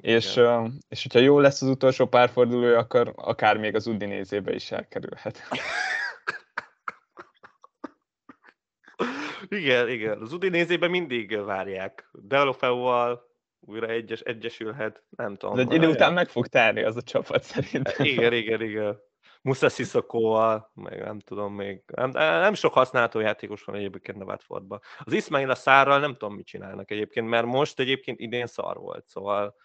És, 0.00 0.40
és 0.88 1.02
hogyha 1.02 1.18
jó 1.18 1.38
lesz 1.38 1.62
az 1.62 1.68
utolsó 1.68 2.06
párfordulója, 2.06 2.78
akkor 2.78 3.12
akár 3.16 3.56
még 3.56 3.74
az 3.74 3.86
Udinézébe 3.86 4.54
is 4.54 4.70
elkerülhet. 4.70 5.42
igen, 9.48 9.88
igen. 9.88 10.20
Az 10.20 10.32
Udinézében 10.32 10.90
mindig 10.90 11.36
várják. 11.40 12.10
Delofeuval 12.12 13.26
újra 13.60 13.86
egyes, 13.86 14.20
egyesülhet, 14.20 15.02
nem 15.08 15.36
tudom. 15.36 15.54
De 15.54 15.60
egy 15.60 15.72
idő 15.72 15.88
után 15.88 16.12
meg 16.12 16.28
fog 16.28 16.46
tárni 16.46 16.82
az 16.82 16.96
a 16.96 17.02
csapat 17.02 17.42
szerintem. 17.42 18.06
Igen, 18.06 18.32
igen, 18.32 18.62
igen. 18.62 18.98
Musa 19.42 19.68
Sissokóval, 19.68 20.70
meg 20.74 21.00
nem 21.00 21.18
tudom 21.18 21.54
még, 21.54 21.82
nem, 21.86 22.10
nem 22.10 22.54
sok 22.54 22.72
használható 22.72 23.20
játékos 23.20 23.62
van 23.62 23.76
egyébként 23.76 24.20
a 24.22 24.24
Watfordban. 24.24 24.80
Az 24.98 25.12
Ismail 25.12 25.50
a 25.50 25.54
szárral 25.54 25.98
nem 25.98 26.12
tudom, 26.12 26.34
mit 26.34 26.46
csinálnak 26.46 26.90
egyébként, 26.90 27.28
mert 27.28 27.46
most 27.46 27.80
egyébként 27.80 28.20
idén 28.20 28.46
szar 28.46 28.76
volt, 28.76 29.06
szóval 29.06 29.56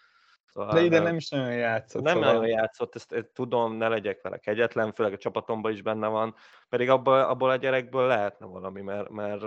Szóval, 0.54 0.72
De 0.74 0.82
ide 0.82 1.00
nem 1.00 1.16
is 1.16 1.28
nagyon 1.28 1.52
játszott. 1.52 2.02
Nem 2.02 2.14
szóval... 2.14 2.32
nagyon 2.32 2.48
játszott, 2.48 2.94
ezt, 2.94 3.12
ezt 3.12 3.30
tudom, 3.32 3.76
ne 3.76 3.88
legyek 3.88 4.22
vele 4.22 4.38
kegyetlen, 4.38 4.92
főleg 4.92 5.12
a 5.12 5.16
csapatomban 5.16 5.72
is 5.72 5.82
benne 5.82 6.06
van, 6.06 6.34
pedig 6.68 6.90
abból, 6.90 7.20
abból 7.20 7.50
a 7.50 7.56
gyerekből 7.56 8.06
lehetne 8.06 8.46
valami, 8.46 8.80
mert... 8.80 9.10
mert 9.10 9.40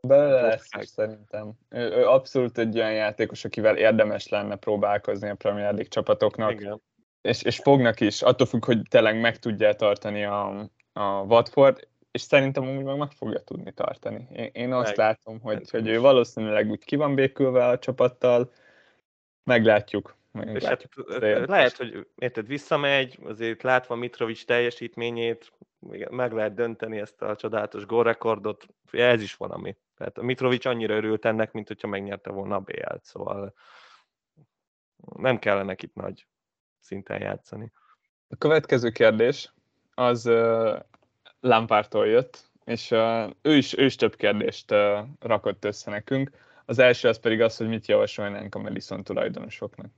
Bele 0.00 0.40
lesz 0.40 0.68
is, 0.80 0.88
szerintem. 0.88 1.52
Ő, 1.68 1.90
ő 1.90 2.06
abszolút 2.06 2.58
egy 2.58 2.78
olyan 2.78 2.92
játékos, 2.92 3.44
akivel 3.44 3.76
érdemes 3.76 4.28
lenne 4.28 4.56
próbálkozni 4.56 5.28
a 5.28 5.34
Premier 5.34 5.72
League 5.72 5.88
csapatoknak. 5.88 6.52
Igen. 6.52 6.82
És, 7.20 7.42
és 7.42 7.58
fognak 7.58 8.00
is, 8.00 8.22
attól 8.22 8.46
függ, 8.46 8.64
hogy 8.64 8.80
tényleg 8.90 9.20
meg 9.20 9.38
tudja 9.38 9.74
tartani 9.74 10.24
a, 10.24 10.70
a 10.92 11.22
Watford, 11.22 11.88
és 12.10 12.20
szerintem 12.20 12.76
úgy 12.76 12.84
meg 12.84 12.98
meg 12.98 13.10
fogja 13.10 13.40
tudni 13.40 13.72
tartani. 13.72 14.28
Én, 14.32 14.50
én 14.52 14.72
azt 14.72 14.96
meg. 14.96 15.06
látom, 15.06 15.40
hogy, 15.40 15.70
hogy 15.70 15.88
ő 15.88 16.00
valószínűleg 16.00 16.70
úgy 16.70 16.84
ki 16.84 16.96
van 16.96 17.14
békülve 17.14 17.66
a 17.66 17.78
csapattal, 17.78 18.50
meglátjuk. 19.44 20.17
És 20.32 20.64
hát, 20.64 20.88
lehet, 21.46 21.76
hogy 21.76 22.06
érted, 22.14 22.46
visszamegy, 22.46 23.18
azért 23.22 23.62
látva 23.62 23.94
Mitrovic 23.94 24.44
teljesítményét, 24.44 25.52
meg 26.10 26.32
lehet 26.32 26.54
dönteni 26.54 26.98
ezt 26.98 27.22
a 27.22 27.36
csodálatos 27.36 27.86
gólrekordot, 27.86 28.66
ez 28.90 29.22
is 29.22 29.34
valami. 29.34 29.76
Tehát 29.96 30.18
a 30.18 30.22
Mitrovic 30.22 30.64
annyira 30.64 30.94
örült 30.94 31.24
ennek, 31.24 31.52
mint 31.52 31.68
hogyha 31.68 31.88
megnyerte 31.88 32.30
volna 32.30 32.56
a 32.56 32.60
BL-t, 32.60 33.04
szóval 33.04 33.54
nem 35.16 35.38
kellene 35.38 35.74
itt 35.82 35.94
nagy 35.94 36.26
szinten 36.80 37.20
játszani. 37.20 37.72
A 38.28 38.36
következő 38.36 38.90
kérdés 38.90 39.52
az 39.94 40.26
uh, 40.26 40.78
Lampártól 41.40 42.06
jött, 42.06 42.50
és 42.64 42.90
uh, 42.90 43.30
ő, 43.42 43.56
is, 43.56 43.76
ő 43.78 43.84
is 43.84 43.96
több 43.96 44.16
kérdést 44.16 44.70
uh, 44.70 44.98
rakott 45.20 45.64
össze 45.64 45.90
nekünk. 45.90 46.30
Az 46.64 46.78
első 46.78 47.08
az 47.08 47.18
pedig 47.18 47.40
az, 47.40 47.56
hogy 47.56 47.68
mit 47.68 47.86
javasolnánk 47.86 48.54
a 48.54 48.58
Madison 48.58 49.04
tulajdonosoknak. 49.04 49.90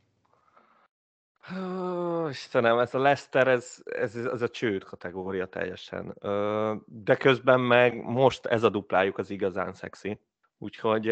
Istenem, 2.29 2.79
ez 2.79 2.94
a 2.94 2.98
Lester, 2.98 3.48
ez, 3.48 3.83
ez, 3.85 4.16
ez 4.16 4.42
a 4.42 4.48
csőd 4.48 4.85
kategória 4.85 5.46
teljesen. 5.46 6.16
De 6.87 7.16
közben 7.16 7.61
meg 7.61 8.03
most 8.03 8.46
ez 8.46 8.62
a 8.62 8.68
duplájuk 8.68 9.18
az 9.18 9.31
igazán 9.31 9.72
szexi. 9.72 10.20
Úgyhogy 10.59 11.11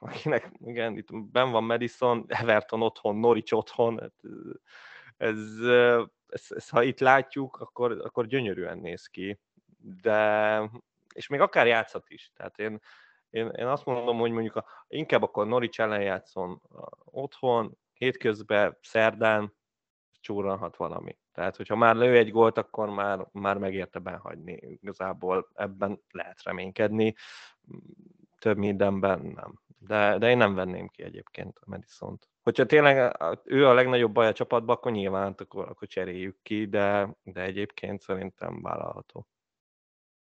akinek, 0.00 0.52
igen, 0.64 0.96
itt 0.96 1.08
ben 1.12 1.50
van 1.50 1.64
Madison, 1.64 2.24
Everton 2.28 2.82
otthon, 2.82 3.16
Norwich 3.16 3.54
otthon, 3.54 3.98
hát, 4.00 4.12
ez, 5.16 5.38
ez, 6.26 6.46
ez, 6.48 6.68
ha 6.68 6.82
itt 6.82 7.00
látjuk, 7.00 7.56
akkor, 7.56 8.00
akkor 8.04 8.26
gyönyörűen 8.26 8.78
néz 8.78 9.06
ki. 9.06 9.38
De, 10.02 10.70
és 11.14 11.26
még 11.26 11.40
akár 11.40 11.66
játszhat 11.66 12.10
is. 12.10 12.32
Tehát 12.34 12.58
én, 12.58 12.80
én, 13.30 13.48
én 13.48 13.66
azt 13.66 13.84
mondom, 13.84 14.18
hogy 14.18 14.30
mondjuk 14.30 14.56
a, 14.56 14.64
inkább 14.88 15.22
akkor 15.22 15.46
Norwich 15.46 15.80
ellen 15.80 16.02
játszon 16.02 16.62
otthon, 17.04 17.78
hétközben, 17.92 18.78
szerdán, 18.80 19.52
csúranhat 20.22 20.76
valami. 20.76 21.16
Tehát, 21.32 21.56
hogyha 21.56 21.76
már 21.76 21.96
lő 21.96 22.16
egy 22.16 22.30
gólt, 22.30 22.58
akkor 22.58 22.90
már, 22.90 23.26
már 23.32 23.58
megérte 23.58 23.98
benhagyni. 23.98 24.52
Igazából 24.52 25.48
ebben 25.54 26.00
lehet 26.10 26.42
reménykedni, 26.42 27.14
több 28.38 28.56
mindenben 28.56 29.20
nem. 29.20 29.60
De, 29.78 30.18
de 30.18 30.30
én 30.30 30.36
nem 30.36 30.54
venném 30.54 30.88
ki 30.88 31.02
egyébként 31.02 31.58
a 31.58 31.64
Madison-t. 31.66 32.28
Hogyha 32.42 32.66
tényleg 32.66 33.16
ő 33.44 33.66
a 33.66 33.74
legnagyobb 33.74 34.12
baj 34.12 34.26
a 34.26 34.32
csapatban, 34.32 34.76
akkor 34.76 34.92
nyilván 34.92 35.34
akkor, 35.38 35.68
akkor 35.68 35.88
cseréljük 35.88 36.38
ki, 36.42 36.66
de, 36.66 37.16
de 37.22 37.42
egyébként 37.42 38.00
szerintem 38.00 38.62
vállalható. 38.62 39.26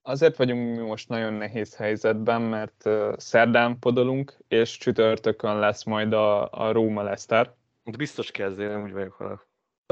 Azért 0.03 0.37
vagyunk 0.37 0.77
mi 0.77 0.83
most 0.83 1.09
nagyon 1.09 1.33
nehéz 1.33 1.77
helyzetben, 1.77 2.43
mert 2.43 2.89
szerdán 3.17 3.79
podolunk, 3.79 4.37
és 4.49 4.77
csütörtökön 4.77 5.59
lesz 5.59 5.85
majd 5.85 6.13
a, 6.13 6.51
a 6.51 6.73
Róma 6.73 7.03
Leszter. 7.03 7.55
Biztos 7.97 8.31
kezdén, 8.31 8.83
úgy 8.83 8.93
vagyok 8.93 9.17
vele 9.17 9.41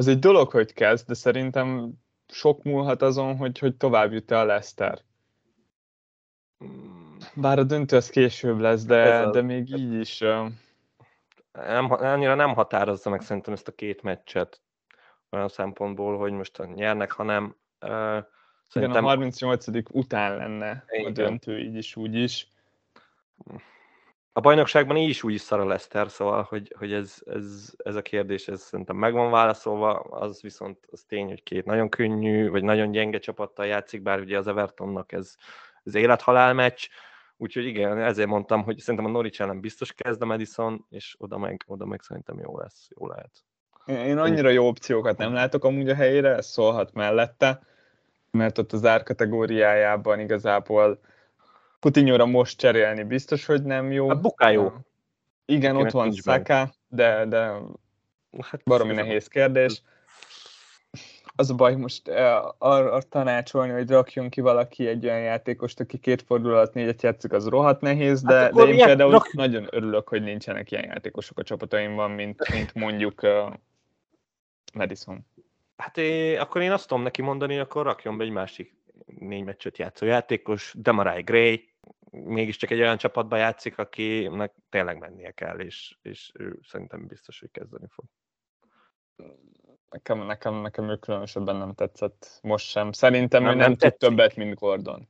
az 0.01 0.07
egy 0.07 0.19
dolog, 0.19 0.51
hogy 0.51 0.73
kezd, 0.73 1.07
de 1.07 1.15
szerintem 1.15 1.93
sok 2.29 2.63
múlhat 2.63 3.03
azon, 3.03 3.37
hogy, 3.37 3.59
hogy 3.59 3.77
tovább 3.77 4.13
jut 4.13 4.31
a. 4.31 5.05
Hmm. 6.59 7.17
Bár 7.35 7.59
a 7.59 7.65
döntő 7.65 7.97
az 7.97 8.11
később 8.11 8.59
lesz, 8.59 8.85
de, 8.85 9.19
a, 9.19 9.31
de 9.31 9.43
még 9.43 9.77
így 9.77 9.95
is... 9.95 10.19
Nem, 11.53 11.91
annyira 11.91 12.35
nem 12.35 12.55
határozza 12.55 13.11
meg 13.11 13.21
szerintem 13.21 13.53
ezt 13.53 13.69
a 13.69 13.73
két 13.73 14.03
meccset. 14.03 14.61
olyan 15.31 15.49
szempontból, 15.49 16.19
hogy 16.19 16.33
most 16.33 16.75
nyernek, 16.75 17.13
hanem 17.13 17.57
uh, 17.81 18.19
Szerintem... 18.69 19.05
Igen, 19.05 19.05
a 19.05 19.09
38. 19.09 19.67
után 19.91 20.37
lenne 20.37 20.85
Igen. 20.89 21.11
a 21.11 21.11
döntő, 21.11 21.59
így 21.59 21.77
is, 21.77 21.97
úgy 21.97 22.15
is. 22.15 22.49
A 24.33 24.41
bajnokságban 24.41 24.97
így 24.97 25.09
is 25.09 25.23
úgy 25.23 25.35
is 25.35 25.41
szar 25.41 25.61
a 25.61 25.65
Leszter, 25.65 26.11
szóval, 26.11 26.43
hogy, 26.43 26.75
hogy 26.79 26.93
ez, 26.93 27.15
ez, 27.27 27.73
ez, 27.77 27.95
a 27.95 28.03
kérdés, 28.03 28.49
ez 28.49 28.63
szerintem 28.63 28.97
meg 28.97 29.13
van 29.13 29.31
válaszolva, 29.31 29.95
az 29.99 30.43
viszont 30.43 30.79
az 30.91 31.05
tény, 31.09 31.29
hogy 31.29 31.43
két 31.43 31.65
nagyon 31.65 31.89
könnyű, 31.89 32.49
vagy 32.49 32.63
nagyon 32.63 32.91
gyenge 32.91 33.19
csapattal 33.19 33.67
játszik, 33.67 34.03
bár 34.03 34.21
ugye 34.21 34.39
az 34.39 34.47
Evertonnak 34.47 35.13
ez, 35.13 35.35
ez 35.85 35.95
élethalál 35.95 36.55
meccs, 36.55 36.87
úgyhogy 37.37 37.65
igen, 37.65 37.99
ezért 37.99 38.29
mondtam, 38.29 38.63
hogy 38.63 38.79
szerintem 38.79 39.09
a 39.09 39.13
Norwich 39.13 39.41
ellen 39.41 39.61
biztos 39.61 39.93
kezd 39.93 40.23
a 40.23 40.27
Madison, 40.27 40.87
és 40.91 41.15
oda 41.19 41.39
meg, 41.39 41.65
oda 41.67 41.87
meg 41.87 42.03
szerintem 42.03 42.39
jó 42.39 42.59
lesz, 42.59 42.89
jó 42.99 43.07
lehet. 43.07 43.31
Én 43.87 44.19
annyira 44.19 44.49
jó 44.49 44.67
opciókat 44.67 45.19
nem 45.19 45.33
látok 45.33 45.65
amúgy 45.65 45.89
a 45.89 45.95
helyére, 45.95 46.35
ez 46.35 46.47
szólhat 46.47 46.93
mellette 46.93 47.69
mert 48.31 48.59
ott 48.59 48.73
az 48.73 48.85
árkategóriájában 48.85 50.21
igazából 50.21 51.01
Coutinho-ra 51.81 52.27
most 52.27 52.59
cserélni 52.59 53.03
biztos, 53.03 53.47
hogy 53.47 53.63
nem 53.63 53.93
jó. 53.93 54.09
Hát 54.09 54.21
bukájó. 54.21 54.73
Igen, 55.45 55.77
ott 55.77 55.91
van 55.91 56.13
Saka, 56.13 56.75
de, 56.89 57.25
de 57.27 57.39
hát 58.41 58.63
baromi 58.65 58.95
nehéz 58.95 59.27
kérdés. 59.27 59.83
Az 61.37 61.51
a 61.51 61.55
baj, 61.55 61.75
most 61.75 62.09
eh, 62.09 62.41
arra 62.59 63.03
tanácsolni, 63.03 63.73
hogy 63.73 63.91
rakjon 63.91 64.29
ki 64.29 64.41
valaki 64.41 64.87
egy 64.87 65.05
olyan 65.05 65.21
játékost, 65.21 65.81
aki 65.81 65.99
két 65.99 66.23
fordulat 66.23 66.75
négyet 66.75 67.03
játszik, 67.03 67.33
az 67.33 67.47
rohadt 67.49 67.81
nehéz, 67.81 68.23
de, 68.23 68.35
hát 68.35 68.53
de 68.53 68.63
én 68.63 68.85
például 68.85 69.11
rak... 69.11 69.33
nagyon 69.33 69.67
örülök, 69.71 70.09
hogy 70.09 70.23
nincsenek 70.23 70.71
ilyen 70.71 70.85
játékosok 70.85 71.39
a 71.39 71.43
csapataimban, 71.43 72.11
mint, 72.11 72.53
mint 72.53 72.75
mondjuk 72.75 73.23
uh, 73.23 73.53
Madison. 74.73 75.27
Hát 75.77 75.99
én, 75.99 76.39
akkor 76.39 76.61
én 76.61 76.73
azt 76.73 76.89
tudom 76.89 77.03
neki 77.03 77.23
mondani, 77.23 77.59
akkor 77.59 77.85
rakjon 77.85 78.17
be 78.17 78.25
egy 78.25 78.31
másik 78.31 78.75
négy 79.07 79.45
meccset 79.45 79.79
játszó 79.79 80.07
játékos, 80.07 80.75
Demarai 80.79 81.23
Gray, 81.23 81.69
mégiscsak 82.11 82.71
egy 82.71 82.81
olyan 82.81 82.97
csapatba 82.97 83.37
játszik, 83.37 83.79
akinek 83.79 84.55
tényleg 84.69 84.99
mennie 84.99 85.31
kell, 85.31 85.59
és, 85.59 85.97
és 86.03 86.31
ő 86.35 86.59
szerintem 86.63 87.07
biztos, 87.07 87.41
hogy 87.41 87.51
kezdeni 87.51 87.87
fog. 87.89 88.05
Nekem, 89.91 90.27
nekem, 90.27 90.55
nekem 90.55 90.91
ő 90.91 90.97
különösebben 90.97 91.57
nem 91.57 91.75
tetszett 91.75 92.39
most 92.43 92.69
sem. 92.69 92.93
Szerintem 92.93 93.43
nem, 93.43 93.53
ő 93.53 93.55
nem, 93.55 93.69
nem 93.69 93.77
tud 93.77 93.97
többet, 93.97 94.37
mint 94.37 94.55
Gordon. 94.55 95.09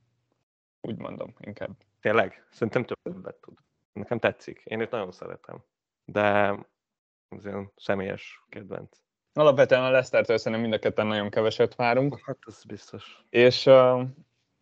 Úgy 0.81 0.97
mondom, 0.97 1.33
inkább. 1.39 1.71
Tényleg? 1.99 2.47
Szerintem 2.51 2.85
többet 2.85 3.35
tud. 3.35 3.57
Nekem 3.93 4.19
tetszik. 4.19 4.61
Én 4.63 4.79
őt 4.79 4.91
nagyon 4.91 5.11
szeretem. 5.11 5.63
De 6.05 6.55
ez 7.29 7.45
olyan 7.45 7.71
személyes 7.75 8.45
kedvenc. 8.49 8.97
Alapvetően 9.33 9.83
a 9.83 9.89
Leicester-től 9.89 10.37
szerintem 10.37 10.61
mind 10.61 10.73
a 10.73 10.79
ketten 10.79 11.07
nagyon 11.07 11.29
keveset 11.29 11.75
várunk. 11.75 12.19
Hát 12.25 12.37
ez 12.47 12.63
biztos. 12.63 13.23
És, 13.29 13.69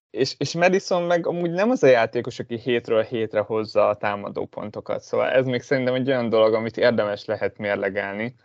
és, 0.09 0.35
és 0.37 0.53
Madison 0.53 1.03
meg 1.03 1.27
amúgy 1.27 1.51
nem 1.51 1.69
az 1.69 1.83
a 1.83 1.87
játékos, 1.87 2.39
aki 2.39 2.59
hétről 2.59 3.03
hétre 3.03 3.39
hozza 3.39 3.87
a 3.87 3.97
támadó 3.97 4.45
pontokat. 4.45 5.01
Szóval 5.01 5.29
ez 5.29 5.45
még 5.45 5.61
szerintem 5.61 5.93
egy 5.93 6.07
olyan 6.07 6.29
dolog, 6.29 6.53
amit 6.53 6.77
érdemes 6.77 7.25
lehet 7.25 7.57
mérlegelni. 7.57 8.35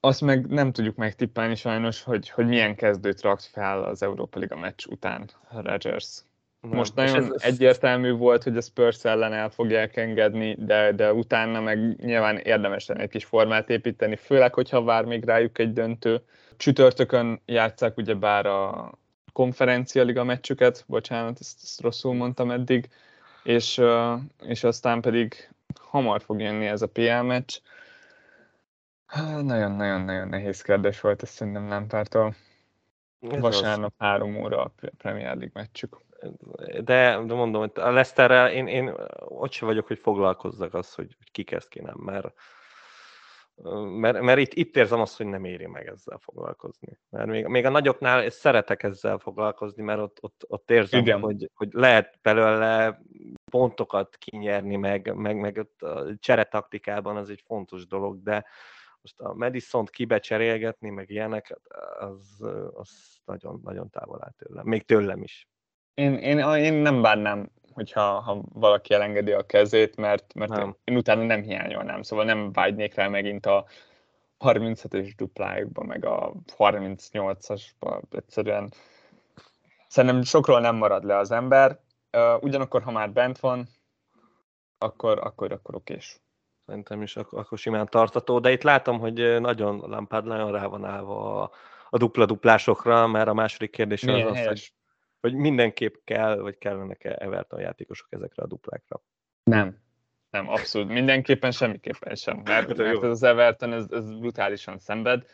Azt 0.00 0.20
meg 0.20 0.46
nem 0.46 0.72
tudjuk 0.72 0.96
megtippelni 0.96 1.54
sajnos, 1.54 2.02
hogy, 2.02 2.28
hogy 2.28 2.46
milyen 2.46 2.74
kezdőt 2.74 3.20
rakt 3.20 3.44
fel 3.44 3.82
az 3.84 4.02
Európa 4.02 4.38
Liga 4.38 4.56
meccs 4.56 4.86
után 4.86 5.30
Rodgers. 5.50 6.22
Nem. 6.60 6.76
Most 6.76 6.94
nagyon 6.94 7.34
ez, 7.34 7.42
egyértelmű 7.42 8.12
volt, 8.12 8.42
hogy 8.42 8.56
a 8.56 8.60
Spurs 8.60 9.04
ellen 9.04 9.32
el 9.32 9.50
fogják 9.50 9.96
engedni, 9.96 10.56
de, 10.58 10.92
de 10.92 11.12
utána 11.12 11.60
meg 11.60 11.96
nyilván 12.04 12.36
érdemes 12.36 12.86
lenne 12.86 13.02
egy 13.02 13.08
kis 13.10 13.24
formát 13.24 13.70
építeni, 13.70 14.16
főleg, 14.16 14.54
hogyha 14.54 14.82
vár 14.82 15.04
még 15.04 15.24
rájuk 15.24 15.58
egy 15.58 15.72
döntő. 15.72 16.22
Csütörtökön 16.56 17.40
játszák 17.44 17.96
ugyebár 17.96 18.46
a 18.46 18.92
konferencia 19.32 20.02
liga 20.02 20.24
meccsüket, 20.24 20.84
bocsánat, 20.86 21.38
ezt, 21.40 21.58
ezt 21.62 21.80
rosszul 21.80 22.14
mondtam 22.14 22.50
eddig, 22.50 22.88
és, 23.42 23.80
és 24.42 24.64
aztán 24.64 25.00
pedig 25.00 25.50
hamar 25.74 26.22
fog 26.22 26.40
jönni 26.40 26.66
ez 26.66 26.82
a 26.82 26.88
PL 26.88 27.22
meccs. 27.22 27.58
Nagyon-nagyon-nagyon 29.42 30.28
nehéz 30.28 30.62
kérdés 30.62 31.00
volt, 31.00 31.22
ezt 31.22 31.32
szerintem 31.32 31.64
nem 31.64 31.86
pártól. 31.86 32.34
Vasárnap 33.18 33.94
három 33.98 34.36
óra 34.36 34.62
a 34.62 34.72
Premier 34.98 35.36
League 35.36 35.50
meccsük 35.54 35.96
de, 36.80 36.82
de 37.24 37.34
mondom, 37.34 37.60
hogy 37.60 37.70
a 37.74 37.90
Leicesterrel 37.90 38.50
én, 38.50 38.66
én 38.66 38.94
ott 39.18 39.52
sem 39.52 39.68
vagyok, 39.68 39.86
hogy 39.86 39.98
foglalkozzak 39.98 40.74
az, 40.74 40.94
hogy, 40.94 41.14
hogy 41.18 41.30
ki 41.30 41.44
kezd 41.44 41.68
ki 41.68 41.80
nem, 41.80 41.96
mert, 41.98 42.32
mert, 43.98 44.20
mert 44.20 44.38
itt, 44.38 44.52
itt 44.52 44.76
érzem 44.76 45.00
azt, 45.00 45.16
hogy 45.16 45.26
nem 45.26 45.44
éri 45.44 45.66
meg 45.66 45.86
ezzel 45.86 46.18
foglalkozni. 46.18 46.98
Mert 47.10 47.26
még, 47.26 47.46
még 47.46 47.64
a 47.64 47.70
nagyoknál 47.70 48.30
szeretek 48.30 48.82
ezzel 48.82 49.18
foglalkozni, 49.18 49.82
mert 49.82 50.00
ott, 50.00 50.18
ott, 50.20 50.44
ott 50.46 50.70
érzem, 50.70 51.00
Igen. 51.00 51.20
hogy, 51.20 51.50
hogy 51.54 51.68
lehet 51.72 52.18
belőle 52.22 53.02
pontokat 53.50 54.16
kinyerni, 54.16 54.76
meg, 54.76 55.14
meg, 55.14 55.36
meg 55.36 55.56
ott 55.56 55.82
a 55.82 56.16
cseretaktikában 56.18 57.16
az 57.16 57.30
egy 57.30 57.42
fontos 57.46 57.86
dolog, 57.86 58.22
de 58.22 58.44
most 59.00 59.20
a 59.20 59.34
Madison-t 59.34 59.90
kibecserélgetni, 59.90 60.90
meg 60.90 61.10
ilyenek, 61.10 61.58
az, 61.98 62.44
az 62.74 62.90
nagyon, 63.24 63.60
nagyon 63.64 63.90
távol 63.90 64.22
áll 64.22 64.32
tőlem. 64.36 64.66
Még 64.66 64.84
tőlem 64.84 65.22
is. 65.22 65.48
Én, 65.94 66.14
én, 66.14 66.38
én 66.38 66.72
nem 66.72 67.02
bánnám, 67.02 67.50
hogyha 67.72 68.20
ha 68.20 68.42
valaki 68.52 68.94
elengedi 68.94 69.32
a 69.32 69.46
kezét, 69.46 69.96
mert, 69.96 70.34
mert 70.34 70.50
nem. 70.50 70.76
én 70.84 70.96
utána 70.96 71.22
nem 71.22 71.42
hiányolnám, 71.42 72.02
szóval 72.02 72.24
nem 72.24 72.52
vágynék 72.52 72.94
rá 72.94 73.08
megint 73.08 73.46
a 73.46 73.64
37-es 74.38 75.12
duplájukba, 75.16 75.84
meg 75.84 76.04
a 76.04 76.32
38-asba, 76.58 78.02
egyszerűen. 78.10 78.72
Szerintem 79.88 80.22
sokról 80.22 80.60
nem 80.60 80.76
marad 80.76 81.04
le 81.04 81.16
az 81.16 81.30
ember, 81.30 81.78
ugyanakkor, 82.40 82.82
ha 82.82 82.90
már 82.90 83.12
bent 83.12 83.38
van, 83.38 83.68
akkor, 84.78 85.18
akkor, 85.18 85.52
akkor 85.52 85.74
okés. 85.74 86.20
Szerintem 86.66 87.02
is 87.02 87.16
akkor, 87.16 87.38
akkor 87.38 87.58
simán 87.58 87.86
tartató, 87.86 88.38
de 88.38 88.52
itt 88.52 88.62
látom, 88.62 88.98
hogy 88.98 89.40
nagyon 89.40 89.76
Lampard 89.76 90.26
nagyon 90.26 90.52
rá 90.52 90.66
van 90.66 90.84
állva 90.84 91.42
a, 91.42 91.50
a 91.90 91.98
dupla-duplásokra, 91.98 93.06
mert 93.06 93.28
a 93.28 93.34
második 93.34 93.70
kérdés 93.70 94.02
az 94.02 94.24
az, 94.24 94.46
hogy 94.46 94.72
hogy 95.20 95.34
mindenképp 95.34 95.94
kell, 96.04 96.36
vagy 96.36 96.58
kellenek-e 96.58 97.16
Everton 97.18 97.60
játékosok 97.60 98.06
ezekre 98.10 98.42
a 98.42 98.46
duplákra? 98.46 99.02
Nem. 99.42 99.78
Nem, 100.30 100.48
abszolút. 100.48 100.88
Mindenképpen 100.88 101.50
semmiképpen 101.50 102.14
sem. 102.14 102.36
Mert, 102.36 102.48
hát, 102.48 102.76
mert 102.76 103.02
ez 103.02 103.10
az 103.10 103.22
Everton, 103.22 103.72
ez, 103.72 103.84
ez 103.90 104.18
brutálisan 104.18 104.78
szenved. 104.78 105.24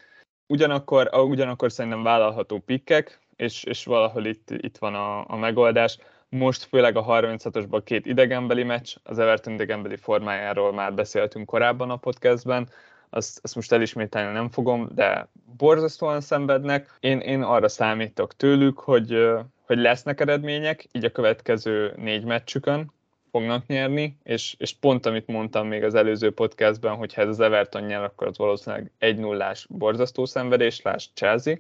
Ugyanakkor, 0.47 1.11
ugyanakkor 1.15 1.73
szerintem 1.73 2.03
vállalható 2.03 2.59
pikkek, 2.59 3.21
és, 3.37 3.65
és 3.65 3.85
valahol 3.85 4.25
itt, 4.25 4.51
itt 4.51 4.79
van 4.79 4.95
a, 4.95 5.29
a 5.29 5.37
megoldás. 5.37 5.99
Most 6.29 6.63
főleg 6.63 6.97
a 6.97 7.05
36-osban 7.05 7.81
két 7.85 8.07
idegenbeli 8.07 8.63
meccs, 8.63 8.97
az 9.03 9.19
Everton 9.19 9.53
idegenbeli 9.53 9.97
formájáról 9.97 10.73
már 10.73 10.95
beszéltünk 10.95 11.47
korábban 11.47 11.91
a 11.91 11.97
podcastben, 11.97 12.69
azt, 13.11 13.41
azt 13.43 13.55
most 13.55 13.73
elismételni 13.73 14.33
nem 14.33 14.49
fogom, 14.49 14.89
de 14.95 15.29
borzasztóan 15.57 16.21
szenvednek. 16.21 16.97
Én, 17.01 17.19
én 17.19 17.43
arra 17.43 17.69
számítok 17.69 18.37
tőlük, 18.37 18.79
hogy, 18.79 19.29
hogy 19.67 19.79
lesznek 19.79 20.21
eredmények, 20.21 20.87
így 20.93 21.05
a 21.05 21.11
következő 21.11 21.93
négy 21.97 22.25
meccsükön 22.25 22.93
fognak 23.31 23.67
nyerni, 23.67 24.19
és, 24.23 24.55
és 24.59 24.73
pont 24.73 25.07
amit 25.07 25.27
mondtam 25.27 25.67
még 25.67 25.85
az 25.85 25.95
előző 25.95 26.31
podcastben, 26.31 26.95
hogy 26.95 27.15
ha 27.15 27.23
ez 27.23 27.29
az 27.29 27.41
Everton 27.41 27.83
nyer, 27.83 28.03
akkor 28.03 28.27
az 28.27 28.39
valószínűleg 28.39 28.91
egy 28.99 29.19
nullás 29.19 29.67
borzasztó 29.69 30.25
szenvedés, 30.25 30.83
láss 30.83 31.09
Chelsea. 31.15 31.57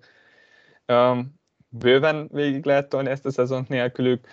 Bőven 1.68 2.28
végig 2.32 2.64
lehet 2.64 2.88
tolni 2.88 3.10
ezt 3.10 3.26
a 3.26 3.30
szezont 3.30 3.68
nélkülük. 3.68 4.26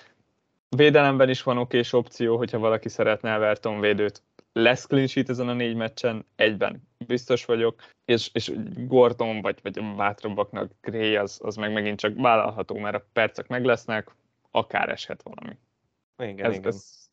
Védelemben 0.70 1.30
is 1.30 1.44
van 1.44 1.58
okés 1.58 1.94
opció, 1.94 2.38
hogyha 2.38 2.58
valaki 2.58 2.90
szeretne 2.90 3.34
Everton 3.34 3.80
védőt 3.80 4.22
lesz 4.54 4.86
clean 4.86 5.08
sheet 5.08 5.30
ezen 5.30 5.48
a 5.48 5.54
négy 5.54 5.76
meccsen, 5.76 6.26
egyben 6.36 6.88
biztos 7.08 7.46
vagyok, 7.46 7.82
és, 8.06 8.30
és 8.34 8.52
Gordon 8.76 9.42
vagy, 9.42 9.60
vagy 9.62 9.80
a 9.80 9.94
bátrabbaknak 9.96 10.72
Gray 10.82 11.16
az, 11.16 11.40
az 11.44 11.56
meg 11.56 11.74
megint 11.74 12.00
csak 12.00 12.14
vállalható, 12.16 12.78
mert 12.78 12.96
a 12.96 13.06
percek 13.14 13.48
meg 13.48 13.66
lesznek, 13.66 14.16
akár 14.52 14.90
eshet 14.90 15.24
valami. 15.24 15.58
Igen, 16.18 16.46
ez, 16.46 16.56
igen. 16.56 16.68
Ez, 16.68 17.10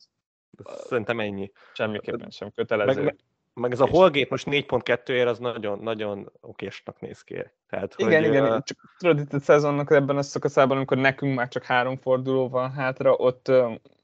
szerintem 0.64 1.20
ennyi. 1.20 1.53
Semmiképpen 1.72 2.30
sem 2.30 2.51
kötelező. 2.55 3.03
Meg, 3.03 3.16
meg 3.55 3.72
ez 3.72 3.80
a 3.80 3.86
Holgate 3.86 4.26
most 4.30 4.47
4.2 4.47 5.09
ér, 5.09 5.26
az 5.26 5.38
nagyon, 5.38 5.78
nagyon 5.78 6.32
okésnak 6.41 7.01
néz 7.01 7.22
ki. 7.22 7.45
Tehát, 7.68 7.95
igen, 7.97 8.22
hogy, 8.22 8.30
igen, 8.30 8.45
uh... 8.45 8.62
csak 8.62 8.78
tudod, 8.99 9.18
itt 9.18 9.32
a 9.32 9.38
szezonnak 9.38 9.91
ebben 9.91 10.16
a 10.16 10.22
szakaszában, 10.22 10.76
amikor 10.76 10.97
nekünk 10.97 11.34
már 11.34 11.49
csak 11.49 11.64
három 11.64 11.97
forduló 11.97 12.49
van 12.49 12.72
hátra, 12.72 13.12
ott, 13.12 13.53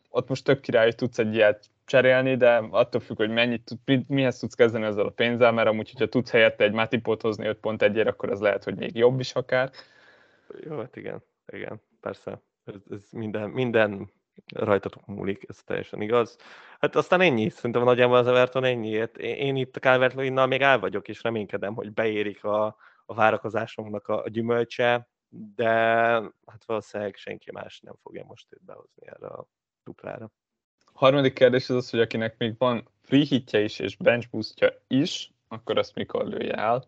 ott 0.08 0.28
most 0.28 0.44
tök 0.44 0.60
király, 0.60 0.84
hogy 0.84 0.94
tudsz 0.94 1.18
egy 1.18 1.34
ilyet 1.34 1.70
cserélni, 1.86 2.36
de 2.36 2.56
attól 2.70 3.00
függ, 3.00 3.16
hogy 3.16 3.30
mennyit, 3.30 3.70
mihez 4.08 4.38
tudsz 4.38 4.54
kezdeni 4.54 4.84
ezzel 4.84 5.06
a 5.06 5.10
pénzzel, 5.10 5.52
mert 5.52 5.68
amúgy, 5.68 5.90
hogyha 5.90 6.08
tudsz 6.08 6.30
helyette 6.30 6.64
egy 6.64 6.72
Matipot 6.72 7.22
hozni 7.22 7.46
5 7.46 7.58
pont 7.58 7.82
egyért, 7.82 8.08
akkor 8.08 8.30
az 8.30 8.40
lehet, 8.40 8.64
hogy 8.64 8.76
még 8.76 8.96
jobb 8.96 9.20
is 9.20 9.32
akár. 9.32 9.70
Jó, 10.60 10.78
hát 10.78 10.96
igen, 10.96 11.22
igen, 11.46 11.80
persze. 12.00 12.42
Ez, 12.64 12.80
ez 12.90 13.10
minden, 13.10 13.50
minden 13.50 14.10
rajtatok 14.54 15.06
múlik, 15.06 15.44
ez 15.48 15.62
teljesen 15.64 16.00
igaz. 16.00 16.36
Hát 16.80 16.96
aztán 16.96 17.20
ennyi, 17.20 17.48
szerintem 17.48 17.82
nagyjából 17.82 18.16
az 18.16 18.26
Everton 18.26 18.64
ennyi. 18.64 18.98
Hát 18.98 19.16
én 19.16 19.56
itt 19.56 19.76
a 19.76 19.80
calvert 19.80 20.14
még 20.14 20.60
el 20.62 20.78
vagyok, 20.78 21.08
és 21.08 21.22
reménykedem, 21.22 21.74
hogy 21.74 21.92
beérik 21.92 22.44
a, 22.44 22.76
a 23.06 23.14
várakozásomnak 23.14 24.08
a, 24.08 24.22
a 24.22 24.28
gyümölcse, 24.28 25.08
de 25.54 25.68
hát 26.46 26.64
valószínűleg 26.66 27.16
senki 27.16 27.52
más 27.52 27.80
nem 27.80 27.94
fogja 28.02 28.24
most 28.24 28.46
őt 28.52 28.64
behozni 28.64 29.06
erre 29.06 29.26
a 29.26 29.46
duplára. 29.84 30.30
Harmadik 30.96 31.32
kérdés 31.32 31.70
az 31.70 31.76
az, 31.76 31.90
hogy 31.90 32.00
akinek 32.00 32.34
még 32.38 32.54
van 32.58 32.88
free 33.02 33.24
hitje 33.24 33.60
is 33.60 33.78
és 33.78 33.96
bench 33.96 34.30
boostja 34.30 34.82
is, 34.86 35.32
akkor 35.48 35.78
azt 35.78 35.94
mikor 35.94 36.26
lője 36.26 36.54
el? 36.54 36.84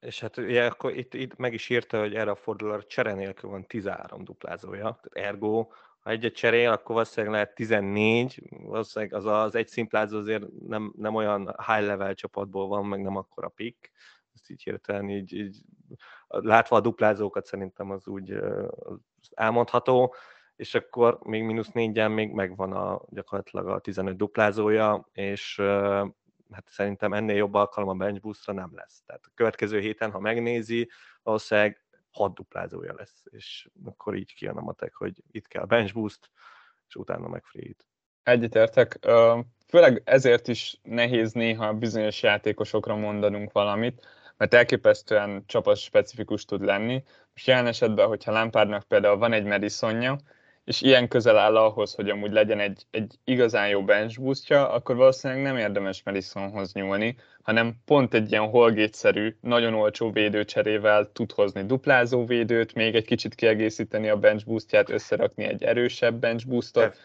És 0.00 0.20
hát 0.20 0.36
ugye 0.36 0.66
akkor 0.66 0.96
itt, 0.96 1.14
itt 1.14 1.36
meg 1.36 1.52
is 1.52 1.68
írta, 1.68 1.98
hogy 1.98 2.14
erre 2.14 2.30
a 2.30 2.34
fordulóra 2.34 2.82
csere 2.82 3.12
nélkül 3.14 3.50
van 3.50 3.66
13 3.66 4.24
duplázója, 4.24 5.00
ergo, 5.12 5.68
ha 6.00 6.10
egyet 6.10 6.34
cserél, 6.34 6.70
akkor 6.70 6.94
valószínűleg 6.94 7.34
lehet 7.34 7.54
14, 7.54 8.42
valószínűleg 8.50 9.14
az 9.14 9.24
az 9.26 9.54
egy 9.54 9.68
szimplázó 9.68 10.18
azért 10.18 10.44
nem, 10.66 10.92
nem 10.96 11.14
olyan 11.14 11.54
high 11.66 11.86
level 11.86 12.14
csapatból 12.14 12.68
van, 12.68 12.86
meg 12.86 13.02
nem 13.02 13.16
akkora 13.16 13.48
pick, 13.48 13.90
ezt 14.34 14.50
így 14.50 14.62
hirtelen 14.62 15.10
így, 15.10 15.32
így 15.32 15.56
látva 16.28 16.76
a 16.76 16.80
duplázókat 16.80 17.46
szerintem 17.46 17.90
az 17.90 18.06
úgy 18.06 18.34
elmondható, 19.34 20.14
és 20.62 20.74
akkor 20.74 21.18
még 21.22 21.42
mínusz 21.42 21.70
négyen 21.70 22.10
még 22.10 22.30
megvan 22.30 22.72
a, 22.72 23.00
gyakorlatilag 23.08 23.68
a 23.68 23.78
15 23.78 24.16
duplázója, 24.16 25.08
és 25.12 25.56
hát 26.50 26.68
szerintem 26.68 27.12
ennél 27.12 27.36
jobb 27.36 27.54
alkalom 27.54 27.88
a 27.88 27.94
bench 27.94 28.20
boostra 28.20 28.52
nem 28.52 28.70
lesz. 28.74 29.02
Tehát 29.06 29.22
a 29.24 29.30
következő 29.34 29.80
héten, 29.80 30.10
ha 30.10 30.20
megnézi, 30.20 30.90
valószínűleg 31.22 31.84
hat 32.10 32.34
duplázója 32.34 32.94
lesz, 32.96 33.22
és 33.30 33.68
akkor 33.84 34.14
így 34.14 34.34
kijön 34.34 34.56
a 34.56 34.60
matek, 34.60 34.94
hogy 34.94 35.22
itt 35.30 35.46
kell 35.46 35.64
bench 35.64 35.94
boost, 35.94 36.30
és 36.88 36.94
utána 36.94 37.28
meg 37.28 37.44
free. 37.44 37.74
Egyetértek. 38.22 38.98
Főleg 39.68 40.02
ezért 40.04 40.48
is 40.48 40.80
nehéz 40.82 41.32
néha 41.32 41.74
bizonyos 41.74 42.22
játékosokra 42.22 42.96
mondanunk 42.96 43.52
valamit, 43.52 44.06
mert 44.36 44.54
elképesztően 44.54 45.42
csapat 45.46 45.76
specifikus 45.76 46.44
tud 46.44 46.64
lenni. 46.64 47.02
Most 47.32 47.46
jelen 47.46 47.66
esetben, 47.66 48.06
hogyha 48.06 48.32
Lampardnak 48.32 48.82
például 48.82 49.16
van 49.16 49.32
egy 49.32 49.44
Madisonja, 49.44 50.16
és 50.64 50.80
ilyen 50.80 51.08
közel 51.08 51.38
áll 51.38 51.56
ahhoz, 51.56 51.94
hogy 51.94 52.10
amúgy 52.10 52.32
legyen 52.32 52.60
egy, 52.60 52.86
egy 52.90 53.18
igazán 53.24 53.68
jó 53.68 53.84
bench 53.84 54.20
boostja, 54.20 54.70
akkor 54.70 54.96
valószínűleg 54.96 55.42
nem 55.42 55.56
érdemes 55.56 56.02
Madisonhoz 56.04 56.72
nyúlni, 56.72 57.16
hanem 57.42 57.74
pont 57.84 58.14
egy 58.14 58.30
ilyen 58.30 58.48
holgétszerű, 58.48 59.36
nagyon 59.40 59.74
olcsó 59.74 60.10
védőcserével 60.10 61.12
tud 61.12 61.32
hozni 61.32 61.64
duplázó 61.64 62.24
védőt, 62.24 62.74
még 62.74 62.94
egy 62.94 63.04
kicsit 63.04 63.34
kiegészíteni 63.34 64.08
a 64.08 64.16
bench 64.16 64.46
boostját, 64.46 64.90
összerakni 64.90 65.44
egy 65.44 65.62
erősebb 65.62 66.14
bench 66.14 66.48
boostot. 66.48 66.82
De, 66.82 66.96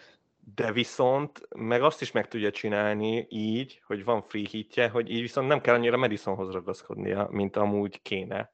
de 0.56 0.72
viszont 0.72 1.48
meg 1.56 1.84
azt 1.84 2.02
is 2.02 2.12
meg 2.12 2.28
tudja 2.28 2.52
csinálni 2.52 3.26
így, 3.30 3.82
hogy 3.86 4.04
van 4.04 4.22
free 4.22 4.48
hitje, 4.50 4.90
hogy 4.90 5.12
így 5.12 5.22
viszont 5.22 5.48
nem 5.48 5.62
kell 5.62 5.76
annyira 5.76 5.98
Madisonhoz 5.98 6.52
ragaszkodnia, 6.52 7.28
mint 7.32 7.56
amúgy 7.56 8.02
kéne. 8.02 8.52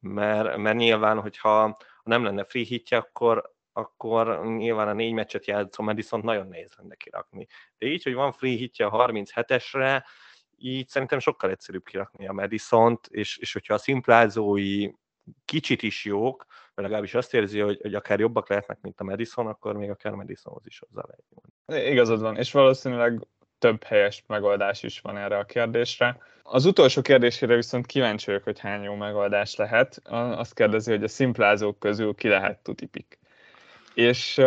Mert, 0.00 0.56
mert 0.56 0.76
nyilván, 0.76 1.20
hogyha 1.20 1.76
nem 2.02 2.24
lenne 2.24 2.44
free 2.44 2.64
hitje, 2.64 2.96
akkor 2.96 3.54
akkor 3.76 4.46
nyilván 4.46 4.88
a 4.88 4.92
négy 4.92 5.12
meccset 5.12 5.46
játszó 5.46 5.82
Madison 5.84 6.20
nagyon 6.20 6.48
nehéz 6.48 6.72
lenne 6.76 6.94
kirakni. 6.94 7.46
De 7.78 7.86
így, 7.86 8.02
hogy 8.02 8.14
van 8.14 8.32
free 8.32 8.56
hitje 8.56 8.86
a 8.86 9.06
37-esre, 9.06 10.04
így 10.56 10.88
szerintem 10.88 11.18
sokkal 11.18 11.50
egyszerűbb 11.50 11.84
kirakni 11.84 12.28
a 12.28 12.32
Madison-t, 12.32 13.06
és, 13.10 13.36
és 13.36 13.52
hogyha 13.52 13.74
a 13.74 13.78
szimplázói 13.78 14.90
kicsit 15.44 15.82
is 15.82 16.04
jók, 16.04 16.44
vagy 16.74 16.84
legalábbis 16.84 17.14
azt 17.14 17.34
érzi, 17.34 17.60
hogy, 17.60 17.78
hogy 17.82 17.94
akár 17.94 18.20
jobbak 18.20 18.48
lehetnek, 18.48 18.80
mint 18.80 19.00
a 19.00 19.04
Madison, 19.04 19.46
akkor 19.46 19.76
még 19.76 19.90
akár 19.90 20.12
Madisonhoz 20.12 20.66
is 20.66 20.78
hozzá 20.78 21.02
lehet 21.06 21.90
Igazad 21.90 22.20
van, 22.20 22.36
és 22.36 22.52
valószínűleg 22.52 23.26
több 23.58 23.82
helyes 23.82 24.24
megoldás 24.26 24.82
is 24.82 25.00
van 25.00 25.16
erre 25.16 25.38
a 25.38 25.44
kérdésre. 25.44 26.18
Az 26.42 26.64
utolsó 26.64 27.02
kérdésére 27.02 27.54
viszont 27.54 27.86
kíváncsi 27.86 28.26
vagyok, 28.26 28.42
hogy 28.42 28.58
hány 28.58 28.82
jó 28.82 28.94
megoldás 28.94 29.56
lehet. 29.56 30.00
Azt 30.10 30.54
kérdezi, 30.54 30.90
hogy 30.90 31.02
a 31.02 31.08
szimplázók 31.08 31.78
közül 31.78 32.14
ki 32.14 32.28
lehet 32.28 32.62
tutipik. 32.62 33.18
És, 33.96 34.40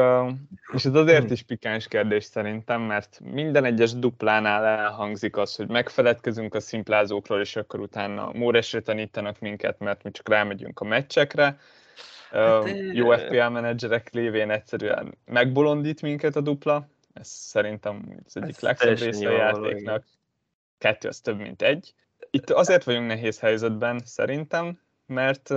és 0.74 0.86
ez 0.86 0.94
azért 0.94 1.26
hm. 1.26 1.32
is 1.32 1.42
pikáns 1.42 1.88
kérdés 1.88 2.24
szerintem, 2.24 2.82
mert 2.82 3.20
minden 3.24 3.66
egyes 3.66 3.94
duplánál 3.94 4.66
elhangzik 4.66 5.38
az, 5.38 5.56
hogy 5.56 5.68
megfeledkezünk 5.68 6.56
a 6.56 6.60
szimplázókról, 6.60 7.40
és 7.40 7.56
akkor 7.56 7.80
utána 7.80 8.32
móresre 8.34 8.80
tanítanak 8.80 9.40
minket, 9.40 9.80
mert 9.80 10.04
mi 10.04 10.12
csak 10.12 10.30
rámegyünk 10.30 10.80
a 10.80 10.86
meccsekre. 10.86 11.60
Hát, 12.32 12.70
jó 12.92 13.12
FPL 13.12 13.48
menedzserek 13.48 14.14
lévén 14.14 14.50
egyszerűen 14.50 15.18
megbolondít 15.26 16.02
minket 16.02 16.36
a 16.36 16.42
dupla. 16.42 16.88
Ez 17.14 17.28
szerintem 17.28 18.22
az 18.26 18.38
egyik 18.38 18.60
legszebb 18.60 18.98
része 18.98 19.28
a 19.28 19.32
játéknak. 19.32 20.04
Kettő 20.78 21.08
az 21.08 21.20
több, 21.20 21.38
mint 21.38 21.62
egy. 21.62 21.94
Itt 22.30 22.50
azért 22.50 22.84
vagyunk 22.84 23.08
nehéz 23.08 23.40
helyzetben 23.40 24.02
szerintem, 24.06 24.80
mert 25.06 25.54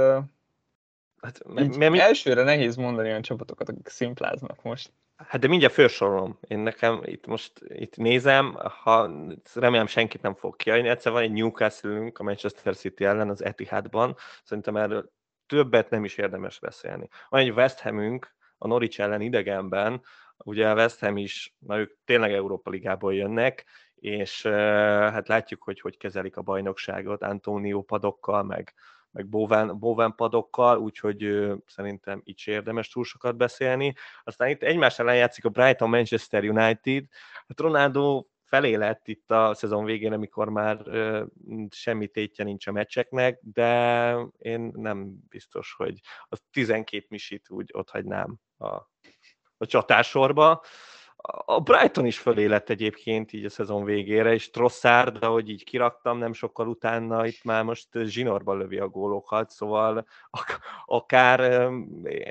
Hát, 1.22 1.44
mert, 1.46 1.76
mert 1.76 1.92
mi... 1.92 2.00
Elsőre 2.00 2.42
nehéz 2.42 2.76
mondani 2.76 3.08
olyan 3.08 3.22
csapatokat, 3.22 3.68
akik 3.68 3.88
szimpláznak 3.88 4.62
most. 4.62 4.92
Hát 5.16 5.40
de 5.40 5.48
mindjárt 5.48 5.74
felsorolom. 5.74 6.38
Én 6.48 6.58
nekem 6.58 7.00
itt 7.04 7.26
most 7.26 7.52
itt 7.68 7.96
nézem, 7.96 8.54
ha 8.82 9.10
remélem 9.54 9.86
senkit 9.86 10.22
nem 10.22 10.34
fog 10.34 10.56
kiadni. 10.56 10.88
Egyszer 10.88 11.12
van 11.12 11.22
egy 11.22 11.32
newcastle 11.32 12.10
a 12.14 12.22
Manchester 12.22 12.76
City 12.76 13.04
ellen 13.04 13.28
az 13.28 13.44
Etihadban. 13.44 14.16
Szerintem 14.44 14.76
erről 14.76 15.12
többet 15.46 15.90
nem 15.90 16.04
is 16.04 16.16
érdemes 16.16 16.58
beszélni. 16.58 17.08
Van 17.28 17.40
egy 17.40 17.50
West 17.50 17.80
Hamünk 17.80 18.34
a 18.58 18.66
Norwich 18.66 19.00
ellen 19.00 19.20
idegenben, 19.20 20.02
ugye 20.36 20.68
a 20.68 20.74
West 20.74 21.00
Ham 21.00 21.16
is, 21.16 21.54
na 21.58 21.78
ők 21.78 21.96
tényleg 22.04 22.32
Európa 22.32 22.70
Ligából 22.70 23.14
jönnek, 23.14 23.64
és 23.94 24.42
hát 24.42 25.28
látjuk, 25.28 25.62
hogy 25.62 25.80
hogy 25.80 25.96
kezelik 25.96 26.36
a 26.36 26.42
bajnokságot 26.42 27.22
Antonio 27.22 27.82
padokkal, 27.82 28.42
meg 28.42 28.74
meg 29.12 29.28
Bowen, 29.28 29.78
Bowen 29.78 30.14
padokkal, 30.14 30.78
úgyhogy 30.78 31.52
szerintem 31.66 32.20
így 32.24 32.34
is 32.38 32.46
érdemes 32.46 32.88
túl 32.88 33.04
sokat 33.04 33.36
beszélni. 33.36 33.94
Aztán 34.24 34.48
itt 34.48 34.62
egymás 34.62 34.98
ellen 34.98 35.16
játszik 35.16 35.44
a 35.44 35.48
Brighton 35.48 35.88
Manchester 35.88 36.44
United. 36.44 37.04
Hát 37.48 37.60
Ronaldo 37.60 38.24
felé 38.44 38.74
lett 38.74 39.08
itt 39.08 39.30
a 39.30 39.54
szezon 39.54 39.84
végén, 39.84 40.12
amikor 40.12 40.48
már 40.48 40.80
ö, 40.84 41.24
semmi 41.70 42.06
tétje 42.06 42.44
nincs 42.44 42.66
a 42.66 42.72
meccseknek, 42.72 43.38
de 43.42 44.16
én 44.38 44.72
nem 44.74 45.14
biztos, 45.28 45.74
hogy 45.76 46.00
a 46.28 46.36
12 46.50 47.06
misit 47.08 47.50
úgy 47.50 47.70
ott 47.72 47.90
hagynám 47.90 48.36
a, 48.56 48.66
a 49.56 49.66
csatásorba. 49.66 50.62
A 51.24 51.60
Brighton 51.60 52.06
is 52.06 52.18
fölé 52.18 52.44
lett 52.44 52.68
egyébként 52.68 53.32
így 53.32 53.44
a 53.44 53.50
szezon 53.50 53.84
végére, 53.84 54.32
és 54.32 54.50
Trossard, 54.50 55.22
ahogy 55.22 55.48
így 55.48 55.64
kiraktam, 55.64 56.18
nem 56.18 56.32
sokkal 56.32 56.68
utána 56.68 57.26
itt 57.26 57.44
már 57.44 57.64
most 57.64 57.88
zsinorba 58.04 58.54
lövi 58.54 58.78
a 58.78 58.88
gólokat, 58.88 59.50
szóval 59.50 60.06
akár 60.84 61.70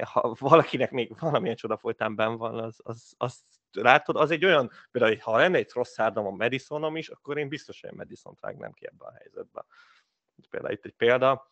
ha 0.04 0.36
valakinek 0.40 0.92
még 0.92 1.20
valamilyen 1.20 1.56
csoda 1.56 1.78
folytán 1.78 2.16
benn 2.16 2.38
van, 2.38 2.60
az, 2.60 2.80
az, 2.84 3.14
az 3.18 3.44
látod, 3.72 4.16
az 4.16 4.32
egy 4.32 4.46
olyan, 4.46 4.72
például, 4.92 5.18
ha 5.20 5.38
lenne 5.38 5.58
egy 5.58 5.68
Trossardom 5.68 6.26
a 6.26 6.32
Madisonom 6.32 6.96
is, 6.96 7.10
akkor 7.10 7.38
én 7.38 7.48
biztos, 7.48 7.82
hogy 7.82 7.92
Madison-t 7.94 8.40
vágnám 8.40 8.72
ki 8.72 8.88
ebbe 8.88 9.06
a 9.06 9.14
helyzetbe. 9.18 9.66
Például 10.50 10.74
itt 10.74 10.86
egy 10.86 10.96
példa, 10.96 11.52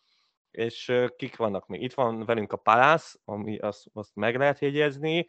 és 0.50 0.92
kik 1.16 1.36
vannak 1.36 1.66
még? 1.66 1.82
Itt 1.82 1.94
van 1.94 2.24
velünk 2.24 2.52
a 2.52 2.56
Palace, 2.56 3.18
ami 3.24 3.58
azt, 3.58 3.86
azt 3.92 4.14
meg 4.14 4.36
lehet 4.36 4.58
jegyezni, 4.58 5.26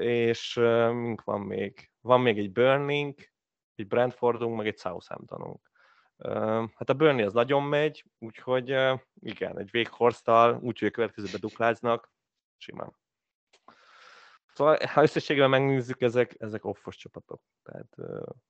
és 0.00 0.54
mink 0.92 1.24
van 1.24 1.40
még? 1.40 1.90
Van 2.00 2.20
még 2.20 2.38
egy 2.38 2.52
Burning, 2.52 3.14
egy 3.74 3.86
Brentfordunk, 3.86 4.56
meg 4.56 4.66
egy 4.66 4.78
Southamptonunk. 4.78 5.70
Hát 6.74 6.90
a 6.90 6.94
Burnley 6.94 7.26
az 7.26 7.32
nagyon 7.32 7.62
megy, 7.62 8.04
úgyhogy 8.18 8.68
igen, 9.20 9.58
egy 9.58 9.70
Véghorsztal, 9.70 10.58
úgyhogy 10.62 10.88
a 10.88 10.90
következőben 10.90 11.40
dupláznak, 11.40 12.12
simán. 12.56 12.96
Szóval, 14.52 14.78
ha 14.92 15.02
összességében 15.02 15.50
megnézzük, 15.50 16.00
ezek, 16.00 16.34
ezek 16.38 16.64
offos 16.64 16.96
csapatok, 16.96 17.40
tehát 17.62 17.96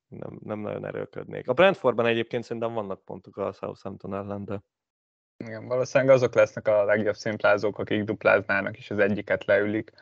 nem, 0.09 0.39
nem 0.43 0.59
nagyon 0.59 0.87
erőködnék. 0.87 1.49
A 1.49 1.53
Brentfordban 1.53 2.07
egyébként 2.07 2.45
szerintem 2.45 2.73
vannak 2.73 3.05
pontok 3.05 3.37
a 3.37 3.53
Southampton 3.53 4.15
ellen, 4.15 4.45
de... 4.45 4.63
Igen, 5.37 5.67
valószínűleg 5.67 6.15
azok 6.15 6.35
lesznek 6.35 6.69
a 6.69 6.85
legjobb 6.85 7.15
szimplázók, 7.15 7.79
akik 7.79 8.05
dupláznának, 8.05 8.77
és 8.77 8.91
az 8.91 8.99
egyiket 8.99 9.45
leülik 9.45 9.93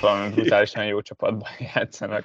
valami 0.00 0.30
brutálisan 0.34 0.86
jó 0.86 1.00
csapatban 1.00 1.48
játszanak. 1.74 2.24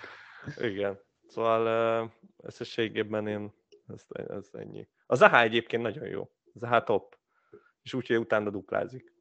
Igen. 0.57 0.99
Szóval 1.27 2.11
összességében 2.37 3.27
én 3.27 3.53
ez, 3.87 4.05
ez 4.27 4.49
ennyi. 4.53 4.87
A 5.05 5.15
Zaha 5.15 5.41
egyébként 5.41 5.83
nagyon 5.83 6.05
jó. 6.07 6.29
Zaha 6.53 6.83
top. 6.83 7.17
És 7.83 7.93
úgy, 7.93 8.07
hogy 8.07 8.17
utána 8.17 8.49
duplázik. 8.49 9.13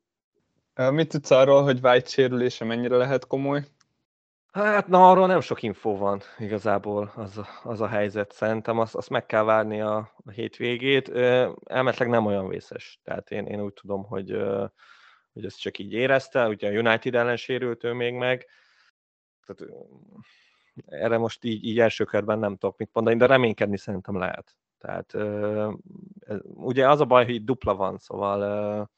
Mit 0.91 1.09
tudsz 1.09 1.31
arról, 1.31 1.63
hogy 1.63 1.79
White 1.83 2.09
sérülése 2.09 2.65
mennyire 2.65 2.97
lehet 2.97 3.27
komoly? 3.27 3.65
Hát 4.53 4.87
na, 4.87 5.11
arról 5.11 5.27
nem 5.27 5.41
sok 5.41 5.63
infó 5.63 5.97
van 5.97 6.21
igazából 6.39 7.13
az 7.17 7.39
a, 7.39 7.47
az 7.63 7.81
a 7.81 7.87
helyzet. 7.87 8.33
Szerintem 8.33 8.79
azt, 8.79 8.95
azt 8.95 9.11
meg 9.11 9.27
kell 9.27 9.43
várni 9.43 9.81
a, 9.81 9.97
a 10.25 10.31
hétvégét. 10.31 11.09
Elmetleg 11.65 12.09
nem 12.09 12.27
olyan 12.27 12.49
vészes. 12.49 13.01
Tehát 13.05 13.31
én, 13.31 13.47
én 13.47 13.61
úgy 13.61 13.73
tudom, 13.73 14.05
hogy 14.05 14.37
hogy 15.39 15.47
ezt 15.47 15.61
csak 15.61 15.79
így 15.79 15.93
érezte, 15.93 16.49
ugye 16.49 16.69
a 16.69 16.73
United 16.73 17.15
ellen 17.15 17.37
sérült 17.37 17.85
ő 17.85 17.93
még 17.93 18.15
meg, 18.15 18.47
tehát 19.47 19.73
erre 20.87 21.19
most 21.19 21.45
így, 21.45 21.65
így 21.65 21.79
első 21.79 22.05
körben 22.05 22.39
nem 22.39 22.57
tudok 22.57 22.79
mit 22.79 22.91
mondani, 22.93 23.17
de 23.17 23.27
reménykedni 23.27 23.77
szerintem 23.77 24.19
lehet. 24.19 24.57
Tehát 24.79 25.15
ugye 26.43 26.89
az 26.89 27.01
a 27.01 27.05
baj, 27.05 27.25
hogy 27.25 27.35
itt 27.35 27.45
dupla 27.45 27.75
van, 27.75 27.99
szóval 27.99 28.91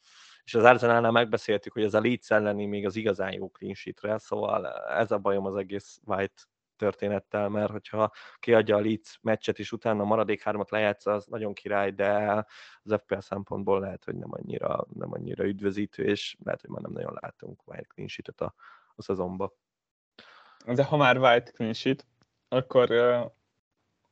és 0.45 0.55
az 0.55 0.64
Arsenalnál 0.64 1.11
megbeszéltük, 1.11 1.72
hogy 1.72 1.82
ez 1.82 1.95
a 1.95 2.01
Leeds 2.01 2.30
elleni 2.30 2.66
még 2.66 2.86
az 2.86 2.97
igazán 2.97 3.32
jó 3.32 3.51
clean 3.51 3.74
sheetre, 3.74 4.18
szóval 4.18 4.66
ez 4.88 5.11
a 5.11 5.18
bajom 5.18 5.47
az 5.47 5.57
egész 5.57 6.01
White 6.05 6.43
történettel, 6.80 7.48
mert 7.48 7.70
hogyha 7.70 8.12
kiadja 8.38 8.76
a 8.76 8.80
Leeds 8.80 9.18
meccset, 9.22 9.58
és 9.58 9.72
utána 9.72 10.02
a 10.02 10.06
maradék 10.06 10.42
hármat 10.42 10.70
lejátsza, 10.70 11.12
az 11.12 11.26
nagyon 11.26 11.52
király, 11.52 11.90
de 11.90 12.44
az 12.82 12.94
FPL 13.02 13.18
szempontból 13.18 13.80
lehet, 13.80 14.04
hogy 14.04 14.14
nem 14.14 14.30
annyira, 14.32 14.86
nem 14.94 15.12
annyira 15.12 15.44
üdvözítő, 15.44 16.04
és 16.04 16.36
lehet, 16.44 16.60
hogy 16.60 16.70
már 16.70 16.82
nem 16.82 16.92
nagyon 16.92 17.18
látunk 17.20 17.68
White 17.68 17.86
clean 17.94 18.08
a, 18.36 18.54
a 18.94 19.02
szezonba. 19.02 19.52
De 20.64 20.84
ha 20.84 20.96
már 20.96 21.18
White 21.18 21.50
clean 21.50 21.72
sheet, 21.72 22.06
akkor 22.48 22.90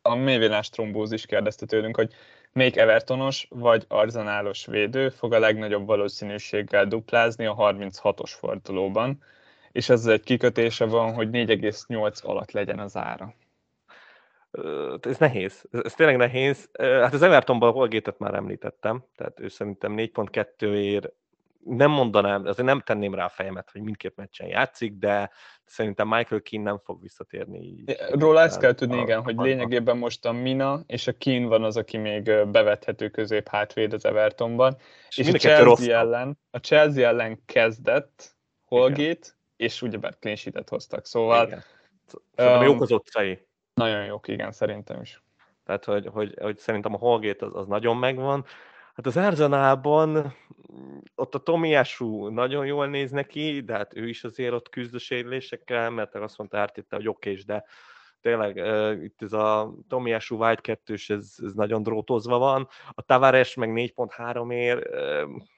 a 0.03 0.15
mélyvélás 0.15 0.69
trombózis 0.69 1.27
kérdezte 1.27 1.67
tőlünk, 1.67 1.97
hogy 1.97 2.13
melyik 2.53 2.77
Evertonos 2.77 3.47
vagy 3.51 3.85
Arzenálos 3.89 4.67
védő 4.67 5.09
fog 5.09 5.33
a 5.33 5.39
legnagyobb 5.39 5.87
valószínűséggel 5.87 6.87
duplázni 6.87 7.47
a 7.47 7.55
36-os 7.55 8.33
fordulóban, 8.39 9.23
és 9.79 9.89
ez 9.89 10.07
egy 10.07 10.23
kikötése 10.23 10.85
van, 10.85 11.15
hogy 11.15 11.29
4,8 11.29 12.23
alatt 12.23 12.51
legyen 12.51 12.79
az 12.79 12.97
ára. 12.97 13.35
Ez 15.01 15.19
nehéz, 15.19 15.65
ez 15.83 15.95
tényleg 15.95 16.17
nehéz. 16.17 16.71
Hát 16.79 17.15
az 17.15 17.23
Evertonban 17.23 17.69
a 17.69 17.73
Holgate-et 17.73 18.19
már 18.19 18.35
említettem, 18.35 19.05
tehát 19.17 19.41
ő 19.41 19.49
szerintem 19.49 19.95
4.2 19.97 20.75
ér 20.75 21.13
nem 21.65 21.91
mondanám, 21.91 22.47
azért 22.47 22.67
nem 22.67 22.81
tenném 22.81 23.15
rá 23.15 23.25
a 23.25 23.29
fejemet, 23.29 23.71
hogy 23.71 23.83
mindkét 23.83 24.17
meccsen 24.17 24.49
játszik, 24.49 24.93
de 24.93 25.31
szerintem 25.65 26.09
Michael 26.09 26.43
Keane 26.43 26.65
nem 26.65 26.81
fog 26.85 27.01
visszatérni. 27.03 27.85
Róla 28.11 28.41
ezt 28.41 28.61
kell 28.61 28.75
tudni, 28.75 28.99
a, 28.99 29.03
igen, 29.03 29.19
a, 29.19 29.23
hogy 29.23 29.37
lényegében 29.37 29.97
most 29.97 30.25
a 30.25 30.33
Mina 30.33 30.83
és 30.87 31.07
a 31.07 31.13
Keane 31.19 31.47
van 31.47 31.65
az, 31.65 31.77
aki 31.77 31.97
még 31.97 32.47
bevethető 32.47 33.09
közép 33.09 33.49
hátvéd 33.49 33.93
az 33.93 34.05
Evertonban. 34.05 34.77
És, 35.09 35.19
és 35.19 35.29
a 35.29 35.39
Chelsea 35.39 35.99
ellen, 35.99 36.39
a 36.51 36.59
Chelsea 36.59 37.07
ellen 37.07 37.43
kezdett 37.45 38.37
igen. 38.69 39.38
És 39.59 39.83
ugyebár 39.83 40.15
clean 40.21 40.37
sheet 40.37 40.69
hoztak, 40.69 41.07
szóval... 41.07 41.47
Igen. 41.47 41.63
Szerintem 42.37 42.61
um, 42.61 42.67
jók 42.67 42.83
az 42.83 42.91
utcai. 42.91 43.47
Nagyon 43.75 44.05
jók, 44.05 44.29
igen, 44.29 44.53
szerintem 44.53 45.01
is. 45.01 45.23
Tehát, 45.65 45.85
hogy, 45.85 46.07
hogy, 46.07 46.35
hogy 46.41 46.59
szerintem 46.59 46.95
a 46.95 46.99
Holgate 46.99 47.47
az, 47.47 47.55
az 47.55 47.67
nagyon 47.67 47.97
megvan. 47.97 48.45
Hát 48.95 49.07
az 49.07 49.17
Arzenálban 49.17 50.35
ott 51.15 51.35
a 51.35 51.39
Tomiású 51.39 52.29
nagyon 52.29 52.67
jól 52.67 52.87
néz 52.87 53.11
neki, 53.11 53.61
de 53.61 53.73
hát 53.73 53.97
ő 53.97 54.09
is 54.09 54.25
azért 54.25 54.53
ott 54.53 54.69
küzd 54.69 54.95
a 54.95 54.99
sérülésekkel, 54.99 55.91
mert 55.91 56.15
azt 56.15 56.39
mondta 56.39 56.59
Ártitta, 56.59 56.97
hogy 56.97 57.09
oké, 57.09 57.31
okay, 57.31 57.43
de 57.43 57.65
tényleg 58.21 58.57
itt 59.03 59.23
ez 59.23 59.33
a 59.33 59.75
Tomiású 59.89 60.37
White 60.37 60.61
2 60.61 60.95
ez, 60.95 61.35
ez 61.43 61.53
nagyon 61.53 61.83
drótozva 61.83 62.39
van. 62.39 62.69
A 62.91 63.03
Tavares 63.03 63.55
meg 63.55 63.71
4.3 63.73 64.53
ér, 64.53 64.91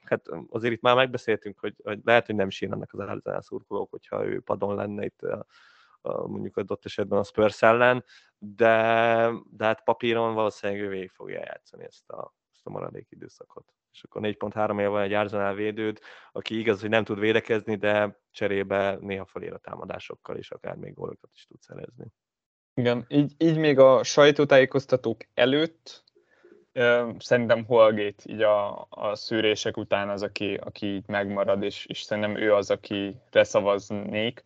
hát 0.03 0.25
azért 0.49 0.73
itt 0.73 0.81
már 0.81 0.95
megbeszéltünk, 0.95 1.59
hogy, 1.59 1.75
hogy 1.83 1.99
lehet, 2.03 2.25
hogy 2.25 2.35
nem 2.35 2.47
ennek 2.59 2.93
az 2.93 2.99
Arzenál 2.99 3.41
szurkolók, 3.41 3.89
hogyha 3.89 4.25
ő 4.25 4.39
padon 4.39 4.75
lenne 4.75 5.05
itt 5.05 5.19
uh, 5.21 5.39
uh, 6.01 6.27
mondjuk 6.27 6.57
adott 6.57 6.85
esetben 6.85 7.19
a 7.19 7.23
Spurs 7.23 7.61
ellen, 7.61 8.03
de, 8.37 9.29
de 9.51 9.65
hát 9.65 9.83
papíron 9.83 10.33
valószínűleg 10.33 10.81
ő 10.81 10.87
végig 10.87 11.11
fogja 11.11 11.39
játszani 11.39 11.83
ezt 11.83 12.09
a, 12.09 12.33
ezt 12.53 12.65
a 12.65 12.69
maradék 12.69 13.07
időszakot. 13.09 13.73
És 13.91 14.03
akkor 14.03 14.21
4.3 14.21 14.81
év 14.81 14.89
van 14.89 15.01
egy 15.01 15.13
Arsenal 15.13 15.53
védőd, 15.53 15.99
aki 16.31 16.59
igaz, 16.59 16.81
hogy 16.81 16.89
nem 16.89 17.03
tud 17.03 17.19
védekezni, 17.19 17.75
de 17.75 18.19
cserébe 18.31 18.97
néha 18.99 19.25
felér 19.25 19.53
a 19.53 19.57
támadásokkal, 19.57 20.37
és 20.37 20.51
akár 20.51 20.75
még 20.75 20.93
gólokat 20.93 21.29
is 21.33 21.45
tud 21.45 21.61
szerezni. 21.61 22.05
Igen, 22.81 23.05
így, 23.07 23.31
így 23.37 23.57
még 23.57 23.79
a 23.79 24.03
sajtótájékoztatók 24.03 25.21
előtt 25.33 26.03
szerintem 27.19 27.65
Holgate 27.65 28.23
így 28.25 28.41
a, 28.41 28.87
a 28.89 29.15
szűrések 29.15 29.77
után 29.77 30.09
az, 30.09 30.23
aki, 30.23 30.59
aki 30.63 30.85
így 30.85 31.03
megmarad, 31.07 31.63
és, 31.63 31.85
és 31.85 32.01
szerintem 32.01 32.37
ő 32.37 32.53
az, 32.53 32.71
akire 32.71 33.43
szavaznék. 33.43 34.43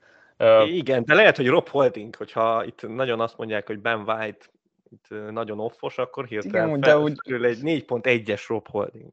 Igen, 0.66 1.04
de 1.06 1.14
lehet, 1.14 1.36
hogy 1.36 1.48
Rob 1.48 1.70
Holding, 1.70 2.16
hogyha 2.16 2.66
itt 2.66 2.88
nagyon 2.88 3.20
azt 3.20 3.38
mondják, 3.38 3.68
hogy 3.68 3.80
Ben 3.80 4.00
White 4.00 4.46
itt 4.92 5.32
nagyon 5.32 5.60
offos, 5.60 5.98
akkor 5.98 6.26
hirtelen 6.26 6.68
Igen, 6.68 6.80
de 6.80 6.98
úgy... 6.98 7.18
egy 7.44 7.60
4.1-es 7.62 8.44
Rob 8.48 8.68
Holding. 8.68 9.10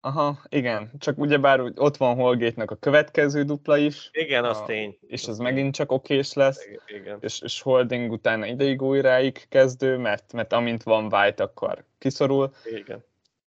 Aha, 0.00 0.38
igen, 0.48 0.90
csak 0.98 1.18
ugyebár 1.18 1.60
ott 1.60 1.96
van 1.96 2.14
holgate 2.14 2.62
a 2.62 2.74
következő 2.74 3.42
dupla 3.42 3.76
is. 3.76 4.08
Igen, 4.12 4.44
az 4.44 4.58
a, 4.58 4.64
tény. 4.64 4.98
És 5.06 5.28
az, 5.28 5.38
megint 5.38 5.74
csak 5.74 5.92
okés 5.92 6.32
lesz. 6.32 6.66
Igen. 6.86 7.18
És, 7.20 7.40
és 7.40 7.62
Holding 7.62 8.12
utána 8.12 8.46
ideig 8.46 8.82
újráig 8.82 9.48
kezdő, 9.48 9.96
mert, 9.96 10.32
mert 10.32 10.52
amint 10.52 10.82
van 10.82 11.12
White, 11.12 11.42
akkor 11.42 11.84
kiszorul. 11.98 12.54
Igen. 12.64 13.04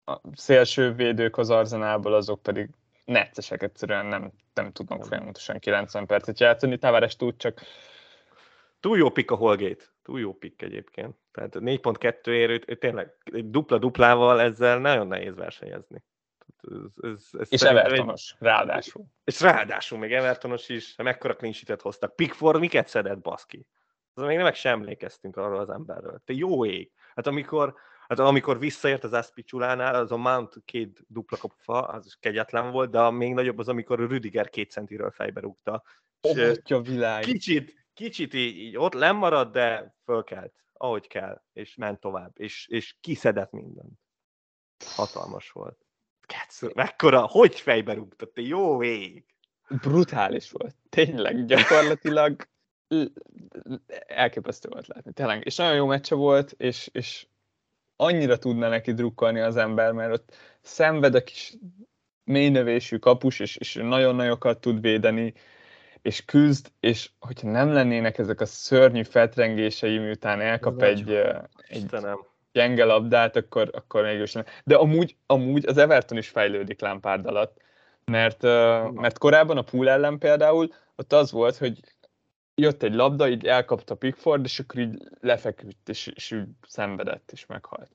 A 0.06 0.20
szélső 0.34 0.94
védők 0.94 1.38
az 1.38 1.50
arzenából, 1.50 2.14
azok 2.14 2.42
pedig 2.42 2.70
neccesek 3.06 3.64
egyszerűen 3.64 4.06
nem, 4.06 4.32
nem 4.54 4.72
tudnak 4.72 5.06
folyamatosan 5.06 5.60
90 5.60 6.06
percet 6.06 6.40
játszani. 6.40 6.78
Tavares 6.78 7.16
tud 7.16 7.36
csak 7.38 7.62
Túl 8.80 8.98
jó 8.98 9.10
pick 9.10 9.32
a 9.32 9.36
Holgate, 9.36 9.84
túl 10.04 10.20
jó 10.20 10.34
pick 10.34 10.62
egyébként. 10.62 11.16
Tehát 11.32 11.56
4.2 11.56 12.28
ér, 12.28 12.78
tényleg 12.80 13.14
dupla-duplával 13.46 14.42
ezzel 14.42 14.80
nagyon 14.80 15.08
nehéz 15.08 15.36
versenyezni. 15.36 16.04
Ez, 16.62 17.12
ez, 17.12 17.28
ez 17.40 17.48
és 17.52 17.62
Evertonos, 17.62 18.32
egy... 18.32 18.38
ráadásul. 18.48 19.06
És 19.24 19.42
ráadásul 19.42 19.98
még 20.00 20.12
Evertonos 20.12 20.70
is, 20.70 20.96
mekkora 20.96 21.36
clean 21.36 21.54
hoztak. 21.82 22.16
Pickford 22.16 22.60
miket 22.60 22.88
szedett, 22.88 23.22
baszki? 23.22 23.68
Az 24.14 24.24
még 24.24 24.38
nem 24.38 24.54
sem 24.54 24.80
emlékeztünk 24.80 25.38
arról 25.38 25.60
az 25.60 25.70
emberről. 25.70 26.22
Te 26.26 26.34
jó 26.34 26.66
ég. 26.66 26.92
Hát 27.16 27.28
amikor, 27.28 27.76
hát 28.08 28.20
amikor 28.20 28.60
visszaért 28.60 29.04
az 29.04 29.14
Aspicsulánál, 29.14 29.96
az 29.96 30.12
a 30.12 30.18
Mount 30.18 30.56
két 30.66 31.04
dupla 31.08 31.38
kopfa, 31.38 31.82
az 31.82 32.06
is 32.06 32.18
kegyetlen 32.20 32.72
volt, 32.72 32.90
de 32.90 33.00
a 33.00 33.12
még 33.12 33.34
nagyobb 33.34 33.58
az, 33.58 33.68
amikor 33.68 34.00
Rüdiger 34.00 34.50
két 34.50 34.72
centiről 34.72 35.12
fejbe 35.12 35.40
rúgta. 35.40 35.84
Oh, 36.22 36.82
világ. 36.84 37.24
Kicsit, 37.24 37.88
kicsit 37.94 38.34
így, 38.34 38.58
így 38.58 38.78
ott 38.78 38.94
lemarad, 38.94 39.52
de 39.52 39.96
fölkelt, 40.04 40.54
ahogy 40.74 41.08
kell, 41.08 41.42
és 41.54 41.76
ment 41.76 42.00
tovább, 42.00 42.32
és, 42.36 42.68
és 42.68 42.96
kiszedett 43.02 43.52
mindent. 43.52 44.00
Hatalmas 44.96 45.52
volt. 45.52 45.89
Ketsz, 46.30 46.74
mekkora, 46.74 47.28
hogy 47.28 47.60
fejbe 47.60 47.94
rúgtad, 47.94 48.30
te 48.30 48.42
jó 48.42 48.84
ég! 48.84 49.24
Brutális 49.82 50.52
volt, 50.52 50.76
tényleg, 50.90 51.46
gyakorlatilag 51.46 52.48
elképesztő 54.08 54.70
volt 54.70 54.88
látni, 54.88 55.14
tényleg. 55.14 55.46
És 55.46 55.56
nagyon 55.56 55.76
jó 55.76 55.86
meccse 55.86 56.16
volt, 56.16 56.52
és, 56.58 56.90
és 56.92 57.28
annyira 57.96 58.38
tudna 58.38 58.70
neki 58.70 58.94
drukkolni 58.94 59.40
az 59.40 59.56
ember, 59.56 59.92
mert 59.92 60.14
ott 60.14 60.36
szenved 60.62 61.16
a 61.16 61.24
kis 61.24 61.54
mélynövésű 62.24 62.98
kapus, 62.98 63.40
és, 63.40 63.56
és 63.56 63.74
nagyon 63.74 64.16
nagyokat 64.16 64.62
tud 64.62 64.82
védeni, 64.82 65.34
és 66.02 66.26
küzd, 66.26 66.72
és 66.80 67.10
hogyha 67.20 67.52
nem 67.52 67.74
lennének 67.74 68.18
ezek 68.18 68.42
a 68.42 68.46
szörnyű 68.46 69.04
fetrengései, 69.04 69.98
miután 69.98 70.42
elkap 70.42 70.82
egy, 70.82 71.12
egy 71.68 71.86
gyenge 72.52 72.84
labdát, 72.84 73.36
akkor, 73.36 73.70
akkor 73.74 74.04
mégis 74.04 74.32
nem. 74.32 74.44
De 74.64 74.76
amúgy, 74.76 75.16
amúgy 75.26 75.66
az 75.66 75.78
Everton 75.78 76.18
is 76.18 76.28
fejlődik 76.28 76.82
Lampard 76.82 77.26
alatt, 77.26 77.62
mert, 78.06 78.42
mert 78.94 79.18
korábban 79.18 79.58
a 79.58 79.62
pool 79.62 79.90
ellen 79.90 80.18
például 80.18 80.74
ott 80.96 81.14
az 81.14 81.32
volt, 81.32 81.58
hogy 81.58 81.80
jött 82.56 82.84
egy 82.84 82.94
labda, 82.94 83.30
így 83.30 83.46
elkapta 83.46 83.96
Pickford, 83.96 84.44
és 84.44 84.60
akkor 84.60 84.80
így 84.80 84.98
lefeküdt, 85.22 85.90
és, 85.90 86.08
és 86.16 86.32
úgy 86.32 86.48
szenvedett, 86.68 87.30
és 87.32 87.46
meghalt. 87.46 87.92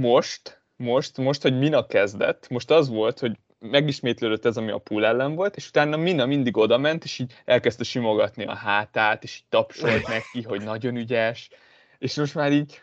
Most, 0.00 0.62
most, 0.76 1.16
most, 1.16 1.42
hogy 1.42 1.58
Mina 1.58 1.86
kezdett, 1.86 2.48
most 2.48 2.70
az 2.70 2.88
volt, 2.88 3.18
hogy 3.18 3.38
megismétlődött 3.58 4.44
ez, 4.44 4.56
ami 4.56 4.70
a 4.70 4.78
pool 4.78 5.06
ellen 5.06 5.34
volt, 5.34 5.56
és 5.56 5.68
utána 5.68 5.96
Mina 5.96 6.26
mindig 6.26 6.56
oda 6.56 6.78
ment, 6.78 7.04
és 7.04 7.18
így 7.18 7.32
elkezdte 7.44 7.84
simogatni 7.84 8.44
a 8.44 8.54
hátát, 8.54 9.22
és 9.22 9.36
így 9.36 9.46
tapsolt 9.48 10.08
neki, 10.08 10.42
hogy 10.42 10.62
nagyon 10.62 10.96
ügyes, 10.96 11.50
és 11.98 12.16
most 12.16 12.34
már 12.34 12.52
így 12.52 12.80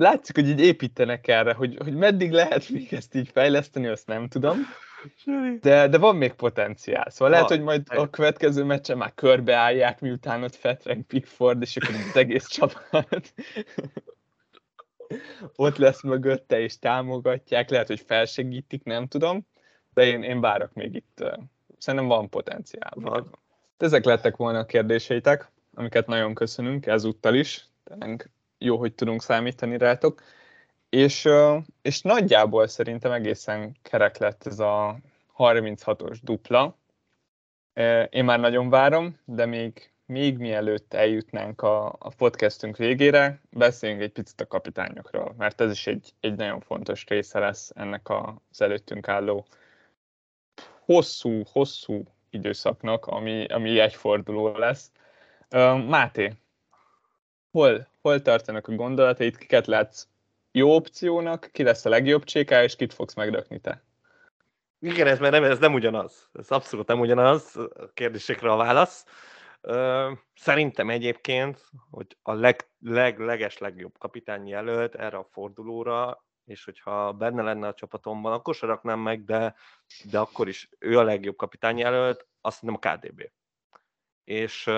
látszik, 0.00 0.34
hogy 0.34 0.48
így 0.48 0.60
építenek 0.60 1.28
erre, 1.28 1.52
hogy, 1.52 1.76
hogy 1.82 1.94
meddig 1.94 2.32
lehet 2.32 2.68
még 2.68 2.92
ezt 2.92 3.14
így 3.14 3.28
fejleszteni, 3.32 3.86
azt 3.86 4.06
nem 4.06 4.28
tudom. 4.28 4.58
De, 5.60 5.88
de 5.88 5.98
van 5.98 6.16
még 6.16 6.32
potenciál. 6.32 7.10
Szóval 7.10 7.30
lehet, 7.30 7.48
hogy 7.48 7.62
majd 7.62 7.82
a 7.86 8.10
következő 8.10 8.64
meccsen 8.64 8.96
már 8.96 9.14
körbeállják, 9.14 10.00
miután 10.00 10.42
ott 10.42 10.54
fetreng 10.54 11.02
Pickford, 11.02 11.62
és 11.62 11.76
akkor 11.76 11.94
az 11.94 12.16
egész 12.16 12.46
csapat 12.56 13.32
ott 15.56 15.76
lesz 15.76 16.02
mögötte, 16.02 16.60
és 16.60 16.78
támogatják, 16.78 17.70
lehet, 17.70 17.86
hogy 17.86 18.02
felsegítik, 18.06 18.84
nem 18.84 19.06
tudom 19.06 19.46
de 19.94 20.06
én, 20.06 20.22
én 20.22 20.40
várok 20.40 20.72
még 20.72 20.94
itt. 20.94 21.24
Szerintem 21.78 22.08
van 22.08 22.28
potenciál. 22.28 22.92
Van. 22.94 23.38
Ezek 23.76 24.04
lettek 24.04 24.36
volna 24.36 24.58
a 24.58 24.66
kérdéseitek, 24.66 25.52
amiket 25.74 26.06
nagyon 26.06 26.34
köszönünk 26.34 26.86
ezúttal 26.86 27.34
is. 27.34 27.68
Tényleg 27.84 28.30
jó, 28.60 28.76
hogy 28.76 28.94
tudunk 28.94 29.22
számítani 29.22 29.78
rátok. 29.78 30.22
És, 30.88 31.28
és 31.82 32.02
nagyjából 32.02 32.66
szerintem 32.66 33.12
egészen 33.12 33.76
kerek 33.82 34.18
lett 34.18 34.46
ez 34.46 34.58
a 34.58 34.98
36-os 35.38 36.18
dupla. 36.22 36.78
Én 38.10 38.24
már 38.24 38.40
nagyon 38.40 38.70
várom, 38.70 39.18
de 39.24 39.46
még, 39.46 39.92
még 40.06 40.38
mielőtt 40.38 40.94
eljutnánk 40.94 41.62
a, 41.62 41.86
a 41.86 42.14
podcastünk 42.16 42.76
végére, 42.76 43.40
beszéljünk 43.50 44.02
egy 44.02 44.12
picit 44.12 44.40
a 44.40 44.46
kapitányokról, 44.46 45.34
mert 45.38 45.60
ez 45.60 45.70
is 45.70 45.86
egy, 45.86 46.12
egy 46.20 46.34
nagyon 46.34 46.60
fontos 46.60 47.06
része 47.06 47.38
lesz 47.38 47.70
ennek 47.74 48.08
az 48.08 48.60
előttünk 48.60 49.08
álló 49.08 49.46
hosszú, 50.84 51.42
hosszú 51.52 52.02
időszaknak, 52.30 53.06
ami, 53.06 53.44
ami 53.44 53.78
egy 53.78 53.94
forduló 53.94 54.56
lesz. 54.56 54.90
Máté, 55.88 56.32
hol, 57.50 57.89
hol 58.02 58.22
tartanak 58.22 58.68
a 58.68 58.74
gondolatait, 58.74 59.36
kiket 59.36 59.66
látsz 59.66 60.06
jó 60.52 60.74
opciónak, 60.74 61.48
ki 61.52 61.62
lesz 61.62 61.84
a 61.84 61.88
legjobb 61.88 62.24
cséká, 62.24 62.62
és 62.62 62.76
kit 62.76 62.94
fogsz 62.94 63.14
megrakni 63.14 63.60
te? 63.60 63.84
Igen, 64.78 65.06
ez, 65.06 65.18
nem, 65.18 65.44
ez 65.44 65.58
nem 65.58 65.74
ugyanaz. 65.74 66.28
Ez 66.32 66.50
abszolút 66.50 66.86
nem 66.86 67.00
ugyanaz 67.00 67.56
a 67.56 67.90
kérdésekre 67.94 68.50
a 68.50 68.56
válasz. 68.56 69.04
Szerintem 70.34 70.90
egyébként, 70.90 71.64
hogy 71.90 72.16
a 72.22 72.32
leg, 72.32 72.68
leg, 72.80 73.18
leges 73.18 73.58
legjobb 73.58 73.98
kapitány 73.98 74.48
jelölt 74.48 74.94
erre 74.94 75.16
a 75.16 75.28
fordulóra, 75.30 76.24
és 76.44 76.64
hogyha 76.64 77.12
benne 77.12 77.42
lenne 77.42 77.66
a 77.66 77.74
csapatomban, 77.74 78.32
akkor 78.32 78.54
se 78.54 78.66
raknám 78.66 79.00
meg, 79.00 79.24
de, 79.24 79.54
de 80.10 80.18
akkor 80.18 80.48
is 80.48 80.68
ő 80.78 80.98
a 80.98 81.02
legjobb 81.02 81.36
kapitány 81.36 81.78
jelölt, 81.78 82.26
azt 82.40 82.62
nem 82.62 82.78
a 82.80 82.88
KDB. 82.88 83.30
És, 84.24 84.70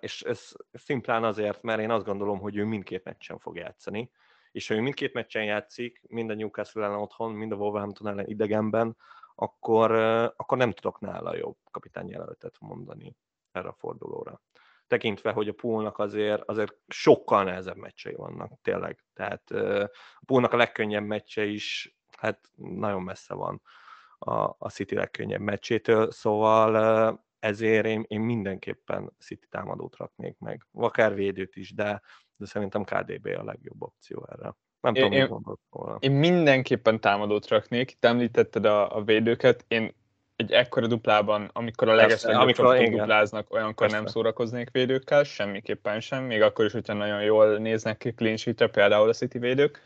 és 0.00 0.22
ez 0.22 0.52
szimplán 0.72 1.24
azért, 1.24 1.62
mert 1.62 1.80
én 1.80 1.90
azt 1.90 2.04
gondolom, 2.04 2.38
hogy 2.38 2.56
ő 2.56 2.64
mindkét 2.64 3.04
meccsen 3.04 3.38
fog 3.38 3.56
játszani, 3.56 4.10
és 4.52 4.68
ha 4.68 4.74
ő 4.74 4.80
mindkét 4.80 5.12
meccsen 5.12 5.44
játszik, 5.44 6.02
mind 6.08 6.30
a 6.30 6.34
Newcastle 6.34 6.84
ellen 6.84 6.98
otthon, 6.98 7.32
mind 7.32 7.52
a 7.52 7.56
Wolverhampton 7.56 8.08
ellen 8.08 8.26
idegenben, 8.26 8.96
akkor, 9.34 9.92
akkor 10.36 10.58
nem 10.58 10.72
tudok 10.72 11.00
nála 11.00 11.36
jobb 11.36 11.56
kapitányjelöltet 11.70 12.56
mondani 12.60 13.16
erre 13.52 13.68
a 13.68 13.72
fordulóra. 13.72 14.42
Tekintve, 14.86 15.32
hogy 15.32 15.48
a 15.48 15.52
poolnak 15.52 15.98
azért, 15.98 16.42
azért 16.42 16.74
sokkal 16.86 17.44
nehezebb 17.44 17.76
meccsei 17.76 18.14
vannak, 18.14 18.52
tényleg. 18.62 19.04
Tehát 19.14 19.50
a 19.50 20.24
poolnak 20.26 20.52
a 20.52 20.56
legkönnyebb 20.56 21.04
meccse 21.04 21.44
is, 21.44 21.96
hát 22.16 22.50
nagyon 22.54 23.02
messze 23.02 23.34
van 23.34 23.62
a, 24.18 24.54
a 24.58 24.70
City 24.70 24.94
legkönnyebb 24.94 25.40
meccsétől, 25.40 26.10
szóval 26.10 27.26
ezért 27.38 27.86
én, 27.86 28.04
én 28.08 28.20
mindenképpen 28.20 29.12
City 29.18 29.46
támadót 29.50 29.96
raknék 29.96 30.38
meg. 30.38 30.66
Akár 30.72 31.14
védőt 31.14 31.56
is, 31.56 31.74
de, 31.74 32.02
de 32.36 32.46
szerintem 32.46 32.84
KDB 32.84 33.26
a 33.26 33.44
legjobb 33.44 33.82
opció 33.82 34.28
erre. 34.30 34.56
Nem 34.80 34.94
én, 34.94 35.02
tudom, 35.02 35.18
én, 35.18 35.58
volna. 35.70 35.96
Én 36.00 36.12
mindenképpen 36.12 37.00
támadót 37.00 37.48
raknék, 37.48 37.96
te 38.00 38.08
említetted 38.08 38.64
a, 38.64 38.96
a 38.96 39.02
védőket, 39.02 39.64
én 39.68 39.94
egy 40.36 40.52
ekkora 40.52 40.86
duplában, 40.86 41.50
amikor 41.52 41.88
a 41.88 41.94
legeslegjobb 41.94 42.90
dupláznak, 42.90 43.52
olyankor 43.52 43.86
Persze. 43.86 43.96
nem 43.96 44.06
szórakoznék 44.06 44.70
védőkkel, 44.70 45.24
semmiképpen 45.24 46.00
sem, 46.00 46.24
még 46.24 46.42
akkor 46.42 46.64
is, 46.64 46.72
hogyha 46.72 46.92
nagyon 46.92 47.22
jól 47.22 47.58
néznek 47.58 47.96
ki 47.96 48.12
clean 48.12 48.36
sheet 48.36 48.70
például 48.70 49.08
a 49.08 49.12
City 49.12 49.38
védők. 49.38 49.82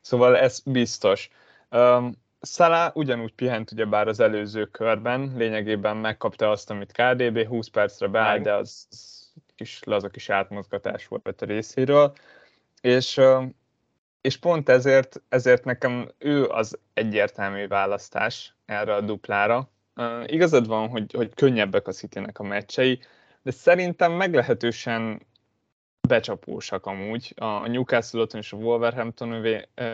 Szóval 0.00 0.36
ez 0.36 0.60
biztos. 0.64 1.28
Um, 1.70 2.12
Szalá 2.40 2.90
ugyanúgy 2.94 3.34
pihent 3.34 3.72
ugyebár 3.72 4.08
az 4.08 4.20
előző 4.20 4.64
körben, 4.64 5.32
lényegében 5.36 5.96
megkapta 5.96 6.50
azt, 6.50 6.70
amit 6.70 6.92
KDB 6.92 7.46
20 7.46 7.68
percre 7.68 8.06
beáll, 8.06 8.38
de 8.38 8.52
az, 8.52 8.88
kis 9.54 9.80
laza 9.84 10.08
kis 10.08 10.28
átmozgatás 10.28 11.06
volt 11.06 11.42
a 11.42 11.44
részéről. 11.44 12.12
És 12.80 13.20
és 14.20 14.36
pont 14.36 14.68
ezért, 14.68 15.22
ezért 15.28 15.64
nekem 15.64 16.10
ő 16.18 16.44
az 16.46 16.78
egyértelmű 16.94 17.66
választás 17.66 18.54
erre 18.66 18.94
a 18.94 19.00
duplára. 19.00 19.70
Igazad 20.26 20.66
van, 20.66 20.88
hogy, 20.88 21.12
hogy 21.12 21.34
könnyebbek 21.34 21.88
a 21.88 21.92
city 21.92 22.20
a 22.32 22.42
meccsei, 22.42 23.00
de 23.42 23.50
szerintem 23.50 24.12
meglehetősen 24.12 25.26
becsapósak 26.08 26.86
amúgy. 26.86 27.32
A 27.36 27.68
Newcastle 27.68 28.20
otthon 28.20 28.40
és 28.40 28.52
a 28.52 28.56
Wolverhampton 28.56 29.44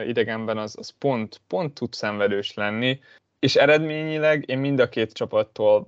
idegenben 0.06 0.58
az, 0.58 0.74
az 0.78 0.90
pont, 0.98 1.40
pont 1.46 1.74
tud 1.74 1.92
szenvedős 1.92 2.54
lenni, 2.54 3.00
és 3.38 3.56
eredményileg 3.56 4.48
én 4.48 4.58
mind 4.58 4.78
a 4.78 4.88
két 4.88 5.12
csapattól 5.12 5.86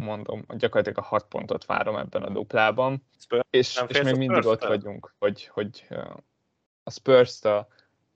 mondom, 0.00 0.44
gyakorlatilag 0.48 0.98
a 0.98 1.08
hat 1.08 1.28
pontot 1.28 1.64
várom 1.64 1.96
ebben 1.96 2.22
a 2.22 2.30
duplában, 2.30 3.02
Spurs, 3.18 3.42
és, 3.50 3.82
és 3.88 4.02
még 4.02 4.16
mindig 4.16 4.46
ott 4.46 4.64
vagyunk, 4.64 5.14
hogy, 5.18 5.46
hogy 5.46 5.86
a 6.82 6.90
spurs 6.90 7.40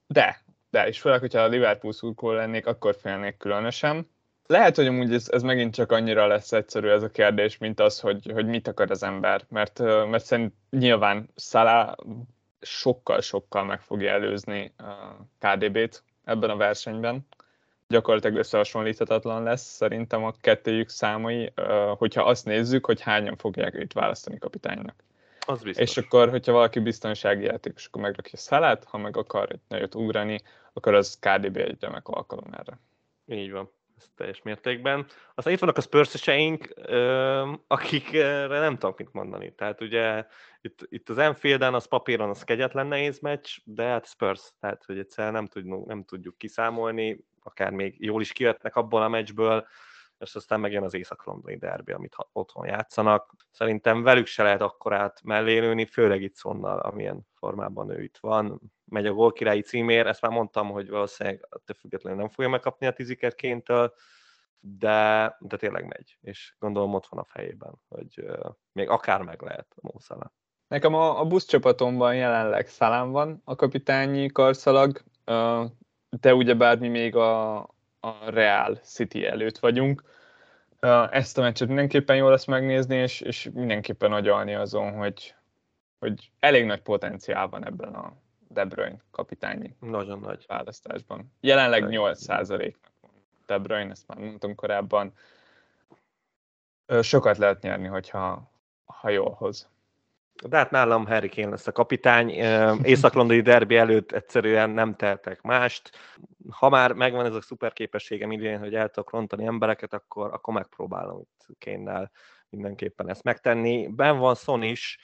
de, 0.07 0.41
de, 0.69 0.87
és 0.87 0.99
főleg, 0.99 1.19
hogyha 1.19 1.39
a 1.39 1.47
Liverpool 1.47 1.93
szurkó 1.93 2.31
lennék, 2.31 2.65
akkor 2.65 2.95
félnék 2.95 3.37
különösen. 3.37 4.09
Lehet, 4.47 4.75
hogy 4.75 4.87
amúgy 4.87 5.13
ez, 5.13 5.29
ez 5.29 5.41
megint 5.41 5.73
csak 5.73 5.91
annyira 5.91 6.27
lesz 6.27 6.51
egyszerű 6.51 6.87
ez 6.87 7.03
a 7.03 7.09
kérdés, 7.09 7.57
mint 7.57 7.79
az, 7.79 7.99
hogy, 7.99 8.31
hogy 8.33 8.45
mit 8.45 8.67
akar 8.67 8.91
az 8.91 9.03
ember, 9.03 9.45
mert, 9.49 9.79
mert 10.09 10.25
szerint 10.25 10.53
nyilván 10.69 11.29
Salah 11.35 11.95
sokkal-sokkal 12.61 13.63
meg 13.63 13.81
fogja 13.81 14.11
előzni 14.11 14.73
a 14.77 15.25
KDB-t 15.39 16.03
ebben 16.23 16.49
a 16.49 16.55
versenyben. 16.55 17.27
Gyakorlatilag 17.87 18.37
összehasonlíthatatlan 18.37 19.43
lesz 19.43 19.75
szerintem 19.75 20.23
a 20.23 20.33
kettőjük 20.41 20.89
számai, 20.89 21.53
hogyha 21.97 22.23
azt 22.23 22.45
nézzük, 22.45 22.85
hogy 22.85 23.01
hányan 23.01 23.35
fogják 23.37 23.75
őt 23.75 23.93
választani 23.93 24.37
kapitánynak. 24.37 25.03
Az 25.39 25.63
biztos. 25.63 25.89
És 25.89 25.97
akkor, 25.97 26.29
hogyha 26.29 26.51
valaki 26.51 26.79
biztonsági 26.79 27.43
játékos, 27.43 27.85
akkor 27.85 28.01
megrakja 28.01 28.37
Szalát, 28.37 28.83
ha 28.83 28.97
meg 28.97 29.17
akar 29.17 29.51
egy 29.51 29.59
nagyot 29.67 29.95
ugrani, 29.95 30.41
akkor 30.73 30.93
az 30.93 31.19
KDB 31.19 31.57
egy 31.57 31.77
remek 31.79 32.07
alkalom 32.07 32.53
erre. 32.53 32.79
Így 33.27 33.51
van, 33.51 33.69
ez 33.97 34.05
teljes 34.15 34.41
mértékben. 34.41 35.05
Aztán 35.33 35.53
itt 35.53 35.59
vannak 35.59 35.77
a 35.77 35.81
spurs 35.81 36.27
akikre 37.67 38.47
nem 38.47 38.77
tudok 38.77 38.97
mit 38.97 39.13
mondani. 39.13 39.53
Tehát 39.55 39.81
ugye 39.81 40.25
itt, 40.61 40.85
itt 40.89 41.09
az 41.09 41.17
Enfielden, 41.17 41.73
az 41.73 41.85
papíron 41.87 42.29
az 42.29 42.43
kegyetlen 42.43 42.87
nehéz 42.87 43.19
meccs, 43.19 43.57
de 43.63 43.83
hát 43.83 44.07
Spurs, 44.07 44.51
tehát 44.59 44.83
hogy 44.85 44.99
egyszerűen 44.99 45.33
nem 45.33 45.47
tudjuk, 45.47 45.85
nem 45.85 46.03
tudjuk 46.03 46.37
kiszámolni, 46.37 47.25
akár 47.43 47.71
még 47.71 47.95
jól 47.99 48.21
is 48.21 48.31
kijöttnek 48.31 48.75
abból 48.75 49.01
a 49.01 49.07
meccsből, 49.07 49.67
és 50.19 50.35
aztán 50.35 50.59
megjön 50.59 50.83
az 50.83 50.93
észak-londoni 50.93 51.57
derbi, 51.57 51.91
amit 51.91 52.15
otthon 52.31 52.67
játszanak. 52.67 53.33
Szerintem 53.51 54.03
velük 54.03 54.25
se 54.25 54.43
lehet 54.43 54.61
akkorát 54.61 55.21
mellélőni, 55.23 55.85
főleg 55.85 56.21
itt 56.21 56.35
Szonnal, 56.35 56.79
amilyen 56.79 57.27
formában 57.33 57.89
ő 57.89 58.03
itt 58.03 58.17
van. 58.17 58.61
Megy 58.85 59.05
a 59.05 59.13
gólkirályi 59.13 59.61
címér, 59.61 60.07
ezt 60.07 60.21
már 60.21 60.31
mondtam, 60.31 60.69
hogy 60.69 60.89
valószínűleg 60.89 61.47
te 61.65 61.73
függetlenül 61.73 62.19
nem 62.19 62.29
fogja 62.29 62.49
megkapni 62.49 62.87
a 62.87 62.93
tizikerkéntől, 62.93 63.93
de, 64.59 65.35
de 65.39 65.57
tényleg 65.57 65.85
megy, 65.85 66.17
és 66.21 66.55
gondolom 66.59 66.93
ott 66.93 67.07
van 67.07 67.19
a 67.19 67.23
fejében, 67.23 67.81
hogy 67.87 68.25
még 68.71 68.89
akár 68.89 69.21
meg 69.21 69.41
lehet 69.41 69.73
a 69.75 69.89
Mószala. 69.93 70.33
Nekem 70.67 70.93
a, 70.93 71.19
a 71.19 71.25
buszcsapatomban 71.25 72.15
jelenleg 72.15 72.67
Szalám 72.67 73.11
van, 73.11 73.41
a 73.43 73.55
kapitányi 73.55 74.27
karszalag, 74.27 75.03
uh, 75.25 75.65
de 76.09 76.33
ugyebár 76.33 76.79
mi 76.79 76.87
még 76.87 77.15
a, 77.15 77.57
a 78.05 78.29
Real 78.29 78.75
City 78.75 79.25
előtt 79.25 79.57
vagyunk. 79.57 80.03
Ezt 81.09 81.37
a 81.37 81.41
meccset 81.41 81.67
mindenképpen 81.67 82.15
jó 82.15 82.29
lesz 82.29 82.45
megnézni, 82.45 82.95
és, 82.95 83.21
és 83.21 83.49
mindenképpen 83.53 84.13
agyalni 84.13 84.53
azon, 84.53 84.93
hogy, 84.93 85.35
hogy 85.99 86.31
elég 86.39 86.65
nagy 86.65 86.81
potenciál 86.81 87.47
van 87.47 87.65
ebben 87.65 87.93
a 87.93 88.13
De 88.47 88.65
Bruyne 88.65 88.97
kapitányi 89.11 89.75
Nagyon 89.79 90.19
nagy. 90.19 90.45
választásban. 90.47 91.31
Jelenleg 91.39 91.87
8 91.87 92.21
százaléknak 92.21 92.91
De 93.45 93.57
Bruyne, 93.57 93.91
ezt 93.91 94.07
már 94.07 94.17
mondtam 94.17 94.55
korábban. 94.55 95.13
Sokat 97.01 97.37
lehet 97.37 97.61
nyerni, 97.61 97.87
hogyha 97.87 98.51
ha 98.85 99.09
jól 99.09 99.31
hoz. 99.31 99.69
De 100.43 100.57
hát 100.57 100.71
nálam 100.71 101.05
Harry 101.05 101.29
Kane 101.29 101.49
lesz 101.49 101.67
a 101.67 101.71
kapitány. 101.71 102.29
Észak-londoni 102.83 103.41
derbi 103.41 103.75
előtt 103.75 104.11
egyszerűen 104.11 104.69
nem 104.69 104.95
teltek 104.95 105.41
mást. 105.41 105.89
Ha 106.49 106.69
már 106.69 106.93
megvan 106.93 107.25
ez 107.25 107.35
a 107.35 107.41
szuper 107.41 107.73
képességem 107.73 108.31
idén, 108.31 108.59
hogy 108.59 108.75
el 108.75 108.89
tudok 108.89 109.11
rontani 109.11 109.45
embereket, 109.45 109.93
akkor, 109.93 110.33
akkor 110.33 110.53
megpróbálom 110.53 111.21
itt 111.21 111.57
kane 111.65 112.11
mindenképpen 112.49 113.09
ezt 113.09 113.23
megtenni. 113.23 113.87
Ben 113.87 114.17
van 114.17 114.35
Son 114.35 114.63
is, 114.63 114.99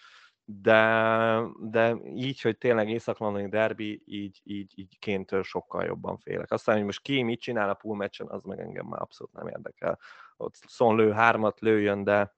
de, 0.45 1.41
de 1.59 1.95
így, 2.15 2.41
hogy 2.41 2.57
tényleg 2.57 2.89
észak-londoni 2.89 3.49
derbi, 3.49 4.01
így, 4.05 4.41
így, 4.43 4.73
így 4.75 4.99
kéntől 4.99 5.43
sokkal 5.43 5.83
jobban 5.83 6.17
félek. 6.17 6.51
Aztán, 6.51 6.75
hogy 6.75 6.85
most 6.85 7.01
ki 7.01 7.21
mit 7.21 7.41
csinál 7.41 7.69
a 7.69 7.73
pool 7.73 7.95
meccsen, 7.95 8.27
az 8.27 8.43
meg 8.43 8.59
engem 8.59 8.85
már 8.85 9.01
abszolút 9.01 9.33
nem 9.33 9.47
érdekel. 9.47 9.99
Ott 10.37 10.55
Son 10.67 10.95
lő 10.95 11.11
hármat, 11.11 11.59
lőjön, 11.59 12.03
de 12.03 12.35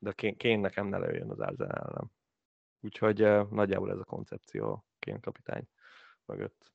de 0.00 0.12
Kén 0.12 0.60
nekem 0.60 0.86
ne 0.86 0.98
lőjön 0.98 1.30
az 1.30 1.40
Arsenal 1.40 1.88
ellen. 1.88 2.12
Úgyhogy 2.80 3.22
uh, 3.22 3.50
nagyjából 3.50 3.90
ez 3.90 3.98
a 3.98 4.04
koncepció 4.04 4.84
Kén 4.98 5.20
kapitány 5.20 5.68
mögött. 6.24 6.72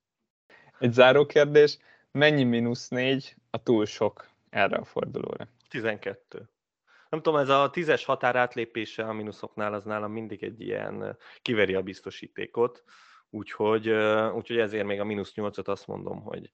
Egy 0.80 0.94
záró 0.94 1.26
kérdés, 1.26 1.78
mennyi 2.12 2.44
mínusz 2.44 2.88
négy 2.88 3.36
a 3.50 3.64
túl 3.64 3.86
sok 3.86 4.30
erre 4.50 4.78
a 4.78 4.86
fordulóra? 4.86 5.48
12. 5.70 6.50
Nem 7.10 7.22
tudom, 7.22 7.40
ez 7.40 7.50
a 7.50 7.70
tízes 7.70 8.06
határ 8.06 8.36
átlépése 8.36 9.04
a 9.04 9.14
mínuszoknál 9.14 9.74
az 9.74 9.84
nálam 9.84 10.12
mindig 10.12 10.44
egy 10.44 10.62
ilyen 10.62 11.18
kiveri 11.42 11.76
a 11.76 11.82
biztosítékot, 11.82 12.84
úgyhogy, 13.30 13.90
úgyhogy 14.34 14.58
ezért 14.58 14.86
még 14.86 15.00
a 15.00 15.04
mínusz 15.04 15.34
nyolcot 15.34 15.68
azt 15.68 15.88
mondom, 15.88 16.22
hogy 16.22 16.52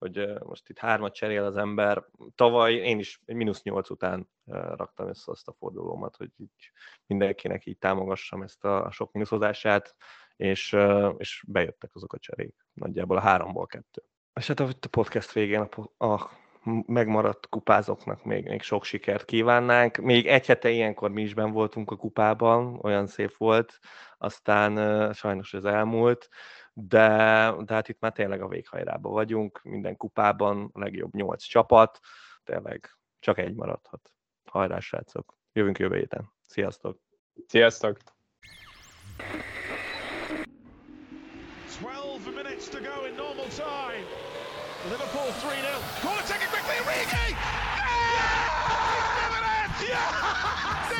hogy 0.00 0.38
most 0.44 0.68
itt 0.68 0.78
hármat 0.78 1.14
cserél 1.14 1.44
az 1.44 1.56
ember. 1.56 2.04
Tavaly 2.34 2.74
én 2.74 2.98
is 2.98 3.20
egy 3.24 3.34
mínusz 3.34 3.62
nyolc 3.62 3.90
után 3.90 4.30
raktam 4.76 5.08
össze 5.08 5.30
azt 5.30 5.48
a 5.48 5.52
fordulómat, 5.52 6.16
hogy 6.16 6.30
így 6.36 6.72
mindenkinek 7.06 7.66
így 7.66 7.78
támogassam 7.78 8.42
ezt 8.42 8.64
a 8.64 8.88
sok 8.90 9.12
mínuszozását, 9.12 9.94
és, 10.36 10.76
és 11.16 11.44
bejöttek 11.46 11.94
azok 11.94 12.12
a 12.12 12.18
cserék. 12.18 12.54
Nagyjából 12.72 13.16
a 13.16 13.20
háromból 13.20 13.66
kettő. 13.66 14.02
És 14.34 14.46
hát 14.46 14.60
a 14.60 14.68
podcast 14.90 15.32
végén 15.32 15.60
a, 15.60 16.06
a 16.06 16.30
megmaradt 16.86 17.48
kupázoknak 17.48 18.24
még, 18.24 18.48
még 18.48 18.62
sok 18.62 18.84
sikert 18.84 19.24
kívánnánk. 19.24 19.96
Még 19.96 20.26
egy 20.26 20.46
hete 20.46 20.70
ilyenkor 20.70 21.10
mi 21.10 21.22
is 21.22 21.34
ben 21.34 21.52
voltunk 21.52 21.90
a 21.90 21.96
kupában, 21.96 22.78
olyan 22.82 23.06
szép 23.06 23.36
volt, 23.36 23.78
aztán 24.18 25.12
sajnos 25.12 25.54
ez 25.54 25.64
elmúlt, 25.64 26.28
de, 26.72 27.52
de 27.64 27.74
hát 27.74 27.88
itt 27.88 28.00
már 28.00 28.12
tényleg 28.12 28.42
a 28.42 28.48
véghajrában 28.48 29.12
vagyunk, 29.12 29.60
minden 29.62 29.96
kupában 29.96 30.70
a 30.72 30.78
legjobb 30.78 31.14
nyolc 31.14 31.42
csapat, 31.42 31.98
tényleg 32.44 32.90
csak 33.18 33.38
egy 33.38 33.54
maradhat. 33.54 34.12
Hajrá, 34.44 34.78
srácok! 34.78 35.34
Jövünk 35.52 35.78
jövő 35.78 35.96
héten. 35.96 36.32
Sziasztok! 36.46 36.98
Sziasztok! 37.46 37.98
12 41.66 42.34
minutes 42.34 42.68
to 42.68 42.80
go 42.80 43.06
in 43.06 43.16
normal 43.16 43.48
time. 43.48 44.04
Liverpool 44.88 45.30
3-0. 45.40 45.80
Corner 46.02 46.24
taken 46.24 46.48
quickly, 46.48 46.78
Origi! 46.84 47.30
Yeah! 47.30 48.00
yeah! 49.80 49.80
Is 49.80 49.86
unbelievable! 49.86 50.99